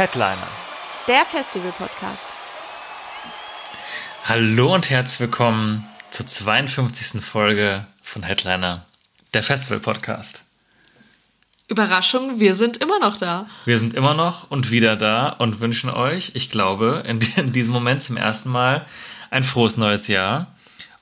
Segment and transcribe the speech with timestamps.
[0.00, 0.48] Headliner.
[1.08, 2.22] Der Festival-Podcast.
[4.24, 7.22] Hallo und herzlich willkommen zur 52.
[7.22, 8.86] Folge von Headliner,
[9.34, 10.46] der Festival-Podcast.
[11.68, 13.50] Überraschung, wir sind immer noch da.
[13.66, 17.74] Wir sind immer noch und wieder da und wünschen euch, ich glaube, in, in diesem
[17.74, 18.86] Moment zum ersten Mal
[19.28, 20.56] ein frohes neues Jahr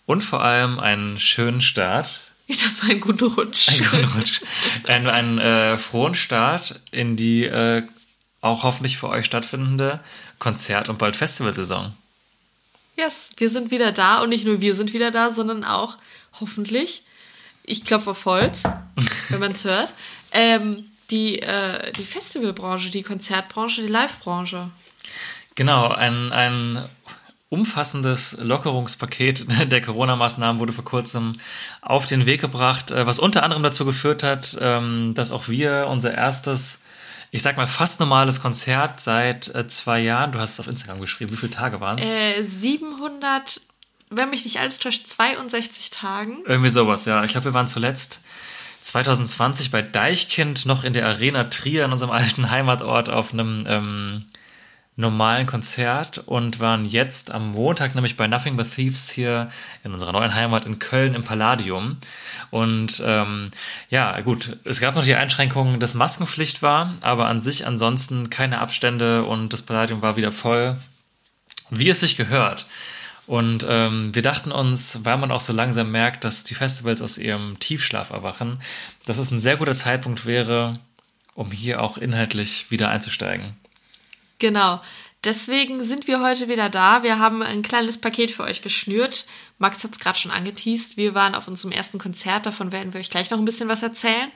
[0.06, 2.22] und vor allem einen schönen Start.
[2.48, 3.68] Ich dachte, so einen guten Rutsch.
[3.68, 4.40] Einen guten Rutsch.
[4.88, 7.86] Einen, einen äh, frohen Start in die äh,
[8.40, 10.00] auch hoffentlich für euch stattfindende
[10.38, 11.92] Konzert- und bald Festivalsaison.
[12.96, 15.98] Yes, wir sind wieder da und nicht nur wir sind wieder da, sondern auch
[16.40, 17.02] hoffentlich,
[17.64, 18.62] ich klopfe auf Holz,
[19.28, 19.94] wenn man es hört,
[20.32, 24.70] ähm, die, äh, die Festivalbranche, die Konzertbranche, die Livebranche.
[25.54, 26.84] Genau, ein, ein
[27.50, 31.34] umfassendes Lockerungspaket der Corona-Maßnahmen wurde vor kurzem
[31.80, 35.86] auf den Weg gebracht, äh, was unter anderem dazu geführt hat, ähm, dass auch wir
[35.88, 36.80] unser erstes,
[37.30, 41.00] ich sag mal, fast normales Konzert seit äh, zwei Jahren, du hast es auf Instagram
[41.00, 42.06] geschrieben, wie viele Tage waren es?
[42.06, 43.60] Äh, 700,
[44.10, 46.38] wenn mich nicht alles täuscht, 62 Tagen.
[46.46, 47.22] Irgendwie sowas, ja.
[47.24, 48.22] Ich glaube, wir waren zuletzt
[48.80, 54.26] 2020 bei Deichkind noch in der Arena Trier in unserem alten Heimatort auf einem ähm,
[54.98, 59.48] normalen Konzert und waren jetzt am Montag nämlich bei Nothing But Thieves hier
[59.84, 61.98] in unserer neuen Heimat in Köln im Palladium.
[62.50, 63.48] Und ähm,
[63.90, 68.58] ja, gut, es gab noch die Einschränkung, dass Maskenpflicht war, aber an sich ansonsten keine
[68.58, 70.76] Abstände und das Palladium war wieder voll,
[71.70, 72.66] wie es sich gehört.
[73.28, 77.18] Und ähm, wir dachten uns, weil man auch so langsam merkt, dass die Festivals aus
[77.18, 78.60] ihrem Tiefschlaf erwachen,
[79.06, 80.72] dass es ein sehr guter Zeitpunkt wäre,
[81.34, 83.54] um hier auch inhaltlich wieder einzusteigen.
[84.38, 84.80] Genau.
[85.24, 87.02] Deswegen sind wir heute wieder da.
[87.02, 89.26] Wir haben ein kleines Paket für euch geschnürt.
[89.58, 90.96] Max hat es gerade schon angeteased.
[90.96, 92.46] Wir waren auf unserem ersten Konzert.
[92.46, 94.30] Davon werden wir euch gleich noch ein bisschen was erzählen.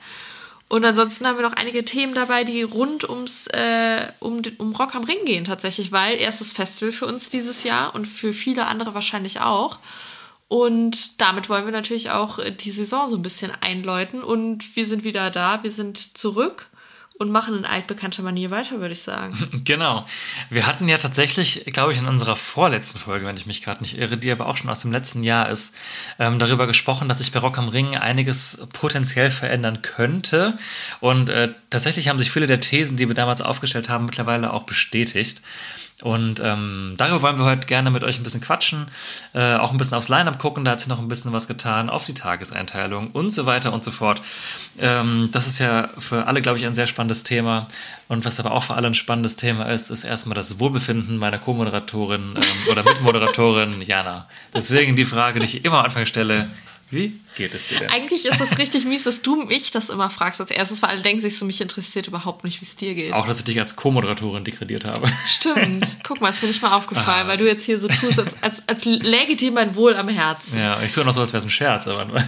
[0.67, 4.95] Und ansonsten haben wir noch einige Themen dabei, die rund ums äh, um, um Rock
[4.95, 8.93] am Ring gehen tatsächlich, weil erstes Festival für uns dieses Jahr und für viele andere
[8.93, 9.79] wahrscheinlich auch.
[10.47, 14.21] Und damit wollen wir natürlich auch äh, die Saison so ein bisschen einläuten.
[14.21, 16.69] Und wir sind wieder da, wir sind zurück
[17.19, 19.33] und machen in altbekannter Manier weiter, würde ich sagen.
[19.65, 20.05] Genau.
[20.49, 23.97] Wir hatten ja tatsächlich, glaube ich, in unserer vorletzten Folge, wenn ich mich gerade nicht
[23.97, 25.73] irre, die aber auch schon aus dem letzten Jahr ist,
[26.19, 30.57] ähm, darüber gesprochen, dass sich bei Rock am Ring einiges potenziell verändern könnte.
[30.99, 34.63] Und äh, tatsächlich haben sich viele der Thesen, die wir damals aufgestellt haben, mittlerweile auch
[34.63, 35.41] bestätigt.
[36.01, 38.87] Und ähm, darüber wollen wir heute gerne mit euch ein bisschen quatschen,
[39.33, 41.89] äh, auch ein bisschen aufs Line-Up gucken, da hat sich noch ein bisschen was getan,
[41.89, 44.21] auf die Tageseinteilung und so weiter und so fort.
[44.79, 47.67] Ähm, das ist ja für alle, glaube ich, ein sehr spannendes Thema.
[48.09, 51.37] Und was aber auch für alle ein spannendes Thema ist, ist erstmal das Wohlbefinden meiner
[51.37, 54.27] Co-Moderatorin ähm, oder Mitmoderatorin Jana.
[54.53, 56.49] Deswegen die Frage, die ich immer am Anfang stelle,
[56.91, 57.89] wie geht es dir denn?
[57.89, 61.01] Eigentlich ist es richtig mies, dass du mich das immer fragst als erstes, weil alle
[61.01, 63.13] denken sich so, mich interessiert überhaupt nicht, wie es dir geht.
[63.13, 65.11] Auch, dass ich dich als Co-Moderatorin degradiert habe.
[65.25, 65.85] Stimmt.
[66.03, 66.77] Guck mal, ist mir nicht mal Ah.
[66.77, 70.07] aufgefallen, weil du jetzt hier so tust, als, als, als läge dir mein Wohl am
[70.09, 70.59] Herzen.
[70.59, 72.05] Ja, ich tue noch so, als wäre es ein Scherz, aber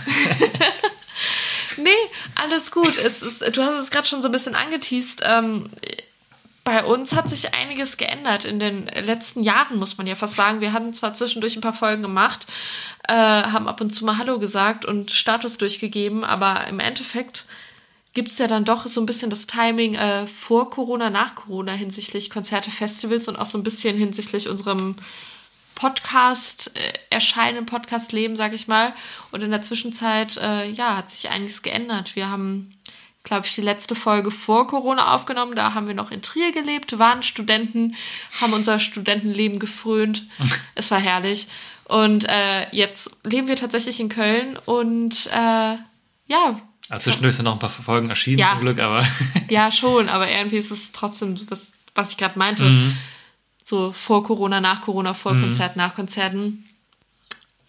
[1.78, 1.90] Nee,
[2.36, 2.98] alles gut.
[2.98, 5.22] Es ist, du hast es gerade schon so ein bisschen angeteased.
[5.26, 5.70] Ähm,
[6.66, 10.60] bei uns hat sich einiges geändert in den letzten Jahren, muss man ja fast sagen.
[10.60, 12.48] Wir hatten zwar zwischendurch ein paar Folgen gemacht,
[13.08, 17.46] äh, haben ab und zu mal Hallo gesagt und Status durchgegeben, aber im Endeffekt
[18.14, 21.74] gibt es ja dann doch so ein bisschen das Timing äh, vor Corona, nach Corona
[21.74, 24.96] hinsichtlich Konzerte, Festivals und auch so ein bisschen hinsichtlich unserem
[25.76, 28.94] Podcast äh, erscheinen, Podcast-Leben, sag ich mal.
[29.32, 32.16] Und in der Zwischenzeit, äh, ja, hat sich einiges geändert.
[32.16, 32.75] Wir haben,
[33.26, 35.56] glaube ich, die letzte Folge vor Corona aufgenommen.
[35.56, 37.96] Da haben wir noch in Trier gelebt, waren Studenten,
[38.40, 40.24] haben unser Studentenleben gefrönt.
[40.76, 41.48] es war herrlich.
[41.84, 45.76] Und äh, jetzt leben wir tatsächlich in Köln und äh,
[46.28, 48.52] ja, Also zwischendurch sind noch ein paar Folgen erschienen Ja.
[48.52, 49.06] zum Glück, aber
[49.50, 52.94] ja, schon, aber irgendwie ist es trotzdem, was, was ich gerade meinte,
[53.64, 56.64] so vor Corona, nach Corona, vor Konzert, nach Konzerten.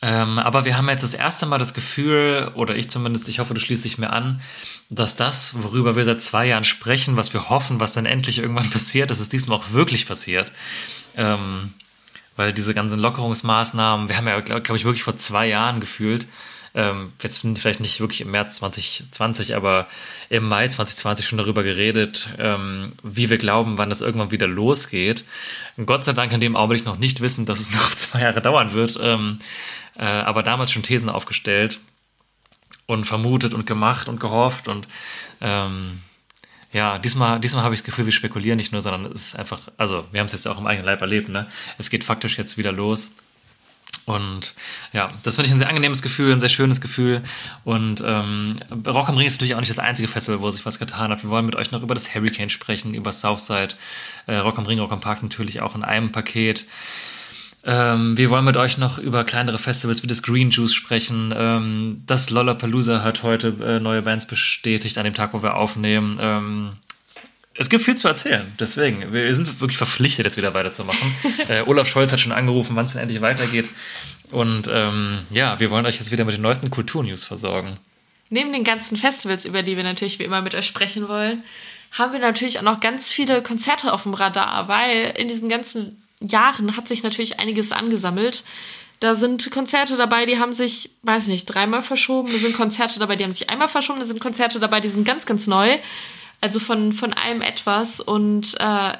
[0.02, 3.54] Ähm, aber wir haben jetzt das erste Mal das Gefühl, oder ich zumindest, ich hoffe,
[3.54, 4.40] du schließt dich mir an,
[4.90, 8.70] dass das, worüber wir seit zwei Jahren sprechen, was wir hoffen, was dann endlich irgendwann
[8.70, 10.52] passiert, dass es diesmal auch wirklich passiert.
[11.16, 11.72] Ähm,
[12.36, 16.26] weil diese ganzen Lockerungsmaßnahmen, wir haben ja, glaube glaub ich, wirklich vor zwei Jahren gefühlt,
[16.76, 19.88] ähm, jetzt vielleicht nicht wirklich im März 2020, aber
[20.28, 25.24] im Mai 2020 schon darüber geredet, ähm, wie wir glauben, wann das irgendwann wieder losgeht.
[25.84, 28.74] Gott sei Dank in dem Augenblick noch nicht wissen, dass es noch zwei Jahre dauern
[28.74, 29.38] wird, ähm,
[29.98, 31.80] äh, aber damals schon Thesen aufgestellt
[32.84, 34.86] und vermutet und gemacht und gehofft und
[35.40, 36.02] ähm,
[36.72, 39.60] ja, diesmal, diesmal habe ich das Gefühl, wir spekulieren nicht nur, sondern es ist einfach,
[39.78, 41.46] also wir haben es jetzt auch im eigenen Leib erlebt, ne?
[41.78, 43.14] Es geht faktisch jetzt wieder los.
[44.06, 44.54] Und
[44.92, 47.22] ja, das finde ich ein sehr angenehmes Gefühl, ein sehr schönes Gefühl.
[47.64, 48.56] Und ähm,
[48.86, 51.24] Rock am Ring ist natürlich auch nicht das einzige Festival, wo sich was getan hat.
[51.24, 53.74] Wir wollen mit euch noch über das Hurricane sprechen, über Southside,
[54.26, 56.66] äh, Rock am Ring, Rock am Park natürlich auch in einem Paket.
[57.64, 61.34] Ähm, wir wollen mit euch noch über kleinere Festivals wie das Green Juice sprechen.
[61.36, 66.16] Ähm, das Lollapalooza hat heute äh, neue Bands bestätigt an dem Tag, wo wir aufnehmen.
[66.20, 66.70] Ähm,
[67.58, 69.12] es gibt viel zu erzählen, deswegen.
[69.12, 71.14] Wir sind wirklich verpflichtet, jetzt wieder weiterzumachen.
[71.48, 73.68] äh, Olaf Scholz hat schon angerufen, wann es denn endlich weitergeht.
[74.30, 77.78] Und ähm, ja, wir wollen euch jetzt wieder mit den neuesten Kulturnews versorgen.
[78.28, 81.44] Neben den ganzen Festivals, über die wir natürlich wie immer mit euch sprechen wollen,
[81.92, 86.02] haben wir natürlich auch noch ganz viele Konzerte auf dem Radar, weil in diesen ganzen
[86.20, 88.44] Jahren hat sich natürlich einiges angesammelt.
[89.00, 92.32] Da sind Konzerte dabei, die haben sich, weiß nicht, dreimal verschoben.
[92.32, 94.00] Da sind Konzerte dabei, die haben sich einmal verschoben.
[94.00, 95.78] Da sind Konzerte dabei, die sind ganz, ganz neu.
[96.40, 98.00] Also von, von allem etwas.
[98.00, 98.92] Und äh,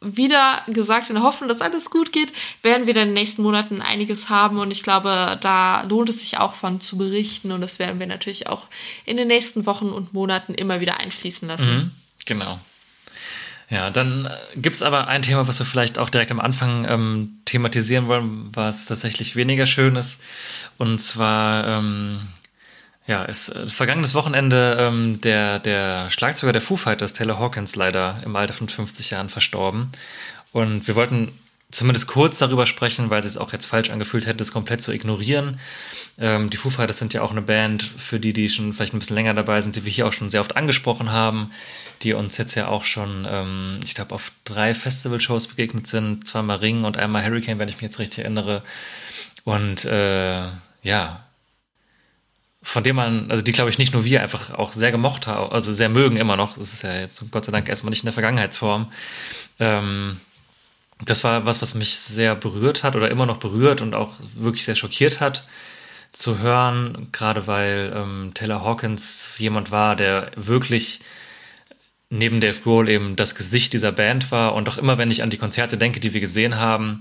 [0.00, 3.80] wieder gesagt, in der Hoffnung, dass alles gut geht, werden wir in den nächsten Monaten
[3.80, 4.58] einiges haben.
[4.58, 7.52] Und ich glaube, da lohnt es sich auch von zu berichten.
[7.52, 8.66] Und das werden wir natürlich auch
[9.04, 11.76] in den nächsten Wochen und Monaten immer wieder einfließen lassen.
[11.76, 11.90] Mhm,
[12.26, 12.60] genau.
[13.70, 16.86] Ja, dann äh, gibt es aber ein Thema, was wir vielleicht auch direkt am Anfang
[16.88, 20.22] ähm, thematisieren wollen, was tatsächlich weniger schön ist.
[20.76, 22.20] Und zwar, ähm,
[23.06, 28.14] ja, ist äh, vergangenes Wochenende ähm, der, der Schlagzeuger der Foo Fighters, Taylor Hawkins, leider
[28.24, 29.90] im Alter von 50 Jahren verstorben.
[30.52, 31.32] Und wir wollten
[31.74, 35.58] zumindest kurz darüber sprechen, weil es auch jetzt falsch angefühlt hätte, das komplett zu ignorieren.
[36.18, 39.00] Ähm, die Foo Fighters sind ja auch eine Band, für die, die schon vielleicht ein
[39.00, 41.50] bisschen länger dabei sind, die wir hier auch schon sehr oft angesprochen haben,
[42.02, 46.58] die uns jetzt ja auch schon, ähm, ich glaube, auf drei Festivalshows begegnet sind, zweimal
[46.58, 48.62] Ring und einmal Hurricane, wenn ich mich jetzt richtig erinnere.
[49.42, 50.46] Und äh,
[50.82, 51.23] ja,
[52.64, 55.52] von dem man, also die glaube ich nicht nur wir einfach auch sehr gemocht haben,
[55.52, 56.56] also sehr mögen immer noch.
[56.56, 58.90] Das ist ja jetzt Gott sei Dank erstmal nicht in der Vergangenheitsform.
[59.60, 60.18] Ähm,
[61.04, 64.64] das war was, was mich sehr berührt hat oder immer noch berührt und auch wirklich
[64.64, 65.46] sehr schockiert hat
[66.12, 71.00] zu hören, gerade weil ähm, Taylor Hawkins jemand war, der wirklich
[72.08, 75.30] neben Dave Grohl eben das Gesicht dieser Band war und auch immer, wenn ich an
[75.30, 77.00] die Konzerte denke, die wir gesehen haben,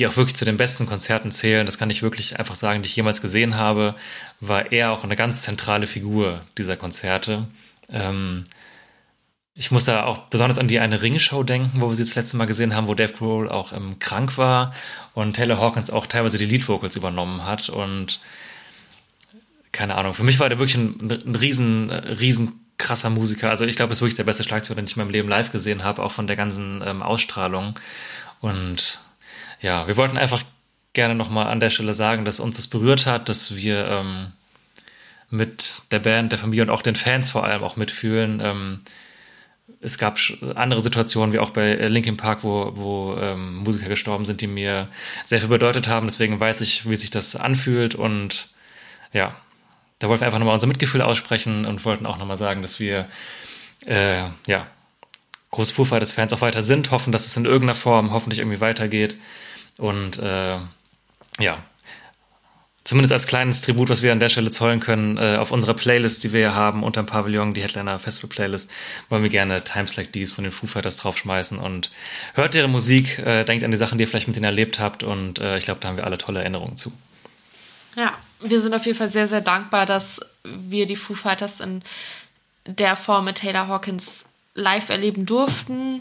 [0.00, 2.88] die auch wirklich zu den besten Konzerten zählen, das kann ich wirklich einfach sagen, die
[2.88, 3.94] ich jemals gesehen habe,
[4.40, 7.46] war er auch eine ganz zentrale Figur dieser Konzerte.
[7.92, 8.44] Ähm,
[9.54, 12.38] ich muss da auch besonders an die eine Ringshow denken, wo wir sie das letzte
[12.38, 14.72] Mal gesehen haben, wo Dave Grohl auch ähm, krank war
[15.12, 18.20] und Taylor Hawkins auch teilweise die Lead Vocals übernommen hat und
[19.72, 23.50] keine Ahnung, für mich war der wirklich ein, ein riesen, riesen krasser Musiker.
[23.50, 25.52] Also ich glaube, er ist wirklich der beste Schlagzeuger, den ich in meinem Leben live
[25.52, 27.78] gesehen habe, auch von der ganzen ähm, Ausstrahlung.
[28.40, 28.98] Und
[29.60, 30.42] ja, wir wollten einfach
[30.92, 34.32] gerne nochmal an der Stelle sagen, dass uns das berührt hat, dass wir ähm,
[35.30, 38.40] mit der Band, der Familie und auch den Fans vor allem auch mitfühlen.
[38.42, 38.80] Ähm,
[39.80, 40.18] es gab
[40.56, 44.46] andere Situationen, wie auch bei äh, Linkin Park, wo, wo ähm, Musiker gestorben sind, die
[44.46, 44.88] mir
[45.24, 46.06] sehr viel bedeutet haben.
[46.06, 47.94] Deswegen weiß ich, wie sich das anfühlt.
[47.94, 48.48] Und
[49.12, 49.34] ja,
[50.00, 53.08] da wollten wir einfach nochmal unser Mitgefühl aussprechen und wollten auch nochmal sagen, dass wir
[53.86, 54.66] äh, ja,
[55.50, 58.60] große Foo Fighters Fans auch weiter sind, hoffen, dass es in irgendeiner Form hoffentlich irgendwie
[58.60, 59.16] weitergeht.
[59.80, 60.58] Und äh,
[61.38, 61.58] ja,
[62.84, 66.22] zumindest als kleines Tribut, was wir an der Stelle zollen können, äh, auf unserer Playlist,
[66.22, 68.70] die wir hier haben, unter dem Pavillon, die Headliner Festival Playlist,
[69.08, 71.90] wollen wir gerne Times Like These von den Foo Fighters draufschmeißen und
[72.34, 75.02] hört ihre Musik, äh, denkt an die Sachen, die ihr vielleicht mit denen erlebt habt
[75.02, 76.92] und äh, ich glaube, da haben wir alle tolle Erinnerungen zu.
[77.96, 81.82] Ja, wir sind auf jeden Fall sehr, sehr dankbar, dass wir die Foo Fighters in
[82.66, 86.00] der Form mit Taylor Hawkins live erleben durften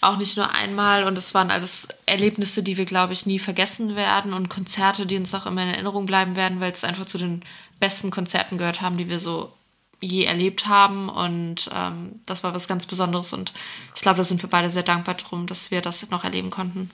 [0.00, 1.04] auch nicht nur einmal.
[1.04, 5.16] Und es waren alles Erlebnisse, die wir, glaube ich, nie vergessen werden und Konzerte, die
[5.16, 7.42] uns auch immer in Erinnerung bleiben werden, weil es einfach zu den
[7.80, 9.52] besten Konzerten gehört haben, die wir so
[10.00, 11.08] je erlebt haben.
[11.08, 13.32] Und ähm, das war was ganz Besonderes.
[13.32, 13.52] Und
[13.94, 16.90] ich glaube, da sind wir beide sehr dankbar drum, dass wir das noch erleben konnten.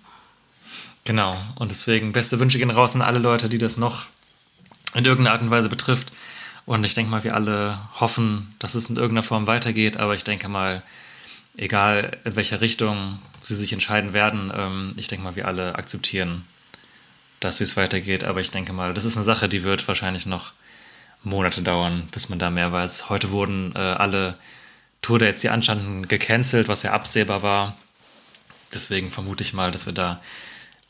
[1.05, 1.37] Genau.
[1.57, 4.07] Und deswegen beste Wünsche gehen raus an alle Leute, die das noch
[4.95, 6.13] in irgendeiner Art und Weise betrifft.
[6.67, 10.25] Und ich denke mal, wir alle hoffen, dass es in irgendeiner Form weitergeht, aber ich
[10.25, 10.83] denke mal,
[11.57, 16.45] egal in welcher Richtung sie sich entscheiden werden, ähm, ich denke mal, wir alle akzeptieren,
[17.41, 18.25] dass wie es weitergeht.
[18.25, 20.53] Aber ich denke mal, das ist eine Sache, die wird wahrscheinlich noch
[21.23, 23.09] Monate dauern, bis man da mehr weiß.
[23.09, 24.37] Heute wurden äh, alle
[25.03, 27.77] Tourdates, die anstanden, gecancelt, was ja absehbar war.
[28.73, 30.21] Deswegen vermute ich mal, dass wir da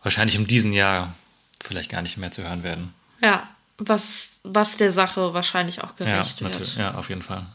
[0.03, 1.15] wahrscheinlich in diesem Jahr
[1.63, 2.95] vielleicht gar nicht mehr zu hören werden.
[3.21, 6.77] Ja, Was, was der Sache wahrscheinlich auch Ja, gerecht natürlich.
[6.77, 6.79] wird.
[6.79, 7.47] Ja, auf jeden Fall.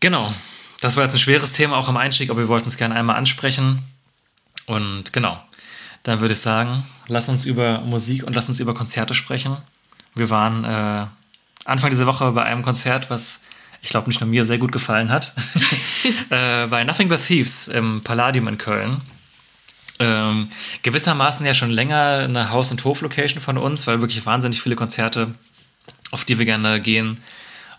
[0.00, 0.32] Genau.
[0.80, 3.16] Das war jetzt ein schweres Thema auch im Einstieg, aber wir wollten es gerne einmal
[3.16, 3.82] ansprechen.
[4.66, 5.42] Und genau.
[6.02, 9.56] Dann würde ich sagen, lass uns über Musik und lass uns über Konzerte sprechen.
[10.14, 11.06] Wir waren äh,
[11.64, 13.42] Anfang dieser Woche bei einem Konzert, was
[13.82, 15.34] ich glaube nicht nur mir sehr gut gefallen hat.
[16.30, 19.00] äh, bei Nothing But Thieves im Palladium in Köln.
[19.98, 20.50] Ähm,
[20.82, 25.34] gewissermaßen ja schon länger eine Haus- und Hof-Location von uns, weil wirklich wahnsinnig viele Konzerte,
[26.10, 27.20] auf die wir gerne gehen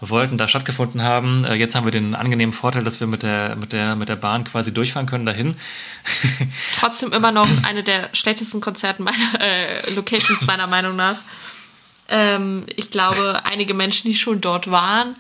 [0.02, 1.44] wollten, da stattgefunden haben.
[1.46, 4.16] Äh, jetzt haben wir den angenehmen Vorteil, dass wir mit der, mit der, mit der
[4.16, 5.56] Bahn quasi durchfahren können dahin.
[6.80, 11.18] Trotzdem immer noch eine der schlechtesten Konzerten meiner äh, Locations meiner Meinung nach.
[12.10, 15.14] Ähm, ich glaube, einige Menschen, die schon dort waren,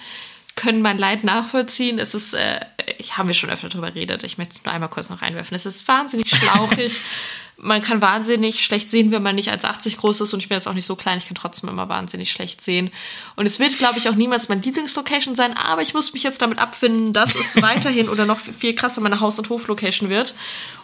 [0.57, 1.99] können mein Leid nachvollziehen.
[1.99, 2.59] Es ist, äh,
[2.97, 4.25] ich haben wir schon öfter darüber geredet.
[4.25, 5.55] Ich möchte es nur einmal kurz noch reinwerfen.
[5.55, 6.99] Es ist wahnsinnig schlauchig.
[7.57, 10.67] man kann wahnsinnig schlecht sehen, wenn man nicht 1,80 groß ist und ich bin jetzt
[10.67, 12.91] auch nicht so klein, ich kann trotzdem immer wahnsinnig schlecht sehen.
[13.35, 16.41] Und es wird, glaube ich, auch niemals mein Lieblingslocation sein, aber ich muss mich jetzt
[16.41, 20.35] damit abfinden, dass es weiterhin oder noch viel krasser meine Haus- und Hoflocation wird.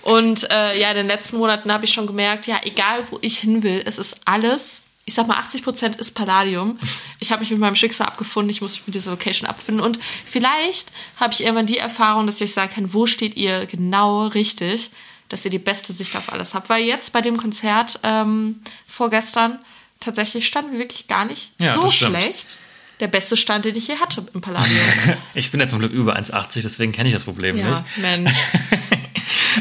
[0.02, 3.40] Und äh, ja, in den letzten Monaten habe ich schon gemerkt, ja, egal wo ich
[3.40, 6.80] hin will, es ist alles, ich sag mal, 80 Prozent ist Palladium.
[7.20, 9.84] Ich habe mich mit meinem Schicksal abgefunden, ich muss mich mit dieser Location abfinden.
[9.84, 13.66] Und vielleicht habe ich irgendwann die Erfahrung, dass ich euch sagen kann, wo steht ihr
[13.66, 14.92] genau richtig
[15.34, 16.70] dass ihr die beste Sicht auf alles habt.
[16.70, 19.58] Weil jetzt bei dem Konzert ähm, vorgestern
[20.00, 22.58] tatsächlich standen wir wirklich gar nicht Ja, so schlecht.
[23.00, 24.80] Der beste Stand, den ich je hatte im Palladium.
[25.34, 27.84] Ich bin ja zum Glück über 1,80, deswegen kenne ich das Problem ja, nicht.
[27.98, 28.32] Mensch.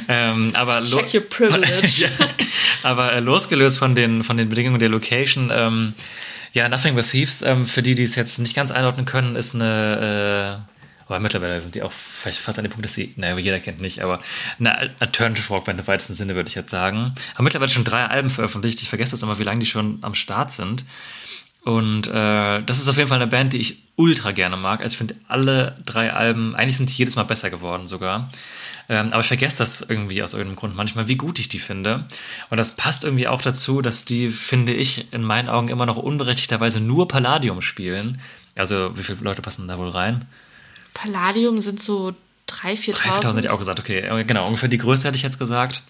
[0.09, 2.09] Ähm, aber Check your privilege.
[2.19, 2.29] ja,
[2.83, 5.95] aber äh, losgelöst von den, von den Bedingungen der Location, ähm,
[6.53, 9.55] ja, Nothing But Thieves, ähm, für die, die es jetzt nicht ganz einordnen können, ist
[9.55, 10.73] eine, äh,
[11.07, 13.81] aber mittlerweile sind die auch vielleicht fast an dem Punkt, dass sie, naja, jeder kennt
[13.81, 14.21] nicht, aber
[14.59, 17.15] eine Alternative Rockband im weitesten Sinne, würde ich jetzt sagen.
[17.35, 18.81] Haben mittlerweile schon drei Alben veröffentlicht.
[18.81, 20.85] Ich vergesse jetzt immer, wie lange die schon am Start sind.
[21.65, 24.81] Und äh, das ist auf jeden Fall eine Band, die ich ultra gerne mag.
[24.81, 28.31] Also ich finde alle drei Alben, eigentlich sind die jedes Mal besser geworden sogar.
[28.89, 32.07] Ähm, aber ich vergesse das irgendwie aus irgendeinem Grund manchmal, wie gut ich die finde.
[32.51, 35.97] Und das passt irgendwie auch dazu, dass die, finde ich, in meinen Augen immer noch
[35.97, 38.21] unberechtigterweise nur Palladium spielen.
[38.55, 40.27] Also wie viele Leute passen da wohl rein?
[40.95, 42.15] Palladium sind so
[42.49, 42.93] 3.000, 4.000.
[42.93, 45.83] 3000 hätte ich auch gesagt, okay, äh, genau, ungefähr die Größe hätte ich jetzt gesagt.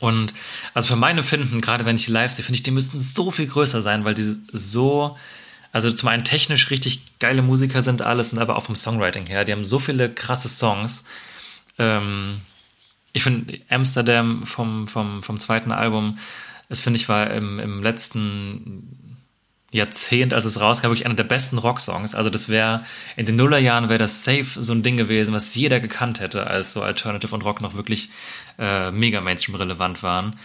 [0.00, 0.34] Und
[0.74, 3.30] also für mein Empfinden, gerade wenn ich die live sehe, finde ich, die müssten so
[3.30, 5.16] viel größer sein, weil die so,
[5.72, 9.44] also zum einen technisch richtig geile Musiker sind alles, und aber auch vom Songwriting her,
[9.44, 11.04] die haben so viele krasse Songs.
[11.78, 12.40] Ähm,
[13.12, 16.18] ich finde Amsterdam vom, vom, vom zweiten Album,
[16.68, 19.08] das finde ich war im, im letzten
[19.70, 22.14] Jahrzehnt, als es rauskam, wirklich einer der besten Rocksongs.
[22.14, 22.84] Also das wäre,
[23.16, 26.72] in den Nullerjahren wäre das safe so ein Ding gewesen, was jeder gekannt hätte, als
[26.72, 28.10] so Alternative und Rock noch wirklich
[28.58, 30.36] äh, mega Mainstream-relevant waren.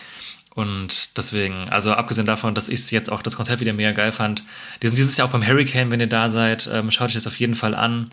[0.55, 4.43] Und deswegen, also abgesehen davon, dass ich jetzt auch das Konzert wieder mega geil fand,
[4.81, 7.27] die sind dieses Jahr auch beim Hurricane, wenn ihr da seid, ähm, schaut euch das
[7.27, 8.11] auf jeden Fall an.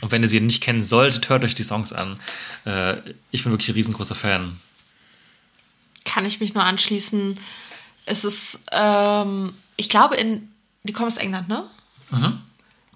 [0.00, 2.20] Und wenn ihr sie nicht kennen solltet, hört euch die Songs an.
[2.64, 2.98] Äh,
[3.30, 4.58] ich bin wirklich ein riesengroßer Fan.
[6.04, 7.38] Kann ich mich nur anschließen.
[8.06, 10.50] Es ist, ähm, ich glaube, in,
[10.84, 11.64] die kommen aus England, ne?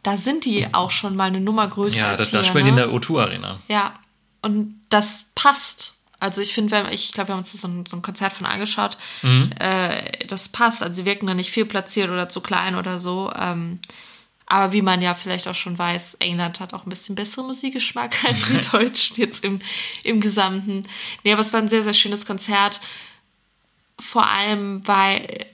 [0.02, 2.02] Da sind die auch schon mal eine Nummer größer Mhm.
[2.02, 2.82] Ja, da, als da hier, spielen die ne?
[2.82, 3.58] in der O2-Arena.
[3.68, 3.94] Ja,
[4.40, 5.94] und das passt.
[6.18, 8.96] Also ich finde, ich glaube, wir haben uns so ein, so ein Konzert von angeschaut,
[9.58, 10.82] äh, das passt.
[10.82, 13.32] Also sie wirken da nicht viel platziert oder zu klein oder so.
[13.36, 13.80] Ähm,
[14.52, 18.22] aber wie man ja vielleicht auch schon weiß, England hat auch ein bisschen besseren Musikgeschmack
[18.26, 19.62] als die Deutschen jetzt im,
[20.04, 20.82] im Gesamten.
[21.24, 22.82] Nee, aber es war ein sehr, sehr schönes Konzert.
[23.98, 25.46] Vor allem, weil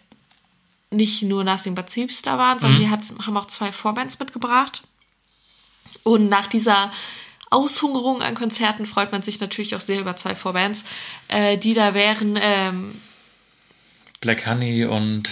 [0.91, 4.83] nicht nur Nothing But Thieves da waren, sondern die hat, haben auch zwei Vorbands mitgebracht.
[6.03, 6.91] Und nach dieser
[7.51, 10.83] Aushungerung an Konzerten freut man sich natürlich auch sehr über zwei Vorbands,
[11.29, 13.01] äh, die da wären ähm,
[14.21, 15.31] Black Honey und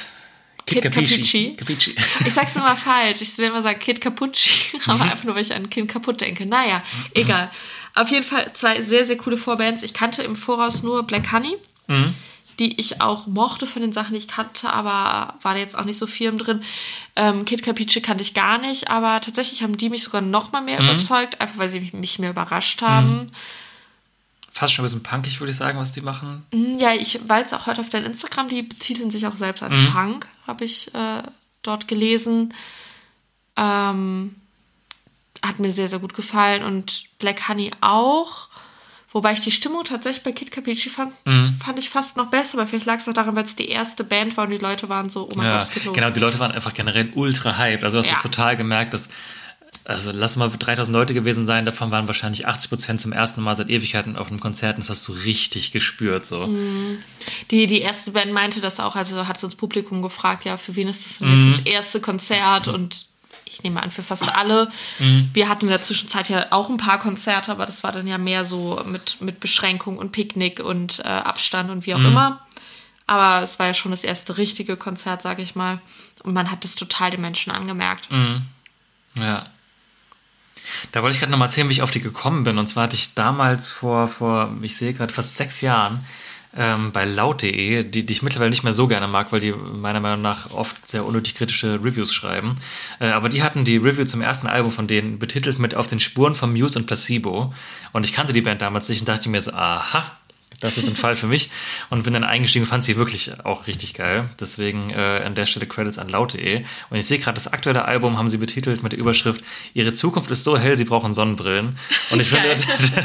[0.66, 0.82] Kid.
[0.82, 1.54] Capici.
[1.56, 1.94] Capici.
[2.26, 3.22] Ich sag's immer falsch.
[3.22, 6.44] Ich will immer sagen Kid Capucci, aber einfach nur, weil ich an Kind kaputt denke.
[6.44, 6.82] Naja,
[7.14, 7.50] egal.
[7.94, 9.82] Auf jeden Fall zwei sehr, sehr coole Vorbands.
[9.82, 11.56] Ich kannte im Voraus nur Black Honey,
[12.58, 15.84] die ich auch mochte von den Sachen, die ich kannte, aber war da jetzt auch
[15.84, 16.62] nicht so firm drin.
[17.14, 20.60] Ähm, Kid Capici kannte ich gar nicht, aber tatsächlich haben die mich sogar noch mal
[20.60, 23.30] mehr überzeugt, einfach weil sie mich, mich mehr überrascht haben.
[24.58, 26.46] Fast schon ein bisschen punkig, würde ich sagen, was die machen.
[26.52, 29.62] Hm, Ja, ich war jetzt auch heute auf deinem Instagram, die betiteln sich auch selbst
[29.62, 31.22] als Punk, habe ich äh,
[31.62, 32.54] dort gelesen.
[33.56, 34.34] Ähm,
[35.44, 38.48] hat mir sehr, sehr gut gefallen und Black Honey auch.
[39.12, 41.12] Wobei ich die Stimmung tatsächlich bei Kid Capici fand,
[41.62, 44.04] fand ich fast noch besser, aber vielleicht lag es auch daran, weil es die erste
[44.04, 45.94] Band war und die Leute waren so, oh mein Ja, Gott, es geht los.
[45.94, 47.84] genau, die Leute waren einfach generell ultra hyped.
[47.84, 48.16] Also hast du Ja.
[48.16, 49.08] es total gemerkt, dass
[49.88, 53.54] also lass mal 3000 Leute gewesen sein, davon waren wahrscheinlich 80 Prozent zum ersten Mal
[53.54, 56.26] seit Ewigkeiten auf einem Konzert und das hast du richtig gespürt.
[56.26, 56.46] So.
[56.46, 56.98] Mhm.
[57.52, 60.74] Die, die erste Band meinte das auch, also hat so das Publikum gefragt, ja, für
[60.74, 63.06] wen ist das denn jetzt das erste Konzert und
[63.44, 64.70] ich nehme an, für fast alle.
[65.32, 68.18] Wir hatten in der Zwischenzeit ja auch ein paar Konzerte, aber das war dann ja
[68.18, 72.44] mehr so mit, mit Beschränkung und Picknick und äh, Abstand und wie auch immer.
[73.06, 75.80] Aber es war ja schon das erste richtige Konzert, sage ich mal.
[76.22, 78.10] Und man hat es total den Menschen angemerkt.
[79.18, 79.46] Ja.
[80.92, 82.58] Da wollte ich gerade nochmal erzählen, wie ich auf die gekommen bin.
[82.58, 86.04] Und zwar hatte ich damals vor, vor ich sehe gerade, fast sechs Jahren
[86.56, 90.00] ähm, bei laut.de, die, die ich mittlerweile nicht mehr so gerne mag, weil die meiner
[90.00, 92.56] Meinung nach oft sehr unnötig kritische Reviews schreiben.
[92.98, 96.00] Äh, aber die hatten die Review zum ersten Album von denen betitelt mit Auf den
[96.00, 97.52] Spuren von Muse und Placebo.
[97.92, 100.04] Und ich kannte die Band damals nicht und dachte mir so, aha,
[100.60, 101.50] das ist ein Fall für mich.
[101.90, 104.28] Und bin dann eingestiegen und fand sie wirklich auch richtig geil.
[104.40, 106.64] Deswegen äh, an der Stelle Credits an laut.de.
[106.90, 109.42] Und ich sehe gerade, das aktuelle Album haben sie betitelt mit der Überschrift
[109.74, 111.78] Ihre Zukunft ist so hell, sie brauchen Sonnenbrillen.
[112.10, 112.56] Und ich finde,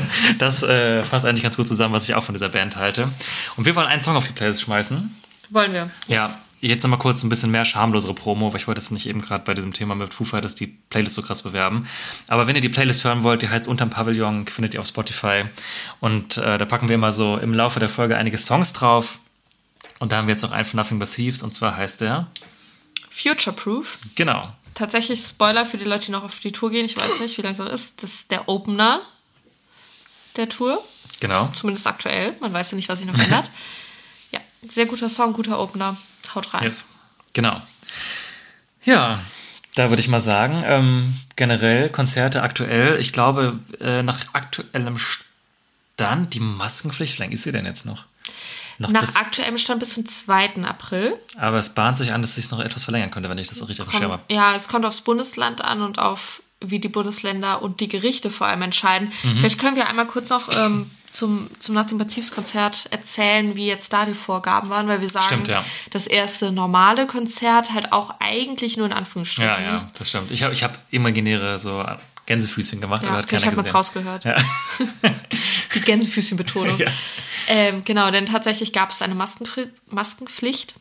[0.37, 3.09] das äh, fasst eigentlich ganz gut zusammen, was ich auch von dieser Band halte.
[3.57, 5.15] Und wir wollen einen Song auf die Playlist schmeißen.
[5.49, 5.89] Wollen wir?
[6.07, 6.33] Ja,
[6.69, 9.43] jetzt nochmal kurz ein bisschen mehr schamlosere Promo, weil ich wollte es nicht eben gerade
[9.43, 11.87] bei diesem Thema mit Foo Fighters die Playlist so krass bewerben.
[12.27, 15.45] Aber wenn ihr die Playlist hören wollt, die heißt Unterm Pavillon, findet ihr auf Spotify.
[15.99, 19.19] Und äh, da packen wir immer so im Laufe der Folge einige Songs drauf.
[19.99, 22.27] Und da haben wir jetzt noch einen von Nothing But Thieves und zwar heißt der,
[23.09, 23.99] Future Proof.
[24.15, 26.85] genau, Tatsächlich Spoiler für die Leute, die noch auf die Tour gehen.
[26.85, 28.01] Ich weiß nicht, wie lange es noch ist.
[28.01, 29.01] Das ist der Opener
[30.37, 30.81] der Tour.
[31.19, 31.49] genau.
[31.53, 32.33] Zumindest aktuell.
[32.39, 33.49] Man weiß ja nicht, was sich noch ändert.
[34.69, 35.97] Sehr guter Song, guter Opener.
[36.35, 36.63] Haut rein.
[36.63, 36.85] Yes.
[37.33, 37.59] Genau.
[38.83, 39.19] Ja,
[39.75, 46.33] da würde ich mal sagen, ähm, generell Konzerte aktuell, ich glaube, äh, nach aktuellem Stand,
[46.33, 48.05] die Maskenpflicht, wie lange ist sie denn jetzt noch?
[48.79, 50.63] Noch Nach aktuellem Stand bis zum 2.
[50.63, 51.15] April.
[51.37, 53.61] aber es bahnt sich an, dass es sich noch etwas verlängern könnte, wenn ich das
[53.61, 54.19] auch richtig habe.
[54.29, 58.47] ja, es kommt aufs Bundesland an und auf wie die Bundesländer und die Gerichte vor
[58.47, 59.11] allem entscheiden.
[59.23, 59.37] Mhm.
[59.37, 63.91] Vielleicht können wir einmal kurz noch ähm, zum, zum Nach dem Pazifs-Konzert erzählen, wie jetzt
[63.93, 65.63] da die Vorgaben waren, weil wir sagen, Stimmt, ja.
[65.89, 69.63] das erste normale Konzert halt auch eigentlich nur in Anführungsstrichen.
[69.63, 70.31] Ja, ja, das stimmt.
[70.31, 71.85] Ich habe ich hab imaginäre so
[72.25, 74.07] Gänsefüßchen gemacht, aber Ja, hat vielleicht keiner hat man es gesehen.
[74.07, 74.25] rausgehört.
[74.25, 75.11] Ja.
[75.75, 76.77] Die Gänsefüßchenbetonung.
[76.81, 76.87] Ja.
[77.47, 80.75] ähm, genau, denn tatsächlich gab es eine Maskenpfli Maskenpflicht.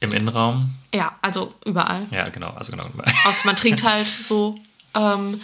[0.00, 0.74] Im Innenraum.
[0.94, 2.06] Ja, also überall.
[2.10, 2.50] Ja, genau.
[2.50, 2.84] Also genau.
[3.26, 4.56] Außer man trinkt halt so.
[4.94, 5.40] Ähm,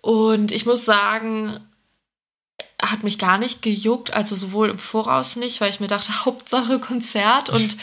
[0.00, 1.58] und ich muss sagen,
[2.82, 6.78] hat mich gar nicht gejuckt, also sowohl im Voraus nicht, weil ich mir dachte, Hauptsache
[6.78, 7.76] Konzert und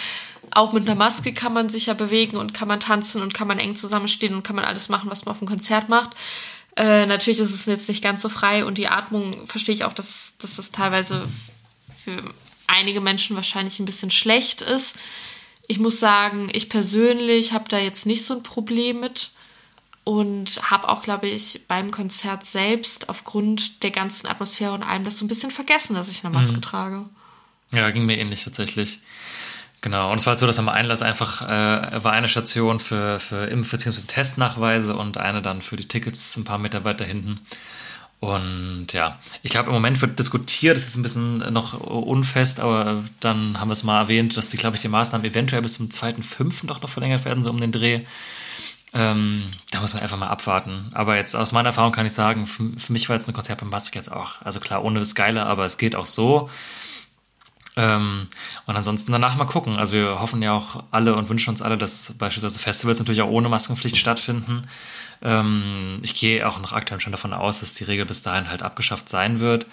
[0.52, 3.48] auch mit einer Maske kann man sich ja bewegen und kann man tanzen und kann
[3.48, 6.12] man eng zusammenstehen und kann man alles machen, was man auf dem Konzert macht.
[6.76, 9.94] Äh, natürlich ist es jetzt nicht ganz so frei und die Atmung verstehe ich auch,
[9.94, 11.28] dass, dass das teilweise
[12.04, 12.22] für
[12.68, 14.96] einige Menschen wahrscheinlich ein bisschen schlecht ist.
[15.68, 19.32] Ich muss sagen, ich persönlich habe da jetzt nicht so ein Problem mit
[20.04, 25.18] und habe auch, glaube ich, beim Konzert selbst aufgrund der ganzen Atmosphäre und allem das
[25.18, 27.06] so ein bisschen vergessen, dass ich eine Maske trage.
[27.74, 29.00] Ja, ging mir ähnlich tatsächlich.
[29.82, 33.20] Genau, und es war halt so, dass am Einlass einfach äh, war eine Station für,
[33.20, 34.08] für Impf- bzw.
[34.08, 37.40] Testnachweise und eine dann für die Tickets ein paar Meter weiter hinten.
[38.20, 43.04] Und ja, ich glaube, im Moment wird diskutiert, das ist ein bisschen noch unfest, aber
[43.20, 45.90] dann haben wir es mal erwähnt, dass die, glaube ich, die Maßnahmen eventuell bis zum
[45.90, 46.68] 2.5.
[46.68, 48.02] doch noch verlängert werden, so um den Dreh.
[48.94, 50.90] Ähm, da muss man einfach mal abwarten.
[50.94, 53.62] Aber jetzt aus meiner Erfahrung kann ich sagen, für, für mich war jetzt ein Konzert
[53.62, 56.50] mit Maske jetzt auch, also klar, ohne ist geiler, aber es geht auch so.
[57.78, 58.28] Ähm,
[58.66, 59.78] und ansonsten danach mal gucken.
[59.78, 63.30] Also wir hoffen ja auch alle und wünschen uns alle, dass beispielsweise Festivals natürlich auch
[63.30, 64.68] ohne Maskenpflicht stattfinden.
[65.22, 68.62] Ähm, ich gehe auch nach aktuell schon davon aus, dass die Regel bis dahin halt
[68.62, 69.68] abgeschafft sein wird.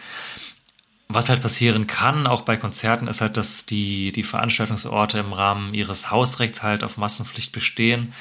[1.08, 5.72] Was halt passieren kann, auch bei Konzerten, ist halt, dass die, die Veranstaltungsorte im Rahmen
[5.72, 8.12] ihres Hausrechts halt auf Maskenpflicht bestehen.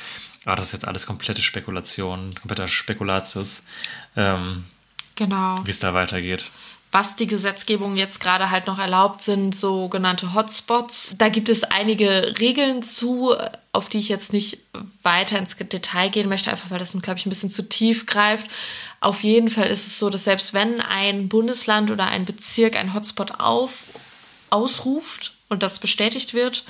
[0.47, 3.63] Aber das ist jetzt alles komplette Spekulation, kompletter Spekulatius,
[4.15, 4.63] ähm,
[5.15, 5.59] Genau.
[5.65, 6.45] wie es da weitergeht.
[6.89, 11.15] was die Gesetzgebung jetzt gerade halt noch erlaubt, sind sogenannte Hotspots.
[11.17, 13.35] Da gibt es einige Regeln zu,
[13.73, 14.59] auf die ich jetzt nicht
[15.03, 18.49] weiter ins Detail gehen möchte, einfach weil das, glaube ich, ein bisschen zu tief greift.
[19.01, 22.93] Auf jeden Fall ist es so, dass selbst wenn ein Bundesland oder ein Bezirk einen
[22.93, 23.83] Hotspot auf,
[24.49, 26.63] ausruft und das bestätigt wird,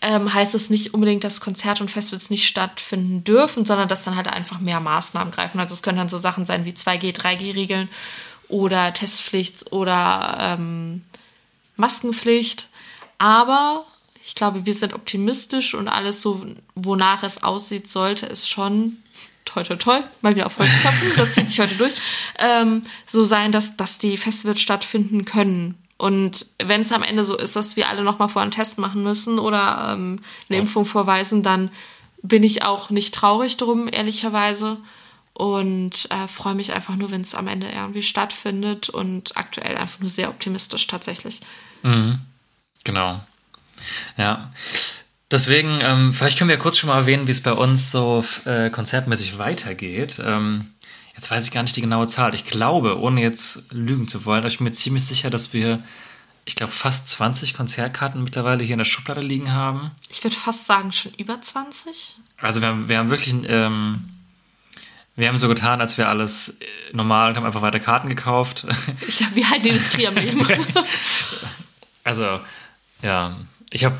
[0.00, 4.16] ähm, heißt es nicht unbedingt, dass Konzerte und Festivals nicht stattfinden dürfen, sondern dass dann
[4.16, 5.60] halt einfach mehr Maßnahmen greifen.
[5.60, 7.88] Also es können dann so Sachen sein wie 2G, 3G-Regeln
[8.48, 11.02] oder Testpflicht oder ähm,
[11.76, 12.68] Maskenpflicht.
[13.18, 13.84] Aber
[14.24, 18.98] ich glaube, wir sind optimistisch und alles so, wonach es aussieht, sollte es schon,
[19.44, 21.94] toi toi toi, mal wieder auf Holz klopfen, das zieht sich heute durch,
[22.38, 25.81] ähm, so sein, dass, dass die Festivals stattfinden können.
[26.02, 29.04] Und wenn es am Ende so ist, dass wir alle nochmal vor einen Test machen
[29.04, 31.70] müssen oder ähm, eine Impfung vorweisen, dann
[32.24, 34.78] bin ich auch nicht traurig drum, ehrlicherweise.
[35.32, 40.00] und äh, freue mich einfach nur, wenn es am Ende irgendwie stattfindet und aktuell einfach
[40.00, 41.40] nur sehr optimistisch tatsächlich.
[42.82, 43.20] Genau.
[44.16, 44.50] Ja.
[45.30, 48.70] Deswegen, ähm, vielleicht können wir kurz schon mal erwähnen, wie es bei uns so äh,
[48.70, 50.20] konzertmäßig weitergeht.
[50.24, 50.71] Ähm,
[51.14, 52.34] jetzt weiß ich gar nicht die genaue Zahl.
[52.34, 55.82] Ich glaube, ohne jetzt lügen zu wollen, aber ich bin mir ziemlich sicher, dass wir,
[56.44, 59.90] ich glaube, fast 20 Konzertkarten mittlerweile hier in der Schublade liegen haben.
[60.08, 62.16] Ich würde fast sagen, schon über 20.
[62.40, 64.08] Also wir haben, wir haben wirklich, ähm,
[65.14, 68.66] wir haben so getan, als wäre alles äh, normal und haben einfach weiter Karten gekauft.
[69.06, 70.46] Ich glaube, wir halten die Industrie am Leben.
[72.04, 72.40] Also,
[73.00, 73.36] ja,
[73.70, 73.96] ich habe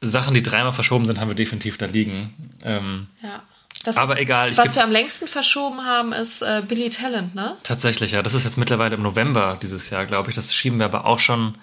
[0.00, 2.34] Sachen, die dreimal verschoben sind, haben wir definitiv da liegen.
[2.64, 3.44] Ähm, ja.
[3.84, 7.34] Das Aber ist, egal, Was geb- wir am längsten verschoben haben, ist äh, Billy Talent,
[7.34, 7.56] ne?
[7.62, 10.34] tatsächlich, ja, das ist jetzt mittlerweile im November dieses Jahr, glaube ich.
[10.36, 11.54] Das schieben wir aber auch schon,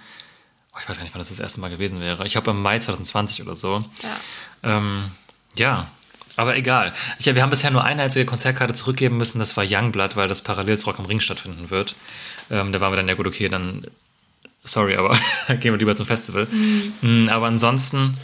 [0.73, 2.25] oh, ich weiß gar nicht, wann das das erste Mal gewesen wäre.
[2.25, 3.81] Ich glaube im Mai 2020 oder so.
[4.03, 4.77] Ja.
[4.77, 5.05] Ähm,
[5.55, 5.87] ja,
[6.37, 6.93] aber egal.
[7.19, 10.27] Ich, ja, wir haben bisher nur eine einzige Konzertkarte zurückgeben müssen, das war Youngblood, weil
[10.27, 11.95] das parallel zu Rock am Ring stattfinden wird.
[12.49, 13.83] Ähm, da waren wir dann, ja gut, okay, dann,
[14.63, 16.47] sorry, aber dann gehen wir lieber zum Festival.
[17.01, 18.15] Mm, Aber ansonsten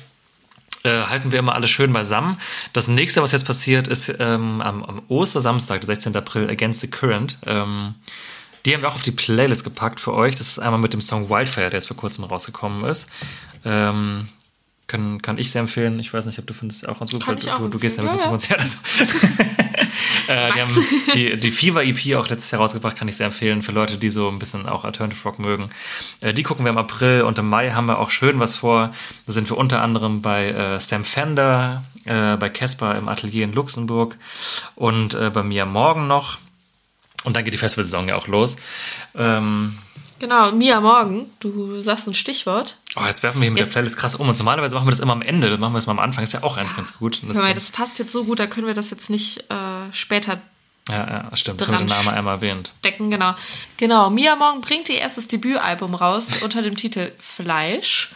[0.83, 2.39] äh, halten wir immer alles schön beisammen.
[2.73, 6.15] Das nächste, was jetzt passiert, ist ähm, am, am Ostersamstag, der 16.
[6.15, 7.37] April, Against the Current.
[7.45, 7.95] Ähm,
[8.65, 10.35] die haben wir auch auf die Playlist gepackt für euch.
[10.35, 13.09] Das ist einmal mit dem Song Wildfire, der jetzt vor kurzem rausgekommen ist.
[13.63, 14.27] Ähm,
[14.87, 15.99] kann, kann ich sehr empfehlen.
[15.99, 17.27] Ich weiß nicht, ob du findest es auch ganz gut.
[17.27, 18.61] Weil du, du gehst ja mit ja, zum Konzert.
[18.61, 18.77] Also.
[20.27, 23.61] äh, die haben die, die Fever EP auch letztes Jahr rausgebracht, kann ich sehr empfehlen
[23.61, 25.69] für Leute, die so ein bisschen auch Alternative Rock mögen.
[26.21, 28.93] Äh, die gucken wir im April und im Mai haben wir auch schön was vor.
[29.25, 33.53] Da sind wir unter anderem bei äh, Sam Fender, äh, bei Casper im Atelier in
[33.53, 34.17] Luxemburg
[34.75, 36.37] und äh, bei mir morgen noch.
[37.23, 38.57] Und dann geht die Festivalsaison ja auch los.
[39.15, 39.77] Ähm,
[40.19, 42.77] Genau, Mia Morgen, du sagst ein Stichwort.
[42.95, 44.27] oh, jetzt werfen wir hier mit der Playlist krass um.
[44.29, 45.49] Und normalerweise machen wir das immer am Ende.
[45.49, 46.23] Das machen wir das mal am Anfang.
[46.23, 47.21] Ist ja auch eigentlich ganz gut.
[47.25, 50.41] Hör mal, das passt jetzt so gut, da können wir das jetzt nicht äh, später
[50.89, 51.59] ja, ja, stimmt.
[51.59, 52.71] Das haben wir den dran Namen einmal erwähnt.
[52.85, 53.35] decken, genau.
[53.75, 58.09] Genau, Mia Morgen bringt ihr erstes Debütalbum raus unter dem Titel Fleisch.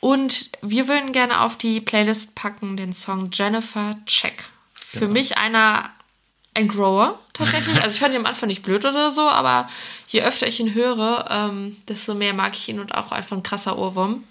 [0.00, 4.44] Und wir würden gerne auf die Playlist packen den Song Jennifer Check.
[4.74, 5.12] Für Genau.
[5.12, 5.90] mich einer,
[6.56, 7.76] ein Grower tatsächlich.
[7.82, 9.68] Also ich fand ihn am Anfang nicht blöd oder so, aber
[10.08, 13.42] je öfter ich ihn höre, ähm, desto mehr mag ich ihn und auch einfach ein
[13.42, 14.24] krasser Ohrwurm.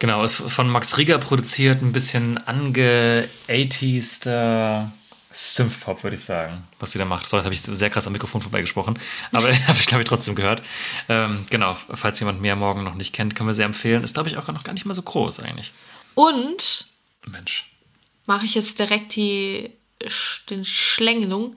[0.00, 4.90] Genau, ist von Max Rieger produziert, ein bisschen ange 80s
[5.34, 7.28] Synthpop, würde ich sagen, was sie da macht.
[7.28, 8.98] So, jetzt habe ich sehr krass am Mikrofon vorbeigesprochen,
[9.32, 10.62] aber habe ich, glaube ich, trotzdem gehört.
[11.08, 14.04] Ähm, genau, falls jemand mehr morgen noch nicht kennt, können wir sehr empfehlen.
[14.04, 15.72] Ist, glaube ich, auch noch gar nicht mal so groß eigentlich.
[16.14, 16.86] Und
[17.26, 17.70] Mensch.
[18.26, 19.72] mache ich jetzt direkt die,
[20.50, 21.56] den Schlängelung.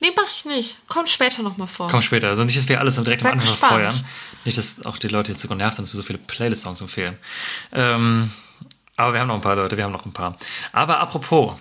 [0.00, 0.86] Nee, mache ich nicht.
[0.88, 1.88] Kommt später nochmal vor.
[1.88, 2.28] Komm später.
[2.28, 4.04] Also nicht, dass wir alles direkt am Seid Anfang verfeuern.
[4.44, 7.18] Nicht, dass auch die Leute jetzt so genervt sind, dass wir so viele Playlist-Songs empfehlen.
[7.72, 8.30] Ähm,
[8.96, 10.36] aber wir haben noch ein paar Leute, wir haben noch ein paar.
[10.72, 11.54] Aber apropos,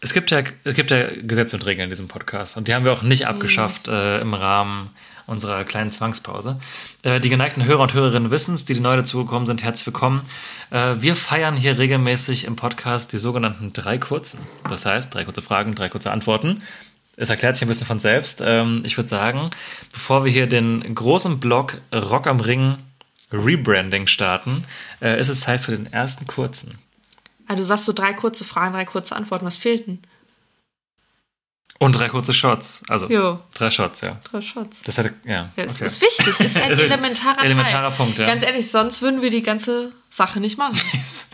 [0.00, 2.84] es gibt ja, es gibt ja Gesetze und Regeln in diesem Podcast und die haben
[2.84, 4.90] wir auch nicht abgeschafft äh, im Rahmen
[5.30, 6.58] unserer kleinen Zwangspause.
[7.02, 10.22] Äh, die geneigten Hörer und Hörerinnen wissen es, die, die neu dazugekommen sind, herzlich willkommen.
[10.70, 14.40] Äh, wir feiern hier regelmäßig im Podcast die sogenannten drei kurzen.
[14.68, 16.62] Das heißt, drei kurze Fragen, drei kurze Antworten.
[17.16, 18.42] Es erklärt sich ein bisschen von selbst.
[18.44, 19.50] Ähm, ich würde sagen,
[19.92, 22.76] bevor wir hier den großen Block Rock am Ring
[23.32, 24.64] Rebranding starten,
[25.00, 26.78] äh, ist es Zeit für den ersten kurzen.
[27.46, 29.46] Ah, du sagst so drei kurze Fragen, drei kurze Antworten.
[29.46, 30.00] Was fehlt denn?
[31.82, 32.82] Und drei kurze Shots.
[32.88, 34.20] Also Jo, drei Shots, ja.
[34.30, 34.82] drei Shots.
[34.84, 35.48] Das hätte, ja.
[35.56, 35.86] Ja, es okay.
[35.86, 37.90] ist wichtig, ist ein Es ist elementarer, elementarer.
[37.92, 38.26] Punkt, ja.
[38.26, 40.78] Ganz ehrlich, sonst würden wir die ganze Sache nicht machen.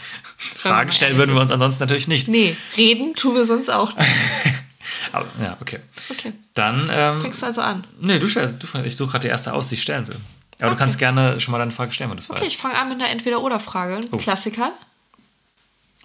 [0.37, 2.29] Fragen stellen würden wir uns ansonsten natürlich nicht.
[2.29, 4.09] Nee, reden tun wir sonst auch nicht.
[5.13, 5.81] Aber, ja, okay.
[6.11, 7.85] Okay, Dann, ähm, fängst du also an.
[8.01, 10.17] nee, du stellst, du, ich suche gerade die erste aus, die ich stellen will.
[10.59, 10.79] Aber du Okay.
[10.79, 12.49] kannst gerne schon mal deine Frage stellen, wenn du es Okay, weißt.
[12.53, 13.97] ich fange an mit einer Entweder-Oder-Frage.
[13.97, 14.17] Ein Oh.
[14.17, 14.71] Klassiker.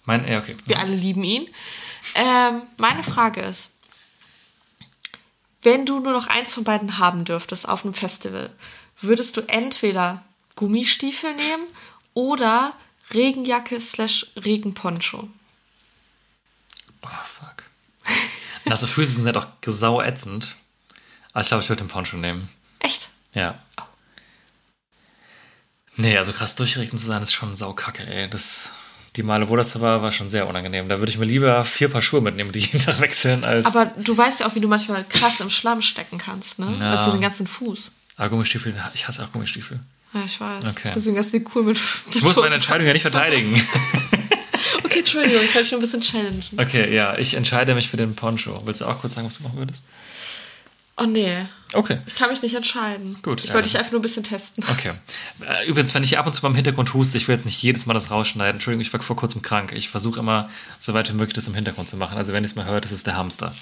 [0.06, 0.56] Mein, ja, okay.
[0.66, 1.48] Wir alle lieben ihn.
[2.16, 3.72] Ähm, meine Frage ist,
[5.62, 8.52] wenn du nur noch eins von beiden haben dürftest auf einem Festival,
[9.00, 10.24] würdest du entweder
[10.56, 11.68] Gummistiefel nehmen
[12.14, 12.74] oder
[13.14, 15.28] Regenjacke slash Regenponcho?
[17.02, 17.64] Oh, fuck.
[18.66, 20.56] Nasse Füße sind ja doch sau ätzend.
[21.34, 22.50] Aber ich glaube, ich würde den Poncho nehmen.
[22.80, 23.10] Echt?
[23.34, 23.60] Ja.
[25.96, 28.30] Nee, also krass durchregnet zu sein, ist schon saukacke, ey.
[28.30, 28.70] Das,
[29.16, 30.88] die Male, wo das war, war schon sehr unangenehm.
[30.88, 33.86] Da würde ich mir lieber vier Paar Schuhe mitnehmen, die jeden Tag wechseln, als Aber
[33.86, 36.74] du weißt ja auch, wie du manchmal krass im Schlamm stecken kannst, ne?
[36.80, 36.92] Ja.
[36.92, 37.92] Also den ganzen Fuß.
[38.18, 38.74] Ah, Gummistiefel.
[38.94, 39.80] Ich hasse auch Gummistiefel.
[40.14, 40.66] Ja, ich weiß.
[40.66, 40.92] Okay.
[40.94, 41.80] Deswegen hast du die cool mit.
[42.14, 43.62] Ich muss meine Entscheidung ja nicht verteidigen.
[44.84, 46.44] Okay, Entschuldigung, ich wollte dich nur ein bisschen challengen.
[46.58, 48.62] Okay, ja, ich entscheide mich für den Poncho.
[48.66, 49.86] Willst du auch kurz sagen, was du machen würdest?
[51.02, 52.00] Oh nee, Okay.
[52.06, 53.18] ich kann mich nicht entscheiden.
[53.24, 54.64] Gut, Ich wollte dich dann- einfach nur ein bisschen testen.
[54.70, 54.92] Okay.
[55.42, 57.86] Äh, Übrigens, wenn ich ab und zu beim Hintergrund huste, ich will jetzt nicht jedes
[57.86, 58.56] Mal das rausschneiden.
[58.58, 59.72] Entschuldigung, ich war vor kurzem krank.
[59.74, 62.18] Ich versuche immer, so weit wie möglich das im Hintergrund zu machen.
[62.18, 63.56] Also wenn ihr es mal hört, das ist der Hamster.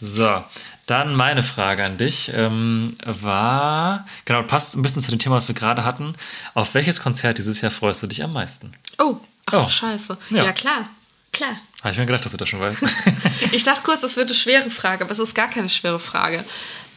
[0.00, 0.42] So,
[0.86, 5.46] dann meine Frage an dich ähm, war, genau, passt ein bisschen zu dem Thema, was
[5.48, 6.14] wir gerade hatten.
[6.54, 8.72] Auf welches Konzert dieses Jahr freust du dich am meisten?
[8.98, 9.16] Oh,
[9.46, 9.60] ach Oh.
[9.62, 10.18] du Scheiße.
[10.30, 10.44] Ja.
[10.44, 10.52] Ja.
[10.52, 10.88] klar.
[11.34, 11.56] Klar.
[11.82, 12.82] Habe ich mir gedacht, dass du das schon weißt.
[13.52, 16.44] Ich dachte kurz, das wird eine schwere Frage, aber es ist gar keine schwere Frage.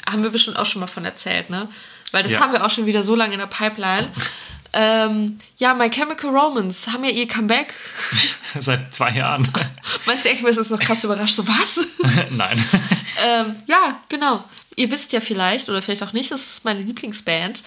[0.10, 1.68] Haben wir bestimmt auch schon mal von erzählt, ne?
[2.12, 2.40] Weil das Ja.
[2.40, 4.08] haben wir auch schon wieder so lange in der Pipeline.
[4.74, 7.74] ähm, ja, My Chemical Romance haben ja ihr Comeback.
[8.60, 9.48] Seit zwei Jahren.
[10.06, 11.36] Meinst du echt, mir ist jetzt noch krass überrascht?
[11.36, 11.86] So, was?
[12.32, 12.64] Nein.
[13.24, 14.44] ähm, ja, genau.
[14.76, 17.64] Ihr wisst ja vielleicht, oder vielleicht auch nicht, das ist meine Lieblingsband.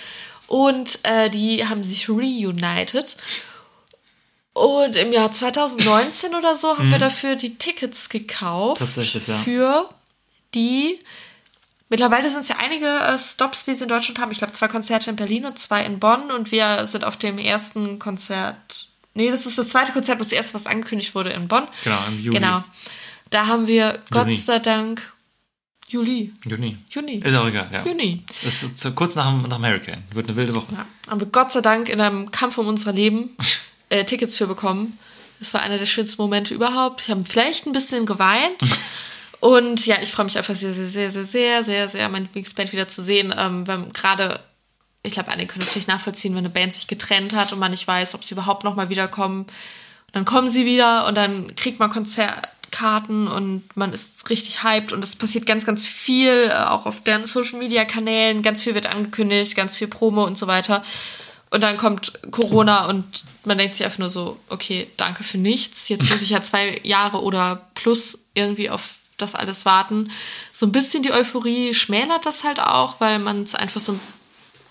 [0.46, 3.16] Und äh, die haben sich reunited.
[4.61, 8.81] Und im Jahr 2019 oder so haben wir dafür die Tickets gekauft.
[8.81, 8.85] Mhm.
[8.85, 9.37] Tatsächlich, ja.
[9.38, 9.88] Für
[10.55, 10.99] die.
[11.88, 14.31] Mittlerweile sind es ja einige äh, Stops, die sie in Deutschland haben.
[14.31, 16.31] Ich glaube, zwei Konzerte in Berlin und zwei in Bonn.
[16.31, 18.88] Und wir sind auf dem ersten Konzert.
[19.14, 21.66] Nee, das ist das zweite Konzert, das erste, was angekündigt wurde in Bonn.
[21.83, 22.38] Genau, im Juli.
[22.38, 22.62] Genau.
[23.31, 24.35] Da haben wir, Juni.
[24.35, 25.11] Gott sei Dank,
[25.88, 26.35] Juli.
[26.44, 26.77] Juni.
[26.90, 27.14] Juni.
[27.14, 27.85] Ist auch egal, ja.
[27.85, 28.25] Juni.
[28.44, 30.03] Das ist kurz nach, nach dem Hurricane.
[30.12, 30.73] Wird eine wilde Woche.
[30.73, 33.31] Ja, haben wir Gott sei Dank in einem Kampf um unser Leben
[33.90, 34.98] äh, Tickets für bekommen.
[35.38, 37.03] Das war einer der schönsten Momente überhaupt.
[37.03, 38.62] Ich habe vielleicht ein bisschen geweint.
[39.40, 42.72] Und ja, ich freue mich einfach sehr, sehr, sehr, sehr, sehr, sehr, sehr, meine Lieblingsband
[42.72, 43.35] wieder zu sehen.
[43.37, 44.40] Ähm, gerade,
[45.03, 47.70] ich glaube, einige können das vielleicht nachvollziehen, wenn eine Band sich getrennt hat und man
[47.70, 49.40] nicht weiß, ob sie überhaupt nochmal wiederkommen.
[49.42, 49.50] Und
[50.12, 55.03] dann kommen sie wieder und dann kriegt man Konzertkarten und man ist richtig hyped und
[55.03, 58.42] es passiert ganz, ganz viel, äh, auch auf deren Social Media Kanälen.
[58.42, 60.85] Ganz viel wird angekündigt, ganz viel Promo und so weiter.
[61.50, 65.88] Und dann kommt Corona und man denkt sich einfach nur so, okay, danke für nichts.
[65.88, 70.12] Jetzt muss ich ja zwei Jahre oder plus irgendwie auf das alles warten.
[70.52, 73.98] So ein bisschen die Euphorie schmälert das halt auch, weil man es einfach so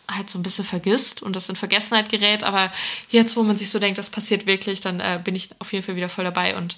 [0.09, 2.43] halt so ein bisschen vergisst und das in Vergessenheit gerät.
[2.43, 2.71] Aber
[3.09, 5.85] jetzt, wo man sich so denkt, das passiert wirklich, dann äh, bin ich auf jeden
[5.85, 6.55] Fall wieder voll dabei.
[6.55, 6.77] Und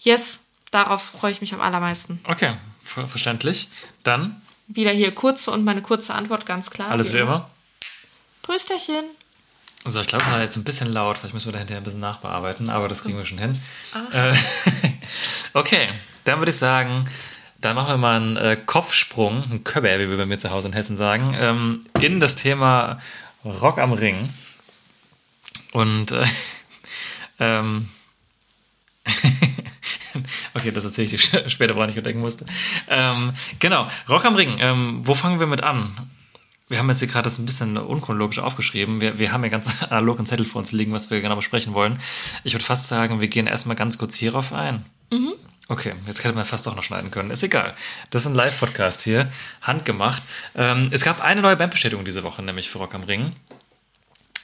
[0.00, 2.20] yes, darauf freue ich mich am allermeisten.
[2.24, 3.68] Okay, ver verständlich.
[4.02, 6.90] Dann, Wieder hier kurze und meine kurze Antwort ganz klar.
[6.90, 7.48] alles wie immer.
[8.42, 9.04] Prösterchen.
[9.84, 11.84] Also ich glaube, das war jetzt ein bisschen laut, vielleicht müssen wir da hinterher ein
[11.84, 13.60] bisschen nachbearbeiten, aber das kriegen wir schon hin.
[14.12, 14.34] Äh,
[15.54, 15.88] okay,
[16.24, 17.08] dann würde ich sagen,
[17.60, 20.68] dann machen wir mal einen äh, Kopfsprung, einen Köbber, wie wir bei mir zu Hause
[20.68, 23.00] in Hessen sagen, ähm, in das Thema
[23.44, 24.32] Rock am Ring.
[25.72, 26.26] Und äh,
[27.38, 27.88] ähm,
[30.54, 32.46] okay, das erzähle ich dir später, woran ich denken musste.
[32.88, 34.58] Ähm, genau, Rock am Ring.
[34.60, 36.10] Ähm, wo fangen wir mit an?
[36.68, 39.00] Wir haben jetzt hier gerade das ein bisschen unchronologisch aufgeschrieben.
[39.00, 41.74] Wir, wir haben ja ganz analog einen Zettel vor uns liegen, was wir genau besprechen
[41.74, 41.98] wollen.
[42.44, 44.84] Ich würde fast sagen, wir gehen erstmal ganz kurz hierauf ein.
[45.70, 47.30] Okay, jetzt hätte man fast auch noch schneiden können.
[47.30, 47.74] Ist egal.
[48.10, 50.22] Das ist ein Live-Podcast hier, handgemacht.
[50.54, 53.32] Ähm, es gab eine neue Bandbestätigung diese Woche, nämlich für Rock am Ring,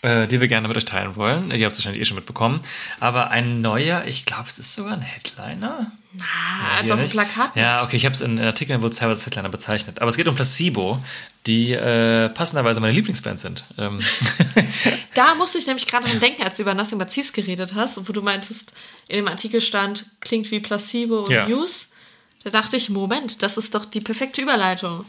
[0.05, 1.51] äh, die wir gerne mit euch teilen wollen.
[1.51, 2.61] Ihr habt es wahrscheinlich eh schon mitbekommen.
[3.01, 5.90] Aber ein neuer, ich glaube, es ist sogar ein Headliner.
[6.21, 7.11] Ah, als Hier auf dem.
[7.11, 7.57] Plakat.
[7.57, 10.01] Ja, okay, ich habe es in Artikeln, wo es teilweise als Headliner bezeichnet.
[10.01, 11.03] Aber es geht um Placebo,
[11.47, 13.64] die äh, passenderweise meine Lieblingsband sind.
[13.79, 14.01] Ähm,
[15.14, 18.09] Da musste ich nämlich gerade dran denken, als du über Nothing But Thieves geredet hast,
[18.09, 18.73] wo du meintest,
[19.09, 21.49] in dem Artikel stand, klingt wie Placebo und Ja.
[21.49, 21.90] News.
[22.43, 25.07] Da dachte ich, Moment, das ist doch die perfekte Überleitung.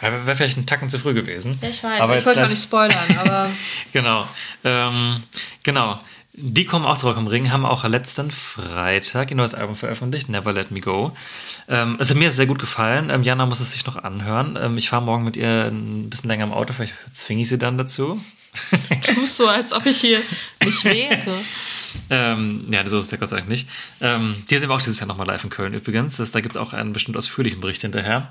[0.00, 1.58] Wäre wär vielleicht ein Tacken zu früh gewesen.
[1.62, 3.50] Ich weiß, Aber ich wollte auch nicht spoilern, aber
[3.92, 4.28] Genau.
[4.64, 5.22] Ähm,
[5.62, 5.98] genau.
[6.36, 10.28] Die kommen auch zu Rock am Ring, haben auch letzten Freitag ihr neues Album veröffentlicht,
[10.28, 11.16] Never Let Me Go.
[11.68, 13.08] Ähm, es hat mir sehr gut gefallen.
[13.10, 14.58] Ähm, Jana muss es sich noch anhören.
[14.60, 17.58] Ähm, ich fahre morgen mit ihr ein bisschen länger im Auto, vielleicht zwinge ich sie
[17.58, 18.20] dann dazu.
[19.14, 20.20] tust so, als ob ich hier
[20.64, 21.38] nicht wäre.
[22.10, 23.68] Ähm, ja, so ist es ja Gott sei Dank nicht.
[24.00, 26.16] Ähm, die sind wir auch dieses Jahr nochmal live in Köln übrigens.
[26.16, 28.30] Das, da gibt es auch einen bestimmt ausführlichen Bericht hinterher.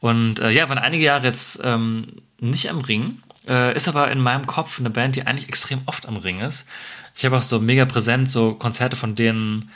[0.00, 3.18] Und äh, ja, waren einige Jahre jetzt ähm, nicht am Ring.
[3.46, 6.68] Äh, ist aber in meinem Kopf eine Band, die eigentlich extrem oft am Ring ist.
[7.16, 9.70] Ich habe auch so mega präsent so Konzerte von denen,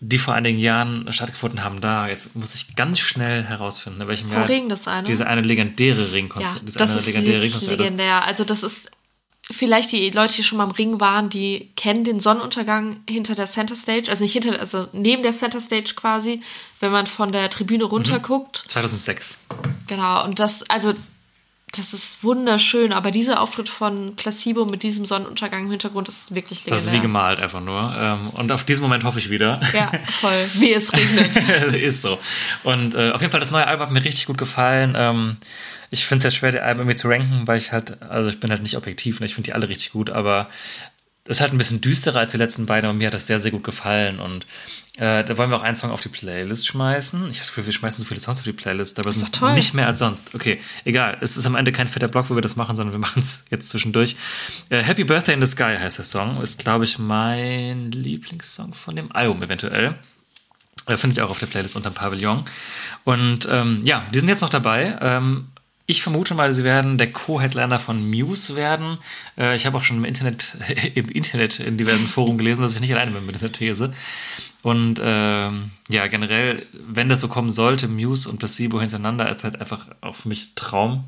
[0.00, 1.80] die vor einigen Jahren stattgefunden haben.
[1.80, 5.04] Da, jetzt muss ich ganz schnell herausfinden, in welchem Jahr Ring das eine?
[5.04, 8.24] diese eine legendäre Ja, Ringkonzert, dieses das eine ist legendäre Ringkonzert legendär.
[8.24, 8.90] Also das ist
[9.50, 13.46] vielleicht die Leute, die schon mal am Ring waren, die kennen den Sonnenuntergang hinter der
[13.46, 16.40] Center Stage, also nicht hinter, also neben der Center Stage quasi,
[16.80, 18.64] wenn man von der Tribüne runter guckt.
[18.68, 19.40] 2006.
[19.86, 20.94] Genau, und das, also,
[21.76, 26.60] das ist wunderschön, aber dieser Auftritt von Placebo mit diesem Sonnenuntergang im Hintergrund ist wirklich
[26.60, 26.76] legendär.
[26.76, 27.94] Das ist wie gemalt einfach nur.
[27.96, 29.60] Ähm, und auf diesen Moment hoffe ich wieder.
[29.72, 30.46] Ja, voll.
[30.54, 31.74] Wie es regnet.
[31.74, 32.18] ist so.
[32.62, 34.94] Und äh, auf jeden Fall, das neue Album hat mir richtig gut gefallen.
[34.96, 35.36] Ähm,
[35.90, 38.40] ich finde es jetzt schwer, die Alben irgendwie zu ranken, weil ich halt, also ich
[38.40, 40.48] bin halt nicht objektiv und ich finde die alle richtig gut, aber
[41.26, 43.50] ist halt ein bisschen düsterer als die letzten beiden, aber mir hat das sehr, sehr
[43.50, 44.20] gut gefallen.
[44.20, 44.46] Und
[44.98, 47.20] äh, da wollen wir auch einen Song auf die Playlist schmeißen.
[47.22, 49.34] Ich habe das Gefühl, wir schmeißen so viele Songs auf die Playlist, aber es Ist
[49.34, 49.54] toll.
[49.54, 50.34] nicht mehr als sonst.
[50.34, 51.16] Okay, egal.
[51.22, 53.44] Es ist am Ende kein fetter Block, wo wir das machen, sondern wir machen es
[53.50, 54.16] jetzt zwischendurch.
[54.68, 56.42] Äh, Happy Birthday in the Sky heißt der Song.
[56.42, 59.94] Ist, glaube ich, mein Lieblingssong von dem Album eventuell.
[60.86, 62.44] Äh, Finde ich auch auf der Playlist unter dem Pavillon.
[63.04, 64.98] Und ähm, ja, die sind jetzt noch dabei.
[65.00, 65.48] Ähm,
[65.86, 68.98] ich vermute mal, sie werden der Co-Headliner von Muse werden.
[69.36, 70.56] Äh, ich habe auch schon im Internet,
[70.94, 73.92] im Internet in diversen Foren gelesen, dass ich nicht alleine bin mit dieser These.
[74.62, 79.60] Und ähm, ja, generell, wenn das so kommen sollte, Muse und Placebo hintereinander, ist halt
[79.60, 81.04] einfach auch für mich Traum.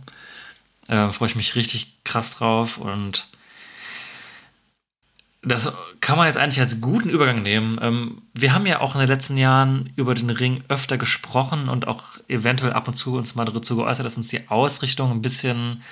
[0.88, 3.26] Äh, Freue ich mich richtig krass drauf und
[5.46, 7.78] das kann man jetzt eigentlich als guten Übergang nehmen.
[7.80, 11.86] Ähm, wir haben ja auch in den letzten Jahren über den Ring öfter gesprochen und
[11.86, 15.82] auch eventuell ab und zu uns mal dazu geäußert, dass uns die Ausrichtung ein bisschen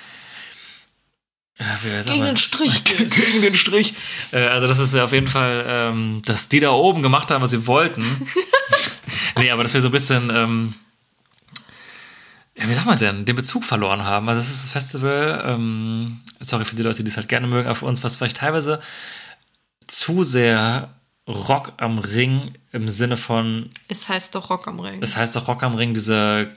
[1.57, 2.83] ja, gegen den Strich.
[2.97, 3.93] gegen den Strich.
[4.33, 7.41] Äh, also das ist ja auf jeden Fall, ähm, dass die da oben gemacht haben,
[7.41, 8.05] was sie wollten.
[9.37, 10.73] nee, aber dass wir so ein bisschen, ähm,
[12.57, 14.27] ja, wie sagen wir denn, den Bezug verloren haben.
[14.27, 17.67] Also das ist das Festival, ähm, sorry für die Leute, die es halt gerne mögen,
[17.67, 18.81] aber für uns was vielleicht teilweise
[19.87, 20.95] zu sehr
[21.27, 23.69] Rock am Ring im Sinne von.
[23.87, 25.01] Es heißt doch Rock am Ring.
[25.01, 26.51] Es heißt doch Rock am Ring, diese,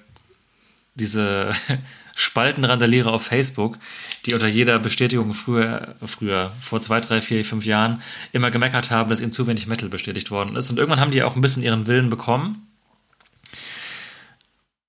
[0.94, 1.52] diese
[2.16, 3.78] Spaltenrandalierer auf Facebook,
[4.26, 9.08] die unter jeder Bestätigung früher, früher, vor zwei, drei, vier, fünf Jahren immer gemeckert haben,
[9.08, 10.68] dass ihnen zu wenig Metal bestätigt worden ist.
[10.68, 12.68] Und irgendwann haben die auch ein bisschen ihren Willen bekommen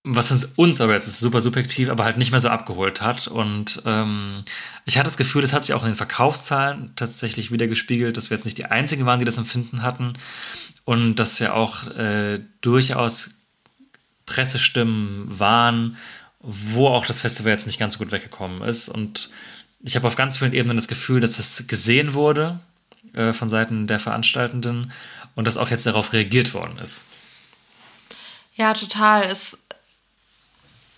[0.04, 3.28] was uns, uns aber jetzt ist super subjektiv, aber halt nicht mehr so abgeholt hat.
[3.28, 4.44] Und ähm,
[4.86, 8.30] ich hatte das Gefühl, das hat sich auch in den Verkaufszahlen tatsächlich wieder gespiegelt, dass
[8.30, 10.14] wir jetzt nicht die Einzigen waren, die das Empfinden hatten.
[10.86, 13.42] Und dass ja auch äh, durchaus
[14.26, 15.98] Pressestimmen waren,
[16.40, 18.88] wo auch das Festival jetzt nicht ganz so gut weggekommen ist.
[18.88, 19.30] Und
[19.82, 22.60] ich habe auf ganz vielen Ebenen das Gefühl, dass das gesehen wurde
[23.14, 24.94] äh, von Seiten der Veranstaltenden
[25.36, 27.08] und dass auch jetzt darauf reagiert worden ist.
[28.56, 29.24] Ja, total.
[29.24, 29.58] Es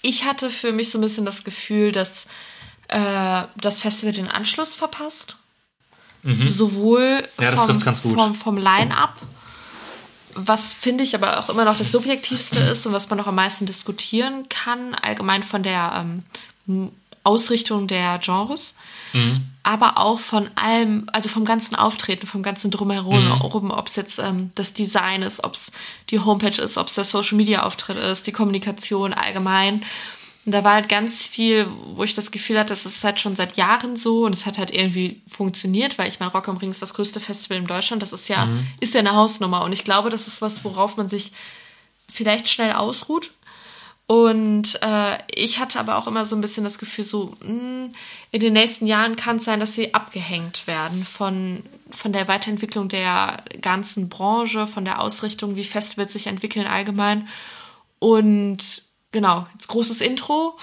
[0.02, 2.26] ich hatte für mich so ein bisschen das Gefühl, dass
[2.88, 5.38] äh, das Festival den Anschluss verpasst.
[6.24, 6.52] Mhm.
[6.52, 9.16] Sowohl ja, vom, vom, vom Line-up,
[10.36, 13.36] was finde ich aber auch immer noch das Subjektivste ist und was man noch am
[13.36, 16.06] meisten diskutieren kann, allgemein von der
[16.68, 16.92] ähm,
[17.24, 18.74] Ausrichtung der Genres.
[19.14, 19.48] Mhm.
[19.64, 23.72] Aber auch von allem, also vom ganzen Auftreten, vom ganzen Drumherum, mhm.
[23.72, 25.72] ob es jetzt ähm, das Design ist, ob es
[26.10, 29.84] die Homepage ist, ob es der Social Media Auftritt ist, die Kommunikation allgemein.
[30.46, 33.36] Und da war halt ganz viel, wo ich das Gefühl hatte, das ist halt schon
[33.36, 36.72] seit Jahren so und es hat halt irgendwie funktioniert, weil ich meine, Rock am Ring
[36.72, 38.02] ist das größte Festival in Deutschland.
[38.02, 38.66] Das ist ja, mhm.
[38.80, 39.64] ist ja eine Hausnummer.
[39.64, 41.34] Und ich glaube, das ist was, worauf man sich
[42.10, 43.32] vielleicht schnell ausruht
[44.12, 47.96] und äh, ich hatte aber auch immer so ein bisschen das Gefühl, so mh, hm,
[48.32, 52.90] in den nächsten Jahren kann es sein, dass sie abgehängt werden von, von der Weiterentwicklung
[52.90, 57.30] der ganzen Branche, von der Ausrichtung, wie Festivals sich entwickeln allgemein.
[58.00, 60.58] Und genau, jetzt großes Intro.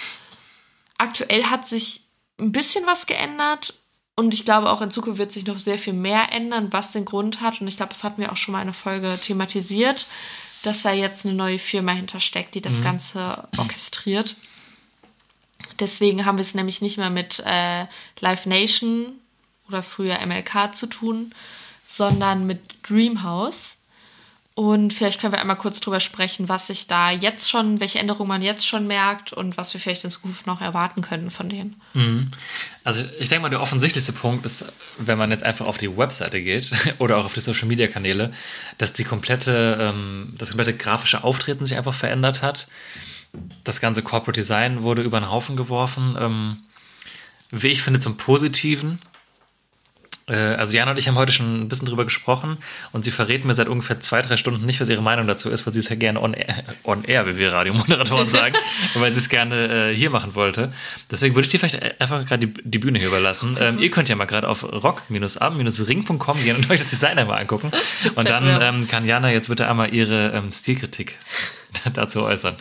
[0.98, 2.02] Aktuell hat sich
[2.38, 3.72] ein bisschen was geändert
[4.14, 7.06] und ich glaube auch in Zukunft wird sich noch sehr viel mehr ändern, was den
[7.06, 7.62] Grund hat.
[7.62, 10.06] Und ich glaube, das hatten wir auch schon mal in einer Folge thematisiert
[10.62, 12.84] dass da jetzt eine neue Firma hintersteckt, die das mhm.
[12.84, 14.36] Ganze orchestriert.
[15.80, 17.86] Deswegen haben wir es nämlich nicht mehr mit äh,
[18.20, 19.12] Live Nation
[19.68, 21.34] oder früher MLK zu tun,
[21.86, 23.77] sondern mit Dreamhouse.
[24.58, 28.26] Und vielleicht können wir einmal kurz drüber sprechen, was sich da jetzt schon, welche Änderungen
[28.26, 31.80] man jetzt schon merkt und was wir vielleicht in Zukunft noch erwarten können von denen.
[31.94, 32.32] Mhm.
[32.82, 34.64] Also ich denke mal, der offensichtlichste Punkt ist,
[34.98, 38.32] wenn man jetzt einfach auf die Webseite geht oder auch auf die Social Media Kanäle,
[38.78, 42.66] dass die komplette, ähm, das komplette grafische Auftreten sich einfach verändert hat.
[43.62, 46.16] Das ganze Corporate Design wurde über den Haufen geworfen.
[46.20, 46.56] Ähm,
[47.52, 48.98] wie ich finde, zum Positiven
[50.34, 52.58] also Jana und ich haben heute schon ein bisschen drüber gesprochen
[52.92, 55.66] und sie verrät mir seit ungefähr zwei, drei Stunden nicht, was ihre Meinung dazu ist,
[55.66, 58.54] weil sie es ja gerne on air, on air wie wir Radiomoderatoren sagen,
[58.94, 60.72] weil sie es gerne äh, hier machen wollte.
[61.10, 63.56] Deswegen würde ich dir vielleicht einfach gerade die, die, Bühne hier überlassen.
[63.60, 67.70] Ähm, ihr könnt ja mal gerade auf rock-am-ring.com gehen und euch das Design einmal angucken.
[68.14, 71.18] Und dann ähm, kann Jana jetzt bitte einmal ihre ähm, Stilkritik
[71.94, 72.56] dazu äußern.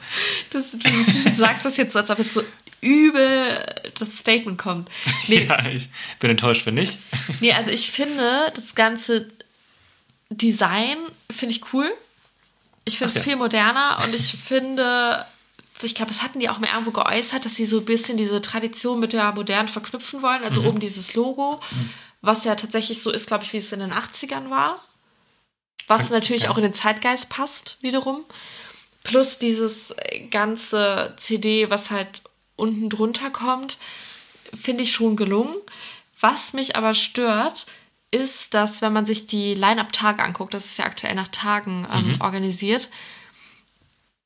[0.52, 2.42] Das, du, du sagst das jetzt so, als ob jetzt so
[2.82, 4.90] übel das Statement kommt.
[5.28, 5.46] Nee.
[5.46, 7.00] Ja, ich bin enttäuscht, wenn nicht.
[7.40, 9.28] Nee, also ich finde das ganze
[10.30, 10.98] Design
[11.30, 11.90] finde ich cool.
[12.86, 13.24] Ich finde es ja.
[13.24, 15.26] viel moderner und ich finde,
[15.82, 18.42] ich glaube, das hatten die auch mal irgendwo geäußert, dass sie so ein bisschen diese
[18.42, 20.44] Tradition mit der modernen verknüpfen wollen.
[20.44, 20.68] Also mhm.
[20.68, 21.90] oben dieses Logo, mhm.
[22.22, 24.84] was ja tatsächlich so ist, glaube ich, wie es in den 80ern war.
[25.88, 26.50] Was natürlich ja.
[26.50, 28.26] auch in den Zeitgeist passt, wiederum.
[29.04, 29.96] Plus dieses
[30.32, 32.22] ganze CD, was halt
[32.58, 33.78] unten drunter kommt,
[34.54, 35.56] finde ich schon gelungen.
[36.20, 37.66] Was mich aber stört,
[38.12, 42.16] ist, dass wenn man sich die Line-Up-Tage anguckt, das ist ja aktuell nach Tagen ähm,
[42.16, 42.22] mhm.
[42.22, 42.90] organisiert,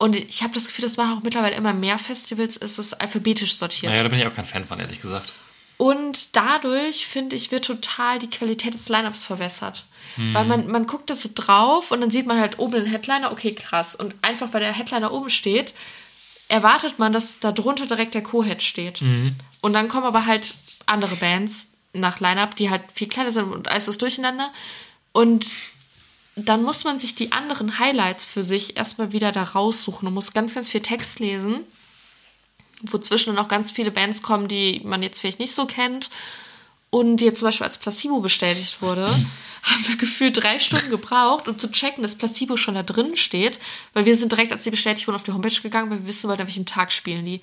[0.02, 3.54] und ich habe das Gefühl, das machen auch mittlerweile immer mehr Festivals, ist es alphabetisch
[3.54, 3.92] sortiert.
[3.92, 5.32] Naja, da bin ich auch kein Fan von, ehrlich gesagt.
[5.76, 9.84] Und dadurch, finde ich, wird total die Qualität des Lineups verwässert.
[10.16, 13.30] Weil man, man guckt das so drauf und dann sieht man halt oben den Headliner,
[13.30, 13.94] okay, krass.
[13.94, 15.72] Und einfach, weil der Headliner oben steht,
[16.52, 19.00] erwartet man, dass da drunter direkt der Co-Head steht.
[19.62, 23.68] Und dann kommen aber halt andere Bands nach Line-Up, die halt viel kleiner sind und
[23.68, 24.52] alles ist durcheinander.
[25.12, 25.46] Und
[26.36, 30.34] dann muss man sich die anderen Highlights für sich erstmal wieder da raussuchen und muss
[30.34, 31.60] ganz, ganz viel Text lesen,
[32.82, 36.10] wozwischen dann auch ganz viele Bands kommen, die man jetzt vielleicht nicht so kennt
[36.92, 39.06] und die jetzt zum Beispiel als Placebo bestätigt wurde,
[39.62, 43.58] haben wir gefühlt drei Stunden gebraucht, um zu checken, dass Placebo schon da drin steht,
[43.94, 46.28] weil wir sind direkt, als die bestätigt wurden, auf die Homepage gegangen, weil wir wissen
[46.28, 47.40] wollten, an welchem Tag spielen die.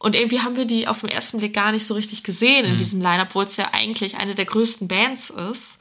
[0.00, 2.76] Und irgendwie haben wir die auf den ersten Blick gar nicht so richtig gesehen in
[2.76, 5.78] diesem Line-Up, obwohl es ja eigentlich eine der größten Bands ist.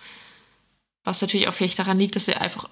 [1.04, 2.70] Was natürlich auch vielleicht daran liegt, dass wir einfach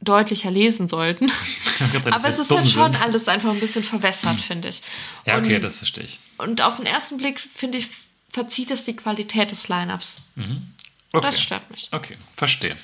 [0.00, 1.30] deutlicher lesen sollten.
[2.10, 4.80] Aber es ist halt schon alles einfach ein bisschen verwässert, finde ich.
[5.26, 6.20] Ja, okay, und, das verstehe ich.
[6.38, 7.88] und auf den ersten Blick, finde ich,
[8.30, 10.16] verzieht es die Qualität des Line-Ups.
[11.12, 11.26] Okay.
[11.26, 11.88] Das stört mich.
[11.92, 12.76] Okay, verstehe.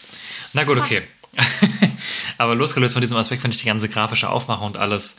[0.52, 1.02] Na gut, okay.
[2.38, 5.16] Aber losgelöst von diesem Aspekt finde ich die ganze grafische Aufmachung und alles.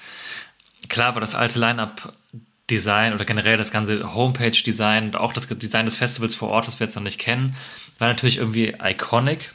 [0.89, 5.95] Klar war das alte Line-Up-Design oder generell das ganze Homepage-Design und auch das Design des
[5.95, 7.55] Festivals vor Ort, was wir jetzt noch nicht kennen,
[7.99, 9.51] war natürlich irgendwie iconic.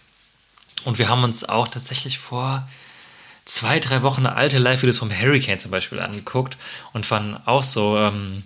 [0.85, 2.69] Und wir haben uns auch tatsächlich vor
[3.45, 6.57] zwei, drei Wochen alte Live-Videos vom Hurricane zum Beispiel angeguckt
[6.93, 8.45] und fanden auch so, ähm,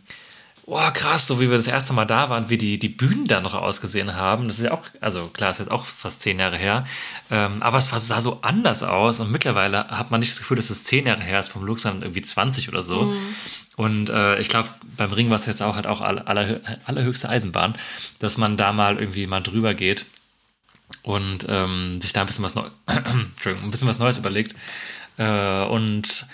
[0.73, 3.41] oh krass, so wie wir das erste Mal da waren, wie die, die Bühnen da
[3.41, 4.49] noch ausgesehen haben.
[4.49, 6.87] Das ist ja auch, also klar, ist jetzt auch fast zehn Jahre her,
[7.31, 10.57] ähm, aber es war, sah so anders aus und mittlerweile hat man nicht das Gefühl,
[10.57, 13.12] dass es zehn Jahre her ist vom Look, sondern irgendwie 20 oder so.
[13.77, 17.29] Und äh, ich glaube, beim Ring war es jetzt auch halt auch aller, aller, allerhöchste
[17.29, 17.75] Eisenbahn,
[18.18, 20.07] dass man da mal irgendwie mal drüber geht
[21.03, 24.55] und ähm, sich da ein bisschen was Neu Entschuldigung, ein bisschen was Neues überlegt.
[25.18, 26.27] Äh, und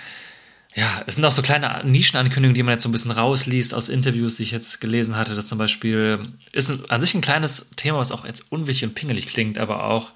[0.79, 3.89] ja, es sind auch so kleine Nischenankündigungen, die man jetzt so ein bisschen rausliest aus
[3.89, 5.35] Interviews, die ich jetzt gelesen hatte.
[5.35, 6.23] Das zum Beispiel
[6.53, 10.13] ist an sich ein kleines Thema, was auch jetzt unwichtig und pingelig klingt, aber auch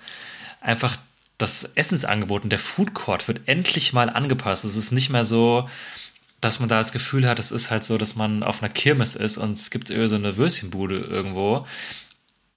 [0.61, 0.97] einfach
[1.37, 4.65] das Essensangebot und der Food Court wird endlich mal angepasst.
[4.65, 5.69] Es ist nicht mehr so,
[6.41, 9.17] dass man da das Gefühl hat, es ist halt so, dass man auf einer Kirmes
[9.17, 11.67] ist und es gibt so eine Würstchenbude irgendwo,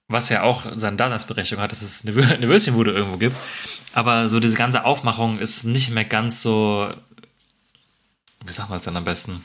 [0.06, 2.14] was ja auch seine Daseinsberechtigung hat, dass es eine
[2.48, 3.34] Würstchenbude irgendwo gibt.
[3.94, 6.88] Aber so diese ganze Aufmachung ist nicht mehr ganz so,
[8.46, 9.44] wie sagt man es denn am besten?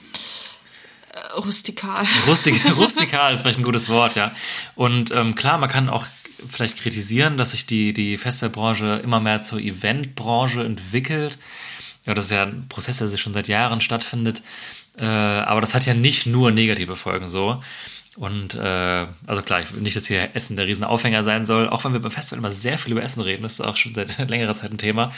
[1.14, 2.06] Äh, rustikal.
[2.28, 4.34] Rustik, rustikal ist vielleicht ein gutes Wort, ja.
[4.76, 6.06] Und ähm, klar, man kann auch
[6.49, 11.38] vielleicht kritisieren, dass sich die, die Festivalbranche immer mehr zur Eventbranche entwickelt.
[12.06, 14.41] Ja, das ist ja ein Prozess, der sich schon seit Jahren stattfindet.
[14.99, 17.62] Äh, aber das hat ja nicht nur negative Folgen so.
[18.22, 21.86] Und äh, also klar, ich will nicht, dass hier Essen der Riesenaufhänger sein soll, auch
[21.86, 24.15] wenn wir beim Festival immer sehr viel über Essen reden, das ist auch schon seit
[24.30, 25.11] längerer Zeit ein Thema.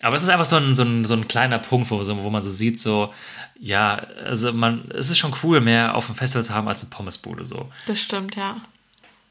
[0.00, 2.42] Aber es ist einfach so ein, so ein, so ein kleiner Punkt, wo, wo man
[2.42, 3.12] so sieht, so,
[3.60, 6.88] ja, also man, es ist schon cool, mehr auf dem Festival zu haben als eine
[6.88, 7.70] Pommesbude, so.
[7.88, 8.56] Das stimmt, ja.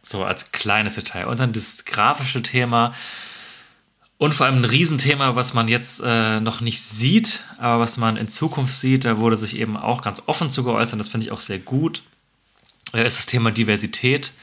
[0.04, 1.26] So als kleines Detail.
[1.26, 2.94] Und dann das grafische Thema
[4.20, 8.18] und vor allem ein Riesenthema, was man jetzt äh, noch nicht sieht, aber was man
[8.18, 11.32] in Zukunft sieht, da wurde sich eben auch ganz offen zu geäußert, das finde ich
[11.32, 12.04] auch sehr gut,
[13.04, 14.34] ist das Thema Diversität,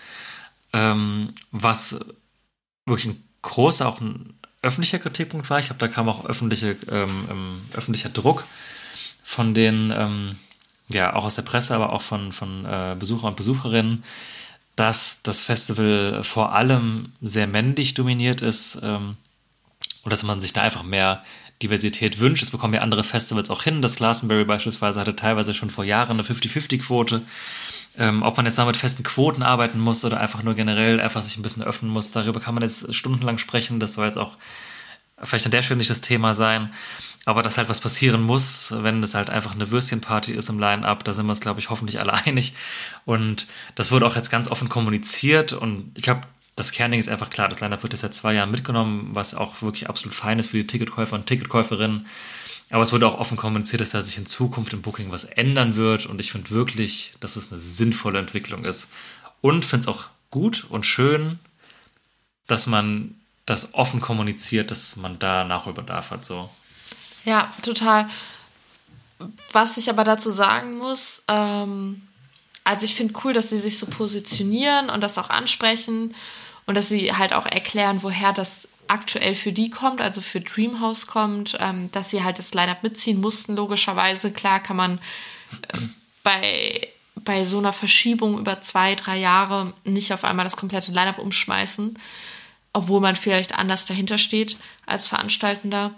[0.73, 2.01] ähm, was
[2.87, 5.59] wirklich ein großer, auch ein öffentlicher Kritikpunkt war.
[5.59, 8.45] Ich habe da kam auch öffentliche, ähm, ähm, öffentlicher Druck
[9.25, 10.37] von den, ähm,
[10.89, 14.05] ja, auch aus der Presse, aber auch von, von äh, Besuchern und Besucherinnen,
[14.77, 19.17] dass das Festival vor allem sehr männlich dominiert ist ähm,
[20.05, 21.25] und dass man sich da einfach mehr
[21.63, 22.43] Diversität wünscht.
[22.43, 23.83] Es bekommen ja andere Festivals auch hin.
[23.83, 27.23] Das Glastonbury beispielsweise hatte teilweise schon vor Jahren eine 50-50-Quote.
[27.99, 31.23] Ähm, ob man jetzt da mit festen Quoten arbeiten muss oder einfach nur generell einfach
[31.23, 33.81] sich ein bisschen öffnen muss, darüber kann man jetzt stundenlang sprechen.
[33.81, 34.39] Das soll jetzt auch
[35.23, 36.73] vielleicht an der Stelle nicht das Thema sein.
[37.25, 41.05] Aber dass halt was passieren muss, wenn das halt einfach eine Würstchenparty ist im Line-Up,
[41.05, 42.55] da sind wir uns, glaube ich, hoffentlich alle einig.
[43.05, 45.53] Und das wurde auch jetzt ganz offen kommuniziert.
[45.53, 46.23] Und ich glaube,
[46.57, 49.63] das Kerning ist einfach klar, das Line-Up wird jetzt seit zwei Jahren mitgenommen, was auch
[49.63, 52.07] wirklich absolut fein ist für die Ticketkäufer und Ticketkäuferinnen.
[52.73, 55.77] Aber es wurde auch offen kommuniziert, dass da sich in Zukunft im Booking was ändern
[55.77, 56.07] wird.
[56.07, 58.91] Und ich finde wirklich, dass es eine sinnvolle Entwicklung ist.
[59.43, 61.39] Und finde es auch gut und schön,
[62.47, 63.15] dass man
[63.45, 66.25] das offen kommuniziert, dass man da Nachholbedarf hat.
[66.25, 66.49] So.
[67.27, 68.09] Ja, total.
[69.53, 72.01] Was ich aber dazu sagen muss, ähm,
[72.65, 76.15] also ich finde cool, dass sie sich so positionieren und das auch ansprechen
[76.65, 81.07] und dass sie halt auch erklären, woher das aktuell für die kommt, also für Dreamhouse
[81.07, 84.31] kommt, ähm, dass sie halt das Line-Up mitziehen mussten, logischerweise.
[84.31, 84.99] Klar kann man
[85.73, 85.79] äh,
[86.23, 91.19] bei, bei so einer Verschiebung über zwei, drei Jahre nicht auf einmal das komplette Line-Up
[91.19, 91.99] umschmeißen,
[92.75, 95.93] obwohl man vielleicht anders dahinter steht als Veranstaltender.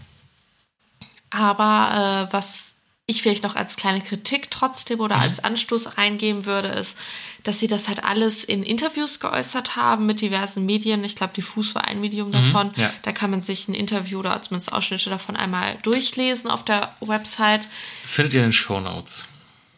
[1.31, 2.64] Aber äh, was
[3.07, 5.23] ich vielleicht noch als kleine Kritik trotzdem oder mhm.
[5.23, 6.97] als Anstoß reingeben würde, ist,
[7.43, 11.05] dass sie das halt alles in Interviews geäußert haben mit diversen Medien.
[11.05, 12.71] Ich glaube, die Fuß war ein Medium mhm, davon.
[12.77, 12.91] Ja.
[13.03, 17.69] Da kann man sich ein Interview oder zumindest Ausschnitte davon einmal durchlesen auf der Website.
[18.07, 19.29] Findet ihr in den Show Notes?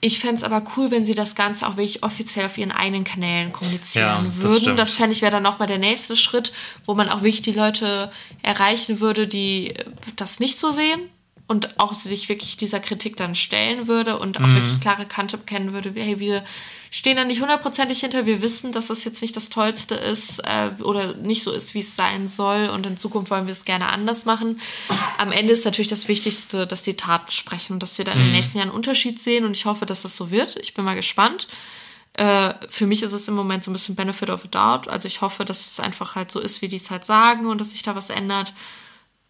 [0.00, 3.02] Ich fände es aber cool, wenn sie das Ganze auch wirklich offiziell auf ihren eigenen
[3.02, 4.76] Kanälen kommunizieren ja, würden.
[4.76, 6.52] Das, das fände ich wäre dann nochmal der nächste Schritt,
[6.84, 8.12] wo man auch wirklich die Leute
[8.42, 9.74] erreichen würde, die
[10.14, 11.00] das nicht so sehen
[11.48, 14.56] und auch sich wirklich dieser Kritik dann stellen würde und auch mhm.
[14.56, 16.44] wirklich klare Kante kennen würde, hey, wir
[16.90, 20.70] stehen da nicht hundertprozentig hinter, wir wissen, dass das jetzt nicht das Tollste ist äh,
[20.82, 23.88] oder nicht so ist, wie es sein soll und in Zukunft wollen wir es gerne
[23.88, 24.60] anders machen.
[25.18, 28.20] Am Ende ist natürlich das Wichtigste, dass die Taten sprechen und dass wir dann mhm.
[28.20, 28.36] in den mhm.
[28.36, 30.56] nächsten Jahren einen Unterschied sehen und ich hoffe, dass das so wird.
[30.60, 31.46] Ich bin mal gespannt.
[32.14, 34.88] Äh, für mich ist es im Moment so ein bisschen Benefit of a Doubt.
[34.88, 37.60] Also ich hoffe, dass es einfach halt so ist, wie die es halt sagen und
[37.60, 38.52] dass sich da was ändert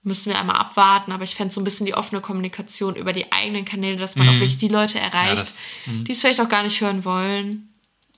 [0.06, 3.32] müssen wir einmal abwarten, aber ich fände so ein bisschen die offene Kommunikation über die
[3.32, 4.30] eigenen Kanäle, dass man mm.
[4.30, 6.04] auch wirklich die Leute erreicht, ja, das, mm.
[6.04, 7.68] die es vielleicht auch gar nicht hören wollen.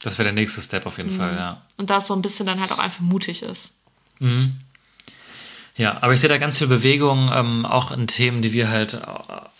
[0.00, 1.18] Das wäre der nächste Step auf jeden mm.
[1.18, 1.62] Fall, ja.
[1.76, 3.72] Und da es so ein bisschen dann halt auch einfach mutig ist.
[4.18, 4.56] Mhm.
[5.78, 9.00] Ja, aber ich sehe da ganz viel Bewegung, ähm, auch in Themen, die wir halt,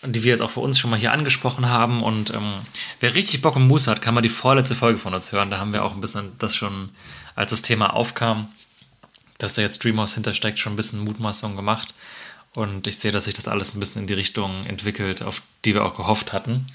[0.03, 2.03] die wir jetzt auch für uns schon mal hier angesprochen haben.
[2.03, 2.51] Und ähm,
[2.99, 5.49] wer richtig Bock und Muße hat, kann mal die vorletzte Folge von uns hören.
[5.49, 6.89] Da haben wir auch ein bisschen das schon,
[7.35, 8.49] als das Thema aufkam,
[9.37, 11.93] dass da jetzt Dreamhouse hintersteckt, schon ein bisschen Mutmaßung gemacht.
[12.55, 15.73] Und ich sehe, dass sich das alles ein bisschen in die Richtung entwickelt, auf die
[15.73, 16.65] wir auch gehofft hatten.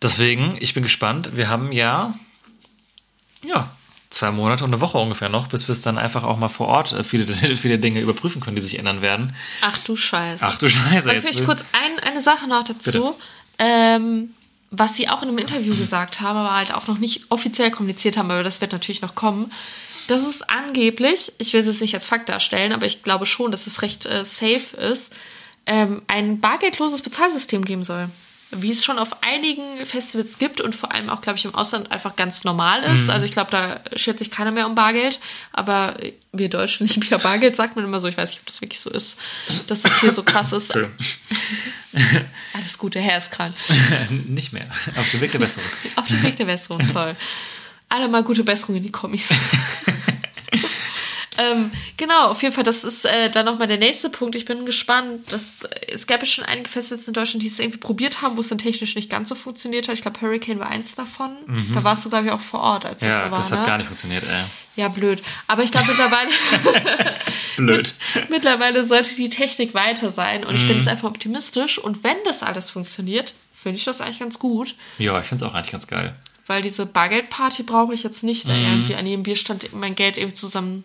[0.00, 1.36] Deswegen, ich bin gespannt.
[1.36, 2.14] Wir haben ja,
[3.44, 3.68] ja,
[4.10, 6.68] zwei Monate und eine Woche ungefähr noch, bis wir es dann einfach auch mal vor
[6.68, 9.34] Ort äh, viele, viele Dinge überprüfen können, die sich ändern werden.
[9.62, 10.44] Ach du Scheiße.
[10.44, 11.10] Ach du Scheiße.
[11.10, 13.16] Aber vielleicht kurz ein, eine Sache noch dazu.
[13.58, 14.34] Ähm,
[14.70, 18.16] was sie auch in einem Interview gesagt haben, aber halt auch noch nicht offiziell kommuniziert
[18.16, 19.52] haben, aber das wird natürlich noch kommen
[20.08, 23.50] dass es angeblich, ich will es jetzt nicht als Fakt darstellen, aber ich glaube schon,
[23.50, 25.12] dass es recht äh, safe ist,
[25.66, 28.08] ähm, ein bargeldloses Bezahlsystem geben soll.
[28.54, 31.90] Wie es schon auf einigen Festivals gibt und vor allem auch, glaube ich, im Ausland
[31.90, 33.04] einfach ganz normal ist.
[33.04, 33.10] Mhm.
[33.10, 35.20] Also ich glaube, da schert sich keiner mehr um Bargeld.
[35.52, 35.96] Aber
[36.32, 38.08] wir Deutschen lieben ja Bargeld, sagt man immer so.
[38.08, 39.18] Ich weiß nicht, ob das wirklich so ist,
[39.68, 40.76] dass das hier so krass ist.
[42.52, 43.54] Alles Gute, Herr ist krank.
[44.10, 44.66] nicht mehr.
[44.98, 45.70] Auf dem Weg der Besserung.
[45.96, 47.16] auf dem Weg der Besserung, toll
[47.92, 49.28] alle mal gute Besserung in die Kommis.
[51.38, 54.34] ähm, genau, auf jeden Fall, das ist äh, dann nochmal der nächste Punkt.
[54.34, 55.30] Ich bin gespannt.
[55.30, 58.40] Dass, es gab ja schon einige Festivals in Deutschland, die es irgendwie probiert haben, wo
[58.40, 59.94] es dann technisch nicht ganz so funktioniert hat.
[59.94, 61.36] Ich glaube, Hurricane war eins davon.
[61.46, 61.74] Mhm.
[61.74, 63.38] Da warst du, glaube ich, auch vor Ort, als ja, das so war.
[63.38, 63.66] Das hat ne?
[63.66, 64.44] gar nicht funktioniert, ey.
[64.74, 65.22] Ja, blöd.
[65.46, 66.30] Aber ich glaube mittlerweile.
[67.56, 67.94] blöd.
[68.14, 70.44] Mit, mittlerweile sollte die Technik weiter sein.
[70.44, 70.56] Und mhm.
[70.56, 70.78] ich bin mhm.
[70.78, 71.78] jetzt einfach optimistisch.
[71.78, 74.74] Und wenn das alles funktioniert, finde ich das eigentlich ganz gut.
[74.96, 76.16] Ja, ich finde es auch eigentlich ganz geil
[76.52, 78.64] weil diese Bargeldparty brauche ich jetzt nicht, da mhm.
[78.66, 80.84] irgendwie an jedem Bierstand mein Geld irgendwie zusammen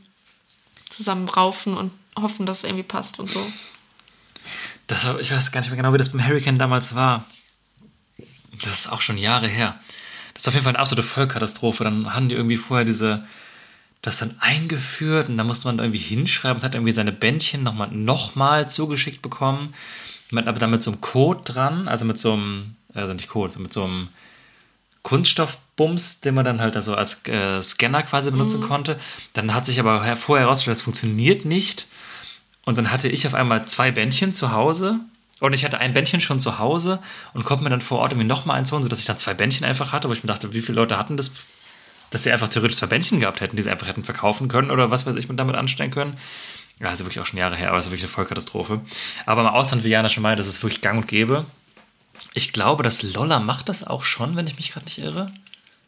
[0.89, 3.45] zusammenraufen und hoffen, dass es irgendwie passt und so.
[4.87, 7.25] Das, ich weiß gar nicht mehr genau, wie das beim Hurricane damals war.
[8.63, 9.77] Das ist auch schon Jahre her.
[10.33, 11.83] Das ist auf jeden Fall eine absolute Vollkatastrophe.
[11.83, 13.27] Dann haben die irgendwie vorher diese,
[14.01, 16.55] das dann eingeführt und dann musste man irgendwie hinschreiben.
[16.55, 19.73] Es hat irgendwie seine Bändchen nochmal noch mal zugeschickt bekommen.
[20.31, 23.47] Mit, aber dann mit so einem Code dran, also mit so einem, also nicht Code,
[23.47, 24.07] also mit so einem
[25.07, 28.65] Kunststoffbums, den man dann halt also als äh, Scanner quasi benutzen mhm.
[28.67, 28.99] konnte.
[29.31, 31.87] Dann hat sich aber vorher herausgestellt, das funktioniert nicht.
[32.65, 34.99] Und dann hatte ich auf einmal zwei Bändchen zu Hause.
[35.39, 36.99] Und ich hatte ein Bändchen schon zu Hause
[37.33, 39.65] und konnte mir dann vor Ort irgendwie nochmal eins holen, sodass ich dann zwei Bändchen
[39.65, 41.31] einfach hatte, wo ich mir dachte, wie viele Leute hatten das,
[42.09, 44.91] dass sie einfach theoretisch zwei Bändchen gehabt hätten, die sie einfach hätten verkaufen können oder
[44.91, 46.17] was weiß ich mit damit anstellen können.
[46.81, 48.81] Ja, ist wirklich auch schon Jahre her, aber es ist wirklich eine Vollkatastrophe.
[49.25, 51.45] Aber im Ausland, wie Jana schon meinte, das ist wirklich gang und gäbe.
[52.33, 55.27] Ich glaube, dass Lolla macht das auch schon, wenn ich mich gerade nicht irre.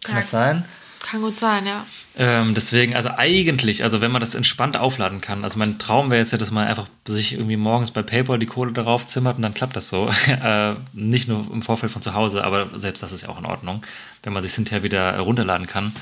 [0.04, 0.66] Kann ja, das sein?
[1.02, 1.86] Kann gut sein, ja.
[2.18, 6.20] Ähm, deswegen, also eigentlich, also wenn man das entspannt aufladen kann, also mein Traum wäre
[6.20, 9.44] jetzt ja, dass man einfach sich irgendwie morgens bei PayPal die Kohle darauf zimmert und
[9.44, 10.10] dann klappt das so.
[10.28, 13.46] äh, nicht nur im Vorfeld von zu Hause, aber selbst das ist ja auch in
[13.46, 13.82] Ordnung,
[14.24, 15.96] wenn man sich hinterher wieder runterladen kann.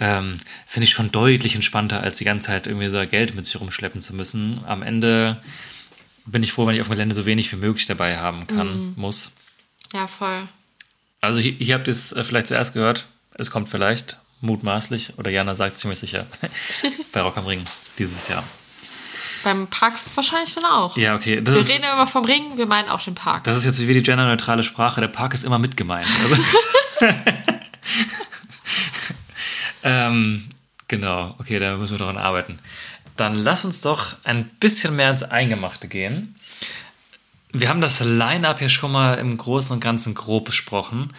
[0.00, 3.58] Ähm, Finde ich schon deutlich entspannter, als die ganze Zeit irgendwie so Geld mit sich
[3.58, 4.60] rumschleppen zu müssen.
[4.66, 5.38] Am Ende
[6.26, 8.68] bin ich froh, wenn ich auf dem Gelände so wenig wie möglich dabei haben kann,
[8.68, 8.92] mhm.
[8.96, 9.32] muss.
[9.92, 10.48] Ja, voll.
[11.20, 13.06] Also hier, hier habt ihr es äh, vielleicht zuerst gehört.
[13.34, 16.26] Es kommt vielleicht, mutmaßlich, oder Jana sagt ziemlich sicher,
[17.12, 17.64] bei Rock am Ring
[17.98, 18.44] dieses Jahr.
[19.44, 20.96] Beim Park wahrscheinlich dann auch.
[20.96, 21.40] Ja, okay.
[21.44, 23.44] wir ist, reden immer vom Ring, wir meinen auch den Park.
[23.44, 25.00] Das ist jetzt wie die genderneutrale Sprache.
[25.00, 26.08] Der Park ist immer mit gemeint.
[26.22, 26.36] Also
[29.84, 30.48] ähm,
[30.88, 32.58] genau, okay, da müssen wir daran arbeiten.
[33.16, 36.37] Dann lass uns doch ein bisschen mehr ins Eingemachte gehen.
[37.52, 41.12] Wir haben das Line-Up ja schon mal im Großen und Ganzen grob besprochen.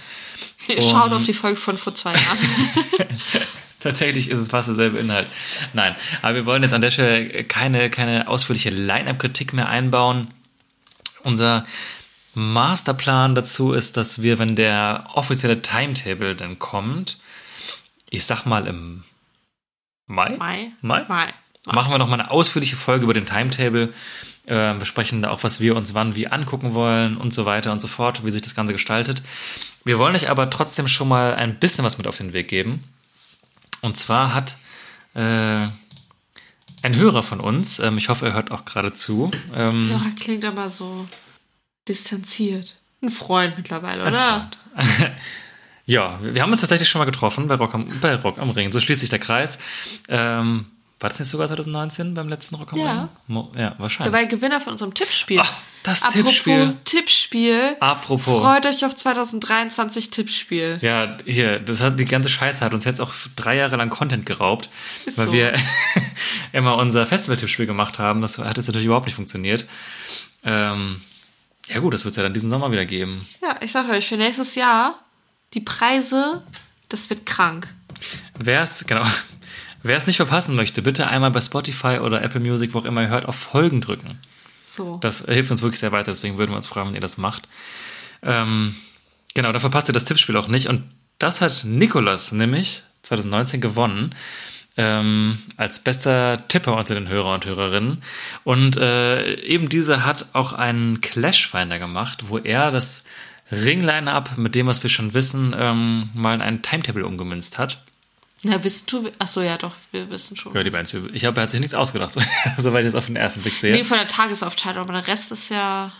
[0.80, 2.38] Schaut auf die Folge von vor zwei Jahren.
[3.80, 5.28] Tatsächlich ist es fast derselbe Inhalt.
[5.74, 10.28] Nein, aber wir wollen jetzt an der Stelle keine, keine ausführliche Line-Up-Kritik mehr einbauen.
[11.24, 11.66] Unser
[12.34, 17.20] Masterplan dazu ist, dass wir, wenn der offizielle Timetable dann kommt,
[18.10, 19.04] ich sag mal im
[20.08, 20.36] Mai?
[20.38, 20.72] Mai?
[20.82, 21.06] Mai?
[21.08, 21.34] Mai.
[21.66, 23.94] Machen wir noch mal eine ausführliche Folge über den Timetable.
[24.50, 27.82] Äh, besprechen da auch, was wir uns wann wie angucken wollen und so weiter und
[27.82, 29.22] so fort, wie sich das Ganze gestaltet.
[29.86, 32.84] Wir wollen euch aber trotzdem schon mal ein bisschen was mit auf den Weg geben.
[33.82, 34.58] Und zwar hat
[35.14, 35.68] äh,
[36.82, 39.30] ein Hörer von uns, ähm, ich hoffe, er hört auch gerade zu.
[39.54, 41.08] Ähm, Ja, klingt aber so
[41.88, 42.78] distanziert.
[43.04, 44.50] Ein Freund mittlerweile, oder?
[44.76, 45.12] Freund.
[45.86, 48.50] ja, wir wir haben uns tatsächlich schon mal getroffen bei Rock am, bei Rock am
[48.50, 48.72] Ring.
[48.72, 49.60] So schließt sich der Kreis.
[50.08, 50.66] Ähm,
[51.00, 53.10] war das nicht sogar 2019 beim letzten Rock am Ja.
[53.28, 54.14] Ja, Der wahrscheinlich.
[54.14, 55.40] war Gewinner von unserem Tippspiel.
[55.42, 56.76] Ach, das Apropos Tippspiel.
[56.84, 57.78] Tippspiel.
[57.80, 58.42] Apropos.
[58.42, 60.80] Freut euch auf 2023 Tippspiel.
[60.82, 64.26] Ja, hier, das hat die ganze Scheiße hat uns jetzt auch drei Jahre lang Content
[64.26, 64.70] geraubt,
[65.06, 65.34] Ist weil so.
[65.34, 65.54] wir
[66.52, 68.22] immer unser Festival-Tippspiel gemacht haben.
[68.22, 69.68] Das hat jetzt natürlich überhaupt nicht funktioniert.
[70.44, 71.02] Ähm,
[71.70, 73.26] ja gut, das wird es ja dann diesen Sommer wieder geben.
[73.42, 75.00] Ja, ich sag euch, für nächstes Jahr
[75.54, 76.44] die Preise,
[76.90, 77.68] das wird krank.
[78.38, 79.06] Wer es, genau,
[79.84, 83.02] wer es nicht verpassen möchte, bitte einmal bei Spotify oder Apple Music, wo auch immer
[83.02, 84.20] ihr hört, auf Folgen drücken.
[84.66, 84.98] So.
[85.02, 87.48] Das hilft uns wirklich sehr weiter, deswegen würden wir uns freuen, wenn ihr das macht.
[88.22, 88.76] Ähm,
[89.34, 90.68] genau, da verpasst ihr das Tippspiel auch nicht.
[90.68, 90.84] Und
[91.18, 94.16] das hat Nikolas nämlich 2019 gewonnen.
[94.78, 98.02] Ähm, als bester Tipper unter den Hörer und Hörerinnen.
[98.46, 103.04] Und äh, eben dieser hat auch einen Clash-Finder gemacht, wo er das
[103.52, 107.84] Ring-Line-Up mit dem, was wir schon wissen, ähm, mal in einen Timetable umgemünzt hat.
[108.44, 110.54] Na, wisst du, ach so, ja doch, wir wissen schon.
[110.54, 112.14] Ja, die Bands, ich glaube, er hat sich nichts ausgedacht,
[112.58, 113.74] soweit ich es auf den ersten Blick sehe.
[113.74, 115.92] Nee, von der Tagesaufteilung, aber der Rest ist ja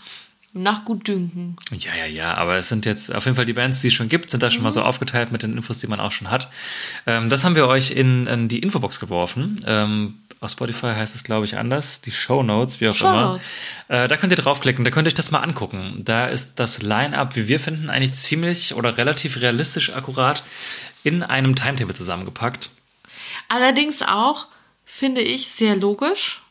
[0.52, 1.56] nach Gutdünken.
[1.70, 4.08] Ja, ja, ja, aber es sind jetzt auf jeden Fall die Bands, die es schon
[4.08, 6.50] gibt, sind da schon mal so aufgeteilt mit den Infos, die man auch schon hat.
[7.06, 9.60] Ähm, das haben wir euch in, in die Infobox geworfen.
[9.66, 12.00] Ähm, auf Spotify heißt es, glaube ich, anders.
[12.00, 13.50] Die Show Notes, wie auch Shownotes.
[13.88, 14.04] immer.
[14.04, 16.00] Äh, da könnt ihr draufklicken, da könnt ihr euch das mal angucken.
[16.04, 20.42] Da ist das Line-Up, wie wir finden, eigentlich ziemlich oder relativ realistisch akkurat
[21.04, 22.70] in einem Timetable zusammengepackt.
[23.48, 24.46] Allerdings auch,
[24.84, 26.42] finde ich, sehr logisch.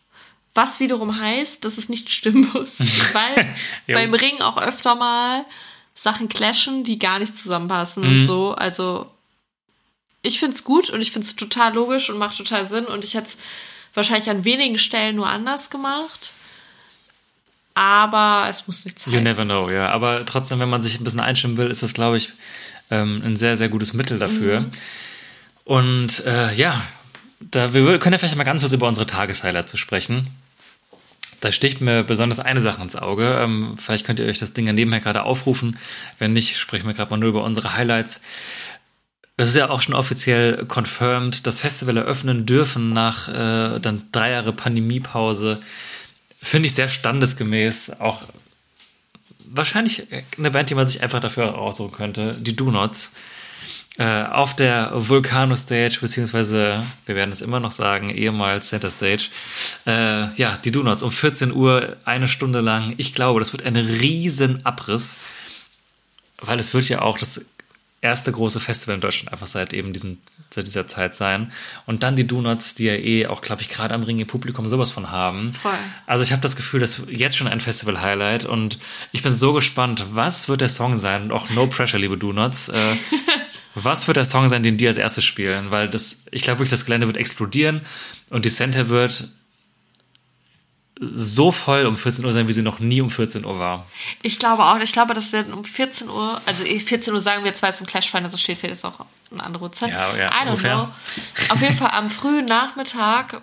[0.54, 2.80] Was wiederum heißt, dass es nicht stimmen muss.
[3.14, 3.56] Weil
[3.88, 5.46] beim Ring auch öfter mal
[5.96, 8.10] Sachen clashen, die gar nicht zusammenpassen Mhm.
[8.22, 8.54] und so.
[8.56, 9.10] Also,
[10.22, 12.86] ich finde es gut und ich finde es total logisch und macht total Sinn.
[12.86, 13.38] Und ich hätte es
[13.94, 16.34] wahrscheinlich an wenigen Stellen nur anders gemacht.
[17.76, 19.24] Aber es muss nichts You heißen.
[19.24, 19.90] never know, ja.
[19.90, 22.30] Aber trotzdem, wenn man sich ein bisschen einstimmen will, ist das, glaube ich,
[22.92, 24.66] ähm, ein sehr, sehr gutes Mittel dafür.
[25.66, 26.82] Und äh, ja,
[27.40, 30.28] da, wir können ja vielleicht mal ganz kurz über unsere Tageshighlights zu sprechen.
[31.42, 33.40] Da sticht mir besonders eine Sache ins Auge.
[33.42, 35.78] Ähm, vielleicht könnt ihr euch das Ding ja nebenher gerade aufrufen.
[36.18, 38.22] Wenn nicht, sprechen wir gerade mal nur über unsere Highlights.
[39.38, 41.48] Das ist ja auch schon offiziell confirmed.
[41.48, 45.62] Das Festival eröffnen dürfen nach äh, dann drei Jahre Pandemiepause.
[46.42, 48.02] Finde ich sehr standesgemäß.
[48.02, 48.24] Auch
[49.52, 52.36] wahrscheinlich eine Band, die man sich einfach dafür aussuchen könnte.
[52.40, 53.14] Die Do-Nots.
[53.98, 59.26] Äh, auf der Volcano Stage, beziehungsweise, wir werden es immer noch sagen, ehemals Center Stage.
[59.86, 62.94] Äh, ja, die Do-Nots um 14 Uhr, eine Stunde lang.
[62.96, 65.18] Ich glaube, das wird ein riesen Abriss,
[66.38, 67.42] weil es wird ja auch das
[68.02, 71.52] erste große Festival in Deutschland einfach seit eben diesen, seit dieser Zeit sein.
[71.86, 74.68] Und dann die Do-Nots, die ja eh auch, glaube ich, gerade am Ring ihr Publikum
[74.68, 75.54] sowas von haben.
[75.54, 75.74] Voll.
[76.06, 78.80] Also ich habe das Gefühl, das ist jetzt schon ein Festival-Highlight und
[79.12, 81.24] ich bin so gespannt, was wird der Song sein?
[81.24, 82.70] Und auch No Pressure, liebe Do-Nots.
[82.70, 82.96] Äh,
[83.76, 85.72] was wird der Song sein, den die als erstes spielen?
[85.72, 87.82] Weil das, ich glaube wirklich, das Gelände wird explodieren
[88.30, 89.30] und die Center wird
[91.02, 93.86] so voll um 14 Uhr sein, wie sie noch nie um 14 Uhr war.
[94.22, 97.52] Ich glaube auch, ich glaube, das werden um 14 Uhr, also 14 Uhr sagen wir
[97.52, 99.92] jetzt, weil es im Clash Finder so steht, vielleicht ist auch eine andere Uhrzeit.
[99.92, 100.74] Ja, ja, I don't ungefähr.
[100.76, 101.54] know.
[101.54, 103.42] Auf jeden Fall am frühen Nachmittag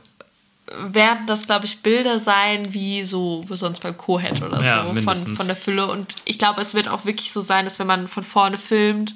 [0.66, 5.00] werden das, glaube ich, Bilder sein, wie so wie sonst beim Co-Head oder Ja, so,
[5.00, 5.86] von, von der Fülle.
[5.86, 9.14] Und ich glaube, es wird auch wirklich so sein, dass wenn man von vorne filmt,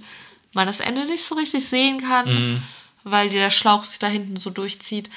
[0.54, 2.62] man das Ende nicht so richtig sehen kann, Mhm.
[3.04, 5.10] weil der Schlauch sich da hinten so durchzieht.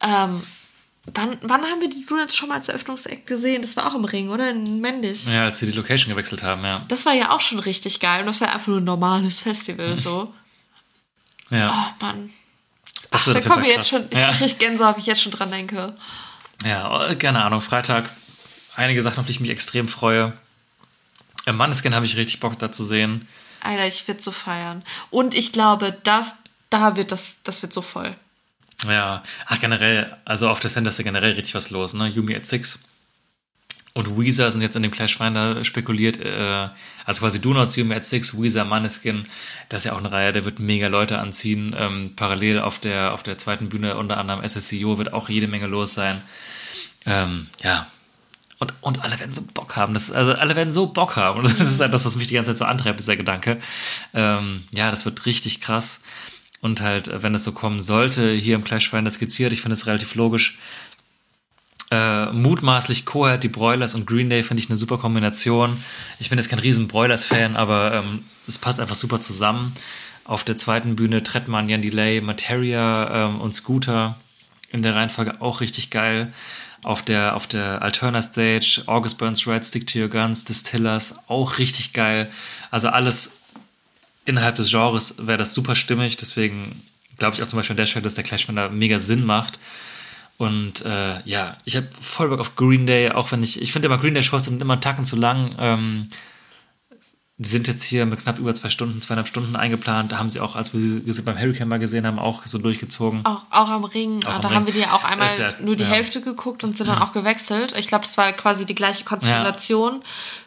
[0.00, 0.42] Ähm,
[1.12, 3.62] wann, wann haben wir die Donuts schon mal als Eröffnungseck gesehen?
[3.62, 4.50] Das war auch im Ring, oder?
[4.50, 5.26] In Mendig.
[5.26, 6.84] Ja, als sie die Location gewechselt haben, ja.
[6.88, 8.20] Das war ja auch schon richtig geil.
[8.20, 10.32] Und das war einfach nur ein normales Festival, so.
[11.50, 12.30] Ja, Oh Mann.
[13.10, 14.06] das Ach, da kommen wir jetzt schon.
[14.10, 14.32] Ich Ja.
[14.32, 15.94] krieg Gänsehaut, ich jetzt schon dran denke.
[16.64, 17.60] Ja, äh, keine Ahnung.
[17.60, 18.08] Freitag
[18.76, 20.32] einige Sachen, auf die ich mich extrem freue.
[21.46, 23.28] Im Manneskin habe ich richtig Bock da zu sehen.
[23.60, 24.82] Alter, ich werde so feiern.
[25.10, 26.34] Und ich glaube, das,
[26.70, 28.16] da wird das, das wird so voll.
[28.88, 32.08] Ja, ach generell, also auf der Center ist ja generell richtig was los, ne?
[32.08, 32.84] Yumi at Six
[33.94, 36.68] und Weezer sind jetzt in dem Clash Finder spekuliert, äh,
[37.04, 39.24] also quasi Donuts, Yumi at Six, Weezer, Manneskin,
[39.68, 41.74] das ist ja auch eine Reihe, der wird mega Leute anziehen.
[41.78, 45.68] Ähm, parallel auf der, auf der zweiten Bühne, unter anderem SSCO, wird auch jede Menge
[45.68, 46.20] los sein.
[47.06, 47.86] Ähm, ja,
[48.58, 49.94] Und, und alle werden so Bock haben.
[49.94, 51.42] Das, also alle werden so Bock haben.
[51.58, 53.60] Das ist halt das, was mich die ganze Zeit so antreibt, dieser Gedanke.
[54.12, 56.00] Ähm, ja, das wird richtig krass.
[56.64, 59.86] Und halt, wenn es so kommen sollte, hier im Clash Finder skizziert, ich finde es
[59.86, 60.56] relativ logisch.
[61.90, 65.76] Äh, mutmaßlich Coheed, die Broilers und Green Day finde ich eine super Kombination.
[66.18, 69.76] Ich bin jetzt kein riesen Broilers-Fan, aber ähm, es passt einfach super zusammen.
[70.24, 74.16] Auf der zweiten Bühne Trettmann, Jan Delay, Materia ähm, und Scooter.
[74.70, 76.32] In der Reihenfolge auch richtig geil.
[76.82, 81.58] Auf der, auf der Alterna Stage, August Burns Red, Stick to Your Guns, Distillers, auch
[81.58, 82.30] richtig geil.
[82.70, 83.43] Also alles
[84.24, 86.16] innerhalb des Genres wäre das super stimmig.
[86.16, 86.82] Deswegen
[87.18, 89.58] glaube ich auch zum Beispiel an der Stelle, dass der Clash da mega Sinn macht.
[90.36, 93.86] Und äh, ja, ich habe voll Bock auf Green Day, auch wenn ich, ich finde
[93.86, 95.54] immer Green Day Shows sind immer einen Tacken zu lang.
[95.58, 96.08] Ähm,
[97.36, 100.12] sind jetzt hier mit knapp über zwei Stunden, zweieinhalb Stunden eingeplant.
[100.12, 103.24] Da haben sie auch, als wir sie beim Hurricane mal gesehen haben, auch so durchgezogen.
[103.26, 104.20] Auch, auch am Ring.
[104.24, 104.56] Auch am da Ring.
[104.56, 105.88] haben wir die auch einmal ja- nur die ja.
[105.88, 107.74] Hälfte geguckt und sind dann auch gewechselt.
[107.76, 110.00] Ich glaube, das war quasi die gleiche Konstellation.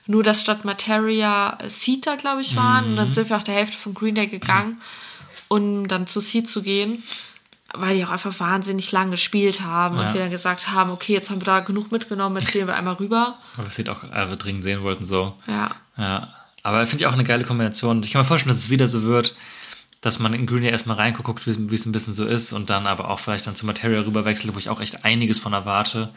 [0.05, 2.85] Nur, dass statt Materia Seed da, glaube ich, waren.
[2.85, 2.95] Und Mhm.
[2.95, 4.79] dann sind wir auch der Hälfte von Green Day gegangen,
[5.49, 7.03] um dann zu Seed zu gehen.
[7.73, 11.29] Weil die auch einfach wahnsinnig lang gespielt haben und wir dann gesagt haben, okay, jetzt
[11.29, 13.39] haben wir da genug mitgenommen, jetzt gehen wir einmal rüber.
[13.57, 15.33] Aber es auch alle dringend sehen wollten, so.
[15.47, 15.71] Ja.
[15.97, 16.29] Ja,
[16.67, 18.01] aber finde ich auch eine geile Kombination.
[18.03, 19.35] Ich kann mir vorstellen, dass es wieder so wird,
[20.01, 22.87] dass man in Green Day erstmal reinguckt, wie es ein bisschen so ist und dann
[22.87, 26.09] aber auch vielleicht dann zu Materia rüberwechselt, wo ich auch echt einiges von erwarte.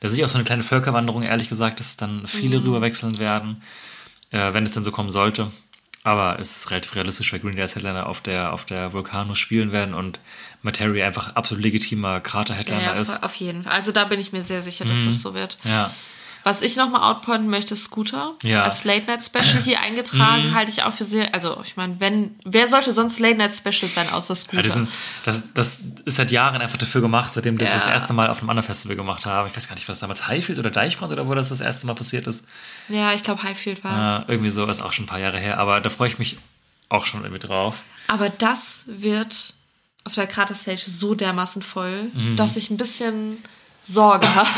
[0.00, 3.62] Da sehe ich auch so eine kleine Völkerwanderung, ehrlich gesagt, dass dann viele rüberwechseln werden,
[4.30, 5.50] äh, wenn es dann so kommen sollte.
[6.04, 9.34] Aber es ist relativ realistisch, weil Green Day als Headliner auf der, auf der Volcano
[9.34, 10.20] spielen werden und
[10.62, 13.22] Materia einfach absolut legitimer Krater-Headliner Ja, ja, ist.
[13.22, 13.72] auf jeden Fall.
[13.74, 15.58] Also da bin ich mir sehr sicher, dass das so wird.
[15.64, 15.92] Ja,
[16.48, 18.32] Was ich nochmal outpointen möchte, Scooter.
[18.42, 18.62] Ja.
[18.62, 22.94] Als Late-Night-Special hier eingetragen, halte ich auch für sehr, also ich meine, wenn, wer sollte
[22.94, 24.66] sonst Late-Night-Special sein, außer Scooter?
[24.66, 24.88] Ja, sind,
[25.24, 27.74] das, das ist seit Jahren einfach dafür gemacht, seitdem das Ja.
[27.74, 29.46] das erste Mal auf einem anderen Festival gemacht haben.
[29.48, 31.94] Ich weiß gar nicht, was damals Highfield oder Deichbrand oder wo das das erste Mal
[31.94, 32.46] passiert ist.
[32.88, 33.98] ja, ich glaube, Highfield war es.
[33.98, 36.38] Ja, irgendwie so, ist auch schon ein paar Jahre her, aber da freue ich mich
[36.88, 37.82] auch schon irgendwie drauf.
[38.06, 39.52] Aber das wird
[40.04, 42.36] auf der Krater-Stage so dermaßen voll, Mhm.
[42.36, 43.36] dass ich ein bisschen
[43.88, 44.48] Sorge habe.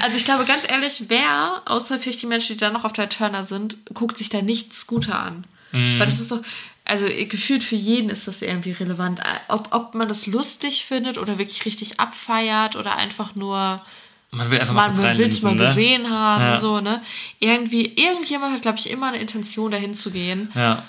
[0.00, 3.08] also ich glaube, ganz ehrlich, wer, außer vielleicht die Menschen, die da noch auf der
[3.08, 5.44] Turner sind, guckt sich da nicht Scooter an.
[5.72, 5.98] Mhm.
[5.98, 6.40] Weil das ist so,
[6.84, 9.20] also gefühlt für jeden ist das irgendwie relevant.
[9.48, 13.82] Ob, ob man das lustig findet oder wirklich richtig abfeiert oder einfach nur
[14.30, 15.66] Man will einfach mal man will es mal ne?
[15.66, 16.56] gesehen haben, Ja.
[16.58, 17.02] so, ne?
[17.40, 20.50] Irgendwie, irgendjemand hat, glaube ich, immer eine Intention, dahin zu gehen.
[20.54, 20.84] Ja,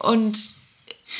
[0.00, 0.36] Und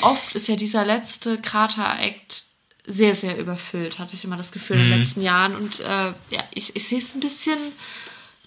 [0.01, 2.43] oft ist ja dieser letzte Krater-Act
[2.87, 4.83] sehr, sehr überfüllt, hatte ich immer das Gefühl Mhm.
[4.83, 5.55] in den letzten Jahren.
[5.55, 7.57] Und äh, ja, ich, ich sehe es ein bisschen,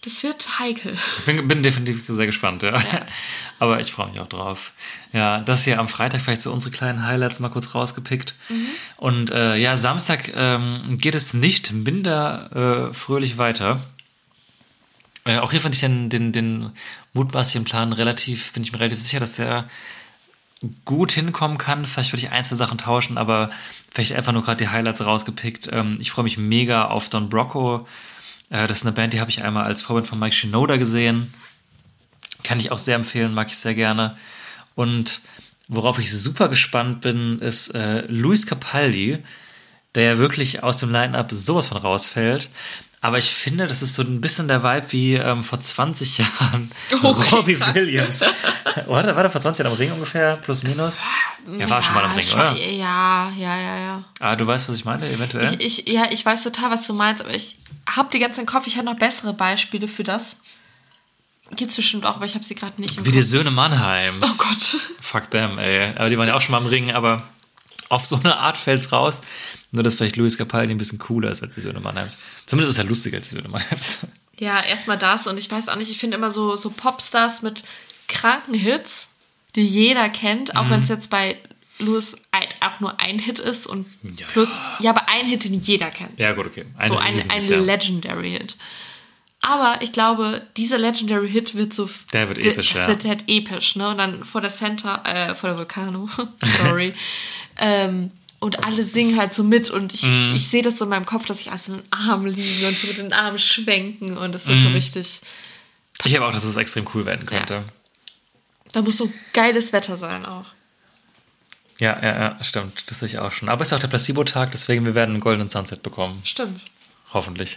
[0.02, 0.96] das wird heikel.
[1.26, 2.80] bin, bin definitiv sehr gespannt, ja.
[3.58, 4.72] Aber ich freue mich auch drauf.
[5.12, 8.34] Ja, das hier am Freitag vielleicht so unsere kleinen Highlights mal kurz rausgepickt.
[8.96, 13.80] Und äh, ja, Samstag ähm, geht es nicht minder äh, fröhlich weiter.
[15.24, 16.70] Äh, auch hier fand ich den, den, den
[17.14, 19.68] mutmaßlichen Plan relativ, bin ich mir relativ sicher, dass der
[20.84, 21.86] gut hinkommen kann.
[21.86, 23.50] Vielleicht würde ich ein, zwei Sachen tauschen, aber
[23.92, 25.68] vielleicht einfach nur gerade die Highlights rausgepickt.
[25.72, 27.86] Ähm, ich freue mich mega auf Don Brocco.
[28.50, 31.32] Äh, das ist eine Band, die habe ich einmal als Vorband von Mike Shinoda gesehen.
[32.42, 34.16] Kann ich auch sehr empfehlen, mag ich sehr gerne.
[34.74, 35.20] Und
[35.68, 39.18] worauf ich super gespannt bin, ist äh, Luis Capaldi,
[39.94, 42.48] der ja wirklich aus dem Line-Up sowas von rausfällt.
[43.00, 46.70] Aber ich finde, das ist so ein bisschen der Vibe wie ähm, vor 20 Jahren
[47.02, 47.28] Okay.
[47.36, 48.22] Robbie Williams.
[48.86, 50.36] war, der, war der vor 20 Jahren am Ring ungefähr?
[50.36, 50.98] Plus, minus?
[51.58, 52.52] Er war schon mal am Ring, schon, oder?
[52.56, 54.04] Ja, ja, ja, ja.
[54.18, 55.54] Ah, du weißt, was ich meine, eventuell?
[55.60, 58.46] Ich, ich, ja, ich weiß total, was du meinst, aber ich habe die ganze im
[58.46, 58.66] Kopf.
[58.66, 60.36] Ich habe noch bessere Beispiele für das.
[61.54, 63.28] Gibt's bestimmt auch, aber ich habe sie gerade nicht im wie die Kopf.
[63.28, 64.26] Söhne Mannheims.
[64.28, 64.90] Oh Gott.
[65.00, 65.94] Fuck them, ey.
[65.96, 67.22] Aber die waren ja auch schon mal am Ring, aber
[67.88, 69.22] auf so eine Art fällt's raus.
[69.70, 72.16] Nur, dass vielleicht Luis Capaldi ein bisschen cooler ist als die Söhne Mannheims.
[72.46, 73.98] Zumindest ist er lustiger als die Söhne Mannheims.
[74.40, 77.64] Ja, erstmal das und ich weiß auch nicht, ich finde immer so, so Popstars mit
[78.06, 79.08] kranken Hits,
[79.56, 80.70] die jeder kennt, auch Mhm.
[80.70, 81.36] wenn es jetzt bei
[81.80, 82.16] Louis
[82.60, 86.18] auch nur ein Hit ist und Ja, plus, ja, aber ein Hit, den jeder kennt.
[86.18, 86.64] Ja, gut, okay.
[86.76, 87.58] Ein so ein, ein ja.
[87.58, 88.56] Legendary Hit.
[89.40, 91.88] Aber ich glaube, dieser Legendary Hit wird so.
[92.12, 92.88] Der wird episch, Das ja.
[92.88, 93.88] wird halt episch, ne?
[93.90, 96.08] Und dann vor der Center, äh, vor der Vulcano,
[96.62, 96.92] sorry.
[97.56, 98.10] ähm,
[98.40, 100.32] und alle singen halt so mit und ich, Mhm.
[100.34, 102.86] ich sehe das so in meinem Kopf, dass ich aus den Armen liege und so
[102.86, 104.62] mit den Armen schwenken und es wird Mhm.
[104.62, 105.20] so richtig.
[106.04, 107.64] Ich habe auch, dass es extrem cool werden könnte.
[108.72, 110.46] Da muss so geiles Wetter sein auch.
[111.80, 112.90] Ja, ja, ja, stimmt.
[112.90, 113.48] Das sehe ich auch schon.
[113.48, 116.20] Aber es ist auch der Placebo-Tag, deswegen wir werden einen goldenen Sunset bekommen.
[116.24, 116.60] Stimmt.
[117.12, 117.56] Hoffentlich.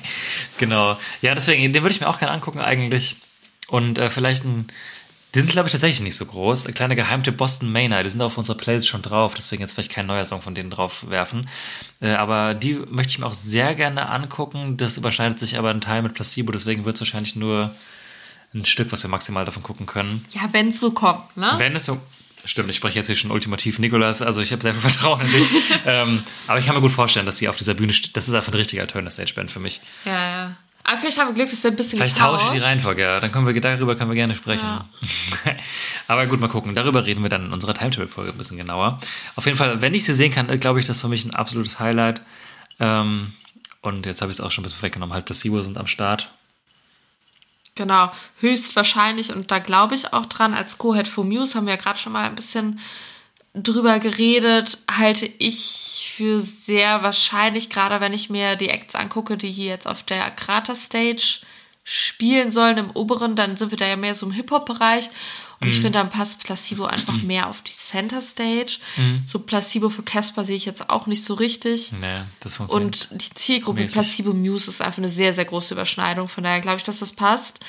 [0.58, 0.98] genau.
[1.20, 3.16] Ja, deswegen, den würde ich mir auch gerne angucken eigentlich.
[3.68, 4.68] Und äh, vielleicht ein,
[5.36, 6.66] Die sind, glaube ich, tatsächlich nicht so groß.
[6.66, 9.92] Ein kleiner Geheimtipp Boston Manor, die sind auf unserer Playlist schon drauf, deswegen jetzt vielleicht
[9.92, 11.46] kein neuer Song von denen drauf werfen.
[12.00, 14.78] Äh, aber die möchte ich mir auch sehr gerne angucken.
[14.78, 17.70] Das überschneidet sich aber ein Teil mit Placebo, deswegen wird es wahrscheinlich nur
[18.54, 20.24] ein Stück, was wir maximal davon gucken können.
[20.30, 21.52] Ja, wenn es so kommt, ne?
[21.58, 22.00] Wenn es so.
[22.46, 25.32] Stimmt, ich spreche jetzt hier schon ultimativ Nikolas, also ich habe sehr viel Vertrauen in
[25.32, 25.48] dich.
[25.84, 28.16] ähm, aber ich kann mir gut vorstellen, dass sie auf dieser Bühne steht.
[28.16, 29.82] Das ist einfach eine richtige Alternative Stage Band für mich.
[30.06, 30.56] Ja, ja.
[30.88, 32.44] Aber vielleicht haben wir Glück, dass wir ein bisschen Vielleicht getauscht.
[32.44, 33.18] tausche ich die Reihenfolge, ja.
[33.18, 34.64] Dann können wir darüber können wir gerne sprechen.
[34.64, 34.86] Ja.
[36.06, 36.76] Aber gut, mal gucken.
[36.76, 39.00] Darüber reden wir dann in unserer Timetable-Folge ein bisschen genauer.
[39.34, 41.34] Auf jeden Fall, wenn ich sie sehen kann, glaube ich, das ist für mich ein
[41.34, 42.22] absolutes Highlight.
[42.78, 43.32] Ähm,
[43.82, 45.12] und jetzt habe ich es auch schon ein bisschen weggenommen.
[45.12, 46.30] Halt Placebo sind am Start.
[47.74, 51.80] Genau, höchstwahrscheinlich und da glaube ich auch dran, als Co-Head for Muse haben wir ja
[51.80, 52.78] gerade schon mal ein bisschen
[53.62, 59.50] drüber geredet, halte ich für sehr wahrscheinlich, gerade wenn ich mir die Acts angucke, die
[59.50, 61.40] hier jetzt auf der Krater Stage
[61.84, 65.08] spielen sollen im oberen, dann sind wir da ja mehr so im Hip-Hop-Bereich.
[65.58, 68.78] Und ich finde, dann passt Placebo einfach mehr auf die Center Stage.
[69.24, 71.92] So Placebo für Casper sehe ich jetzt auch nicht so richtig.
[71.92, 73.08] Nee, das funktioniert.
[73.10, 73.94] Und die Zielgruppe Mäßig.
[73.94, 76.28] Placebo Muse ist einfach eine sehr, sehr große Überschneidung.
[76.28, 77.60] Von daher glaube ich, dass das passt.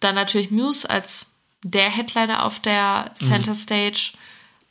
[0.00, 3.26] Dann natürlich Muse als der Headliner auf der Mhm.
[3.26, 4.12] Center Stage.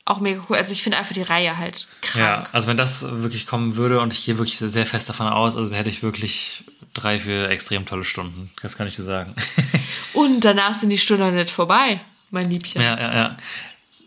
[0.04, 0.56] Auch mega cool.
[0.56, 2.50] Also ich finde einfach die Reihe halt Ja, krank.
[2.52, 5.72] also wenn das wirklich kommen würde und ich gehe wirklich sehr fest davon aus, also
[5.74, 8.50] hätte ich wirklich drei, vier extrem tolle Stunden.
[8.62, 9.34] Das kann ich dir sagen.
[10.12, 12.00] Und danach sind die Stunden noch nicht vorbei,
[12.30, 12.82] mein Liebchen.
[12.82, 13.36] Ja, ja, ja.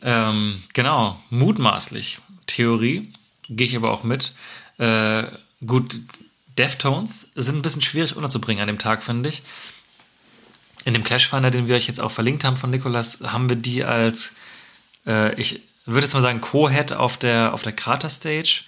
[0.03, 2.19] Ähm, genau, mutmaßlich.
[2.45, 3.11] Theorie,
[3.49, 4.33] gehe ich aber auch mit.
[4.77, 5.23] Äh,
[5.65, 5.97] gut,
[6.59, 9.41] Deftones sind ein bisschen schwierig unterzubringen an dem Tag, finde ich.
[10.83, 13.55] In dem Clash Finder, den wir euch jetzt auch verlinkt haben von Nikolas, haben wir
[13.55, 14.33] die als,
[15.07, 18.63] äh, ich würde jetzt mal sagen, Co-Head auf der, auf der Krater Stage.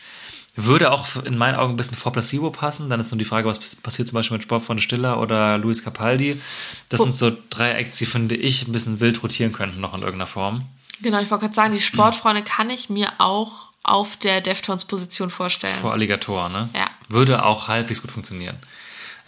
[0.60, 2.90] Würde auch in meinen Augen ein bisschen vor Placebo passen.
[2.90, 5.84] Dann ist nur die Frage, was passiert zum Beispiel mit Sport von Stiller oder Luis
[5.84, 6.42] Capaldi.
[6.90, 7.04] Das Oh.
[7.04, 10.26] sind so drei Acts, die finde ich ein bisschen wild rotieren könnten, noch in irgendeiner
[10.26, 10.66] Form.
[11.02, 15.76] Genau, ich wollte gerade sagen, die Sportfreunde kann ich mir auch auf der Deftones-Position vorstellen.
[15.80, 16.70] Vor Alligator, ne?
[16.74, 16.90] Ja.
[17.08, 18.58] Würde auch halbwegs gut funktionieren.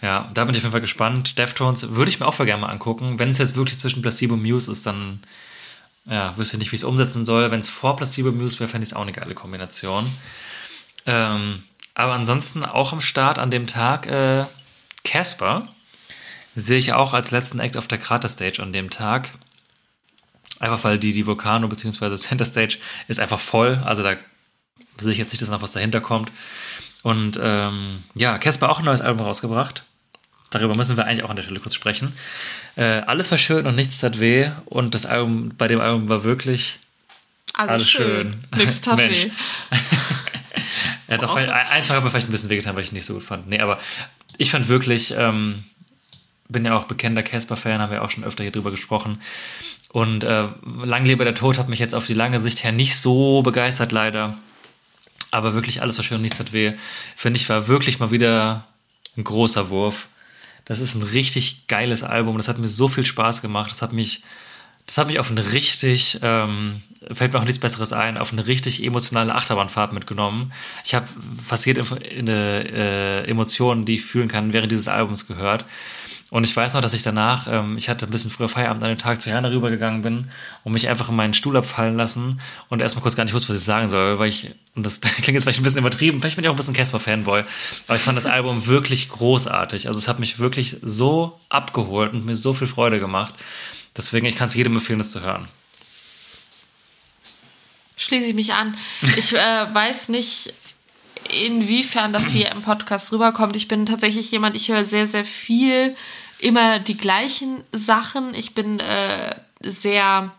[0.02, 1.38] Ja, da bin ich auf jeden Fall gespannt.
[1.38, 3.20] Deftones würde ich mir auch voll gerne mal angucken.
[3.20, 5.20] Wenn es jetzt wirklich zwischen Placebo und Muse ist, dann
[6.06, 7.50] ja, wüsste ich nicht, wie ich es umsetzen soll.
[7.50, 10.10] Wenn es vor Placebo Muse wäre, fände ich es auch eine geile Kombination.
[11.06, 11.62] Ähm,
[11.94, 14.44] aber ansonsten auch am Start an dem Tag äh,
[15.04, 15.66] Casper
[16.54, 19.30] sehe ich auch als letzten Act auf der Krater Stage an dem Tag.
[20.58, 22.16] Einfach weil die, die Vulcano bzw.
[22.16, 22.78] Center Stage
[23.08, 23.80] ist einfach voll.
[23.84, 24.16] Also da
[24.98, 26.30] sehe ich jetzt nicht, dass noch was dahinter kommt.
[27.02, 29.84] Und ähm, ja, Casper auch ein neues Album rausgebracht.
[30.50, 32.12] Darüber müssen wir eigentlich auch an der Stelle kurz sprechen.
[32.76, 34.50] Äh, alles war schön und nichts tat weh.
[34.66, 36.78] Und das Album, bei dem Album war wirklich
[37.54, 38.38] Alles, alles schön.
[38.52, 38.64] schön.
[38.64, 39.30] Nix tat weh.
[41.06, 42.94] Er hat auch vielleicht, ein, zwei hat mir vielleicht ein bisschen wehgetan, weil ich ihn
[42.94, 43.48] nicht so gut fand.
[43.48, 43.78] Nee, aber
[44.38, 45.64] ich fand wirklich, ähm,
[46.48, 49.20] bin ja auch bekennender Casper-Fan, haben wir auch schon öfter hier drüber gesprochen.
[49.92, 50.44] Und äh,
[50.84, 53.90] Lang lebe der Tod hat mich jetzt auf die lange Sicht her nicht so begeistert,
[53.92, 54.36] leider.
[55.32, 56.72] Aber wirklich alles war schön und nichts hat weh.
[57.16, 58.64] Finde ich, war wirklich mal wieder
[59.16, 60.08] ein großer Wurf.
[60.70, 62.36] Das ist ein richtig geiles Album.
[62.36, 63.72] Das hat mir so viel Spaß gemacht.
[63.72, 64.22] Das hat mich,
[64.86, 68.46] das hat mich auf eine richtig, ähm, fällt mir auch nichts Besseres ein, auf eine
[68.46, 70.52] richtig emotionale Achterbahnfahrt mitgenommen.
[70.84, 71.08] Ich habe
[71.44, 75.64] fast jede äh, Emotion, die ich fühlen kann, während dieses Albums gehört.
[76.30, 78.90] Und ich weiß noch, dass ich danach, ähm, ich hatte ein bisschen früher Feierabend an
[78.90, 80.30] dem Tag zu Jana rübergegangen bin
[80.62, 83.56] und mich einfach in meinen Stuhl abfallen lassen und erstmal kurz gar nicht wusste, was
[83.56, 86.44] ich sagen soll, weil ich, und das klingt jetzt vielleicht ein bisschen übertrieben, vielleicht bin
[86.44, 87.42] ich auch ein bisschen Casper-Fanboy,
[87.88, 89.88] aber ich fand das Album wirklich großartig.
[89.88, 93.34] Also es hat mich wirklich so abgeholt und mir so viel Freude gemacht.
[93.96, 95.48] Deswegen, ich kann es jedem empfehlen, das zu hören.
[97.96, 98.76] Schließe ich mich an.
[99.16, 100.54] Ich äh, weiß nicht,
[101.46, 103.56] inwiefern das hier im Podcast rüberkommt.
[103.56, 105.94] Ich bin tatsächlich jemand, ich höre sehr, sehr viel
[106.38, 108.34] immer die gleichen Sachen.
[108.34, 110.32] Ich bin äh, sehr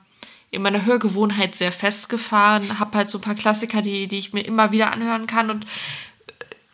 [0.52, 4.42] in meiner Hörgewohnheit sehr festgefahren, habe halt so ein paar Klassiker, die, die ich mir
[4.42, 5.66] immer wieder anhören kann und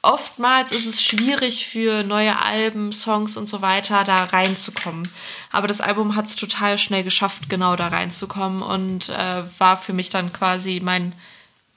[0.01, 5.07] oftmals ist es schwierig für neue Alben, Songs und so weiter da reinzukommen.
[5.51, 9.93] Aber das Album hat es total schnell geschafft, genau da reinzukommen und äh, war für
[9.93, 11.13] mich dann quasi mein,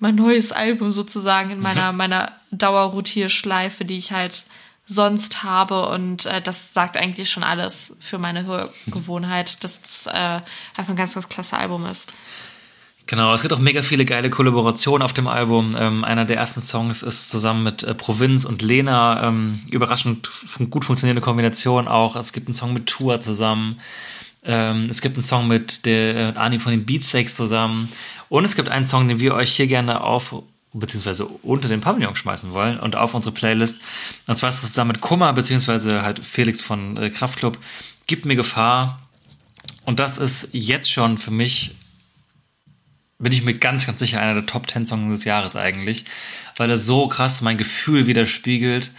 [0.00, 4.42] mein neues Album sozusagen in meiner, meiner Dauerrotierschleife, die ich halt
[4.86, 5.88] sonst habe.
[5.90, 10.96] Und äh, das sagt eigentlich schon alles für meine Hörgewohnheit, dass es äh, einfach ein
[10.96, 12.12] ganz, ganz klasse Album ist.
[13.06, 15.76] Genau, es gibt auch mega viele geile Kollaborationen auf dem Album.
[15.78, 19.24] Ähm, einer der ersten Songs ist zusammen mit äh, Provinz und Lena.
[19.24, 22.16] Ähm, überraschend fun gut funktionierende Kombination auch.
[22.16, 23.80] Es gibt einen Song mit Tour zusammen.
[24.44, 27.90] Ähm, es gibt einen Song mit der äh, Ani von den Beatsteaks zusammen.
[28.30, 30.34] Und es gibt einen Song, den wir euch hier gerne auf
[30.72, 33.80] beziehungsweise unter den Pavillon schmeißen wollen und auf unsere Playlist.
[34.28, 37.58] Und zwar ist es zusammen mit Kummer, beziehungsweise halt Felix von äh, Kraftklub,
[38.06, 39.02] Gibt mir Gefahr.
[39.84, 41.74] Und das ist jetzt schon für mich,
[43.18, 46.04] bin ich mir ganz, ganz sicher, einer der Top 10 Songs des Jahres eigentlich,
[46.56, 48.92] weil er so krass mein Gefühl widerspiegelt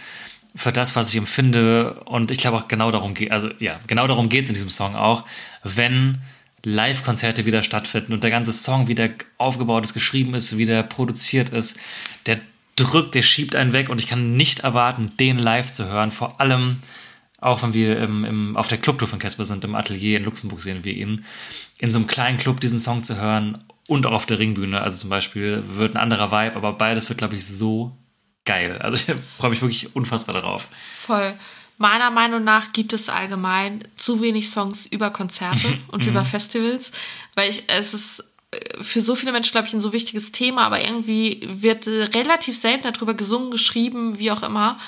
[0.54, 1.94] für das, was ich empfinde.
[2.04, 4.70] Und ich glaube auch genau darum geht, also ja, genau darum geht es in diesem
[4.70, 5.24] Song auch,
[5.62, 6.18] wenn
[6.64, 11.78] Live-Konzerte wieder stattfinden und der ganze Song wieder aufgebaut ist, geschrieben ist, wieder produziert ist,
[12.26, 12.40] der
[12.76, 16.10] drückt, der schiebt einen weg und ich kann nicht erwarten, den live zu hören.
[16.10, 16.78] Vor allem,
[17.40, 20.62] auch wenn wir im, im, auf der Clubtour von Casper sind, im Atelier in Luxemburg
[20.62, 21.24] sehen wir ihn,
[21.78, 23.58] in so einem kleinen Club diesen Song zu hören
[23.88, 24.80] und auch auf der Ringbühne.
[24.80, 27.96] Also zum Beispiel wird ein anderer Vibe, aber beides wird, glaube ich, so
[28.44, 28.78] geil.
[28.78, 30.68] Also ich freue mich wirklich unfassbar darauf.
[30.96, 31.34] Voll.
[31.82, 36.92] Meiner Meinung nach gibt es allgemein zu wenig Songs über Konzerte und über Festivals,
[37.34, 40.64] weil ich, es ist äh, für so viele Menschen, glaube ich, ein so wichtiges Thema,
[40.64, 44.78] aber irgendwie wird äh, relativ selten darüber gesungen, geschrieben, wie auch immer.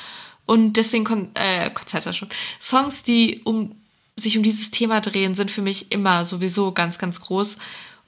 [0.46, 2.28] Und deswegen Kon äh, Konzerte schon.
[2.60, 3.74] Songs, die um
[4.14, 7.56] sich um dieses Thema drehen, sind für mich immer sowieso ganz, ganz groß.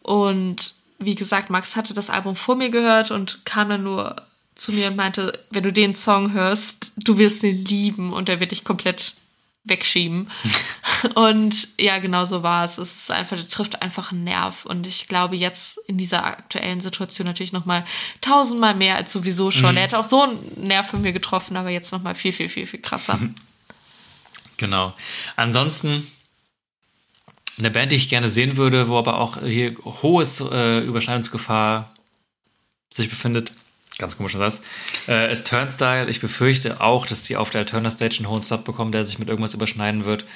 [0.02, 4.14] Und wie gesagt, Max hatte das Album vor mir gehört und kam dann nur
[4.56, 8.40] zu mir und meinte, wenn du den Song hörst, du wirst ihn lieben und er
[8.40, 9.14] wird dich komplett
[9.64, 10.30] wegschieben.
[11.14, 12.78] und ja, genau so war es.
[12.78, 14.64] Es ist einfach, der trifft einfach einen Nerv.
[14.64, 17.84] Und ich glaube, jetzt in dieser aktuellen Situation natürlich nochmal
[18.20, 19.72] tausendmal mehr als sowieso schon.
[19.72, 19.76] Mhm.
[19.76, 22.66] Er hätte auch so einen Nerv von mir getroffen, aber jetzt nochmal viel, viel, viel,
[22.66, 23.18] viel krasser.
[24.58, 24.94] Genau.
[25.36, 26.10] Ansonsten
[27.58, 31.94] eine Band, die ich gerne sehen würde, wo aber auch hier hohes äh, Überschneidungsgefahr
[32.88, 33.52] sich befindet.
[33.98, 34.60] Ganz komischer Satz.
[35.08, 36.10] Äh, ist Turnstyle.
[36.10, 39.18] Ich befürchte auch, dass die auf der Alterna Stage einen hohen Stop bekommen, der sich
[39.18, 40.26] mit irgendwas überschneiden wird.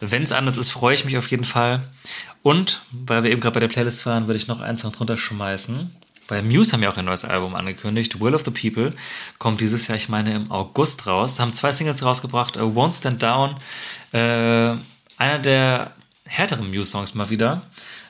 [0.00, 1.82] Wenn es anders ist, freue ich mich auf jeden Fall.
[2.42, 5.16] Und, weil wir eben gerade bei der Playlist waren, würde ich noch eins noch drunter
[5.16, 5.90] schmeißen.
[6.28, 8.20] Bei Muse haben ja auch ein neues Album angekündigt.
[8.20, 8.92] Will of the People
[9.38, 11.34] kommt dieses Jahr, ich meine, im August raus.
[11.34, 12.56] Da haben zwei Singles rausgebracht.
[12.56, 13.56] Äh, Won't Stand Down.
[14.12, 14.76] Äh,
[15.16, 15.92] einer der
[16.26, 17.62] härteren Muse-Songs mal wieder.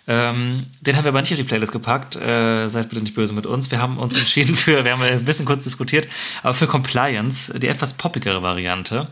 [0.07, 2.17] Ähm, den haben wir aber nicht auf die Playlist gepackt.
[2.17, 3.71] Äh, seid bitte nicht böse mit uns.
[3.71, 6.09] Wir haben uns entschieden für, wir haben ein bisschen kurz diskutiert,
[6.43, 9.09] aber für Compliance, die etwas poppigere Variante.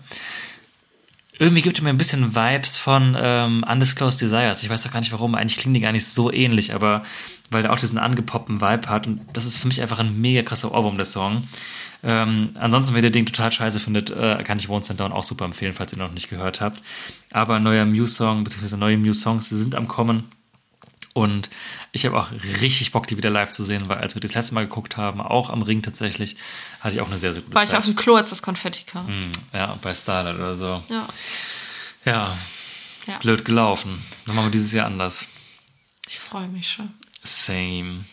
[1.38, 4.62] Irgendwie gibt er mir ein bisschen Vibes von ähm, Undisclosed Desires.
[4.62, 5.34] Ich weiß doch gar nicht warum.
[5.34, 7.02] Eigentlich klingen die gar nicht so ähnlich, aber
[7.50, 9.06] weil er auch diesen angepoppten Vibe hat.
[9.06, 11.42] Und das ist für mich einfach ein mega krasser Ohrwurm, der Song.
[12.04, 15.24] Ähm, ansonsten, wenn ihr den total scheiße findet, äh, kann ich Won't Stand Down auch
[15.24, 16.82] super empfehlen, falls ihr noch nicht gehört habt.
[17.30, 20.24] Aber neuer Muse-Song, beziehungsweise neue Muse-Songs, die sind am Kommen.
[21.14, 21.50] Und
[21.92, 24.54] ich habe auch richtig Bock, die wieder live zu sehen, weil als wir das letzte
[24.54, 26.36] Mal geguckt haben, auch am Ring tatsächlich,
[26.80, 27.80] hatte ich auch eine sehr, sehr gute War ich Zeit.
[27.80, 29.06] auf dem Klo, als das Konfetti kam.
[29.06, 30.82] Hm, ja, bei Starlight oder so.
[30.88, 31.06] Ja.
[32.04, 32.36] Ja,
[33.06, 33.18] ja.
[33.18, 34.04] blöd gelaufen.
[34.26, 35.28] Dann machen wir dieses Jahr anders.
[36.08, 36.92] Ich freue mich schon.
[37.22, 38.04] Same.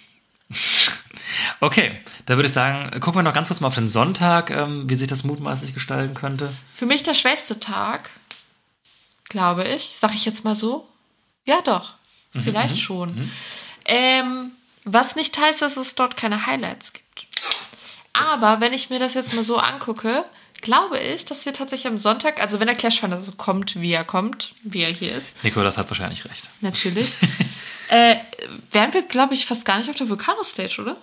[1.59, 4.89] okay, da würde ich sagen, gucken wir noch ganz kurz mal auf den Sonntag, ähm,
[4.89, 6.55] wie sich das mutmaßlich gestalten könnte.
[6.73, 8.09] Für mich der schwächste Tag,
[9.29, 10.87] glaube ich, sag ich jetzt mal so.
[11.45, 11.98] Ja, doch.
[12.31, 13.31] Vielleicht schon.
[13.85, 14.51] Ähm,
[14.83, 17.27] was nicht heißt, dass es dort keine Highlights gibt.
[18.13, 20.25] Aber wenn ich mir das jetzt mal so angucke,
[20.61, 23.93] glaube ich, dass wir tatsächlich am Sonntag, also wenn der Clash Fan so kommt, wie
[23.93, 26.49] er kommt, wie er hier ist, Nikolas hat wahrscheinlich recht.
[26.61, 27.15] natürlich,
[27.89, 28.17] äh,
[28.71, 30.97] wären wir, glaube ich, fast gar nicht auf der Vulcano-Stage, oder?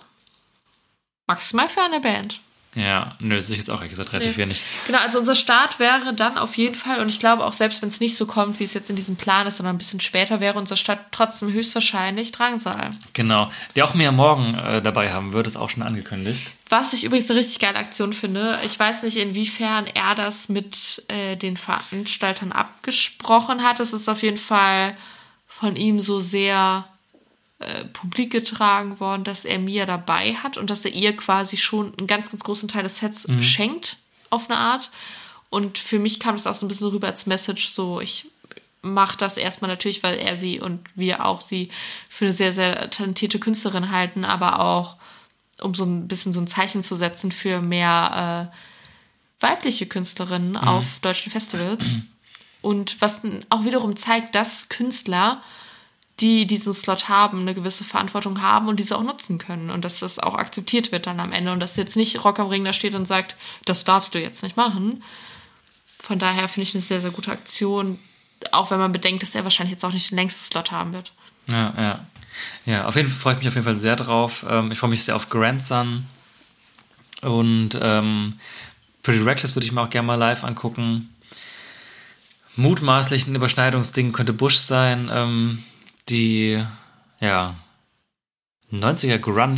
[1.25, 2.39] Maximal für eine Band.
[2.77, 4.43] Ja, nö, das ist jetzt auch ehrlich gesagt relativ Nee.
[4.43, 4.61] wenig.
[4.85, 7.89] Genau, also unser Start wäre dann auf jeden Fall, und ich glaube auch selbst wenn
[7.89, 10.39] es nicht so kommt, wie es jetzt in diesem Plan ist, sondern ein bisschen später,
[10.41, 12.91] wäre unser Start trotzdem höchstwahrscheinlich Drangsal.
[13.13, 13.49] Genau.
[13.75, 16.51] Der auch mir morgen äh, dabei haben wird, ist auch schon angekündigt.
[16.69, 21.03] Was ich übrigens eine richtig geile Aktion finde, ich weiß nicht, inwiefern er das mit
[21.07, 23.79] äh, den Veranstaltern abgesprochen hat.
[23.79, 24.95] Es ist auf jeden Fall
[25.47, 26.85] von ihm so sehr
[27.59, 31.97] äh, publik getragen worden, dass er Mia dabei hat und dass er ihr quasi schon
[31.97, 33.97] einen ganz, ganz großen Teil des Sets schenkt,
[34.29, 34.91] auf eine Art.
[35.49, 38.29] Und für mich kam das auch so ein bisschen rüber als Message, so ich
[38.81, 41.69] mache das erstmal natürlich, weil er sie und wir auch sie
[42.09, 44.97] für eine sehr, sehr talentierte Künstlerin halten, aber auch
[45.59, 50.99] um so ein bisschen so ein Zeichen zu setzen für mehr äh, weibliche Künstlerinnen auf
[50.99, 51.89] deutschen Festivals.
[52.61, 55.41] Und was auch wiederum zeigt, dass Künstler,
[56.19, 59.69] die diesen Slot haben, eine gewisse Verantwortung haben und diese auch nutzen können.
[59.69, 61.51] Und dass das auch akzeptiert wird dann am Ende.
[61.51, 64.41] Und dass jetzt nicht Rock am Ring da steht und sagt, das darfst du jetzt
[64.41, 65.03] nicht machen.
[65.99, 67.99] Von daher finde ich eine sehr, sehr gute Aktion.
[68.51, 71.11] Auch wenn man bedenkt, dass er wahrscheinlich jetzt auch nicht den längsten Slot haben wird.
[71.51, 72.05] Ja, ja.
[72.65, 74.45] Ja, auf jeden Fall freue ich mich auf jeden Fall sehr drauf.
[74.49, 76.05] Ähm, ich freue mich sehr auf Grandson.
[77.21, 78.39] Und ähm,
[79.03, 81.13] Pretty Reckless würde ich mir auch gerne mal live angucken.
[82.55, 85.09] Mutmaßlich ein Überschneidungsding könnte Bush sein.
[85.13, 85.63] Ähm,
[86.09, 86.63] die,
[87.19, 87.55] ja,
[88.71, 89.55] 90er Grunge,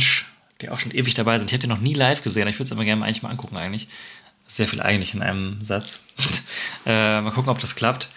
[0.60, 1.48] die auch schon ewig dabei sind.
[1.48, 2.46] Ich habe die noch nie live gesehen.
[2.48, 3.88] Ich würde es aber gerne mal eigentlich mal angucken eigentlich.
[4.46, 6.02] Sehr viel eigentlich in einem Satz.
[6.86, 8.08] Äh, mal gucken, ob das klappt.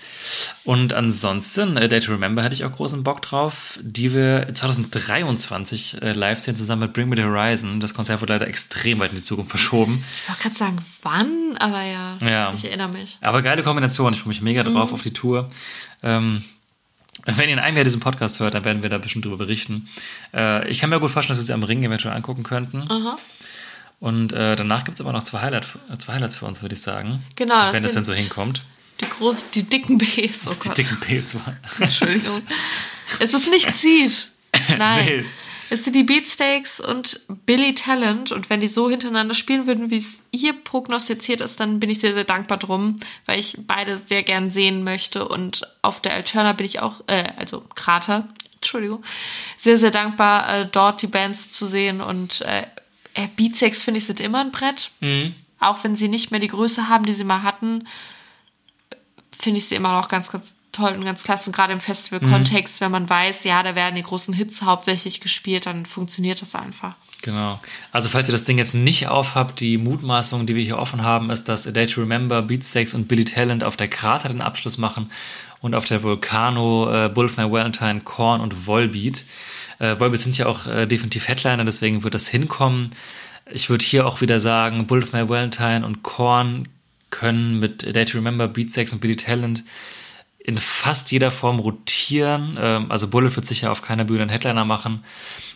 [0.63, 6.01] Und ansonsten, äh, Day to Remember hätte ich auch großen Bock drauf, die wir 2023
[6.01, 7.81] äh, live sehen zusammen mit Bring Me the Horizon.
[7.81, 10.01] Das Konzert wurde leider extrem weit in die Zukunft verschoben.
[10.23, 12.53] Ich wollte gerade sagen, wann, aber ja, Ja.
[12.53, 13.17] ich erinnere mich.
[13.19, 14.13] Aber geile Kombination.
[14.13, 14.93] Ich freue mich mega drauf Mhm.
[14.95, 15.49] auf die Tour.
[16.01, 16.41] Ähm,
[17.25, 19.87] wenn ihr in einem Jahr diesen Podcast hört, dann werden wir da bestimmt drüber berichten.
[20.33, 22.83] Äh, ich kann mir gut vorstellen, dass wir sie am Ring eventuell angucken könnten.
[22.89, 23.17] Aha.
[23.99, 25.65] Und äh, danach gibt es aber noch zwei, Highlight,
[25.99, 27.23] zwei Highlights für uns, würde ich sagen.
[27.35, 28.63] Genau, das Wenn es denn sind- so hinkommt.
[29.01, 30.99] Die, gro die dicken Bs, oh Die dicken
[31.45, 31.57] waren.
[31.79, 32.41] Entschuldigung.
[33.19, 34.29] es ist nicht Seed.
[34.77, 35.05] Nein.
[35.05, 35.25] Nee.
[35.73, 38.31] Es sind die Beatsteaks und Billy Talent.
[38.31, 41.99] Und wenn die so hintereinander spielen würden, wie es ihr prognostiziert ist, dann bin ich
[41.99, 45.27] sehr, sehr dankbar drum, weil ich beide sehr gern sehen möchte.
[45.27, 49.03] Und auf der Alterna bin ich auch, äh, also Krater, Entschuldigung,
[49.57, 52.01] sehr, sehr dankbar, äh, dort die Bands zu sehen.
[52.01, 52.67] Und äh,
[53.15, 54.91] äh, Beatsteaks, finde ich, sind immer ein Brett.
[55.59, 57.87] Auch wenn sie nicht mehr die Größe haben, die sie mal hatten,
[59.31, 61.49] finde ich sie immer noch ganz, ganz toll und ganz klasse.
[61.49, 65.65] Und gerade im Festival-Kontext, wenn man weiß, ja, da werden die großen Hits hauptsächlich gespielt,
[65.65, 66.95] dann funktioniert das einfach.
[67.21, 67.59] Genau.
[67.91, 71.29] Also falls ihr das Ding jetzt nicht aufhabt, die Mutmaßung, die wir hier offen haben,
[71.29, 74.77] ist, dass A Day to Remember, Beatsteaks und Billy Talent auf der Krater den Abschluss
[74.77, 75.09] machen
[75.61, 79.23] und auf der Volcano äh, Bull of My Valentine, Korn und Volbeat.
[79.79, 82.91] Äh, Volbeat sind ja auch äh, definitiv Headliner, deswegen wird das hinkommen.
[83.49, 86.67] Ich würde hier auch wieder sagen, Bull of My Valentine und Korn
[87.09, 89.63] können mit A Day to Remember, Beatsteaks und Billy Talent
[90.43, 92.57] in fast jeder Form rotieren.
[92.61, 95.03] Ähm, also Bullet wird sicher auf keiner Bühne einen Headliner machen.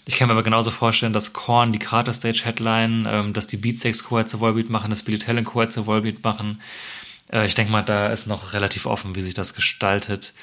[0.05, 3.57] Ich kann mir aber genauso vorstellen, dass Korn die Krater Stage Headline, ähm, dass die
[3.57, 6.61] Beatsteaks Co-Head zur Volbeat machen, dass Billy Talent Co-Head zur Volbeat machen.
[7.33, 10.33] Äh, ich denke mal, da ist noch relativ offen, wie sich das gestaltet.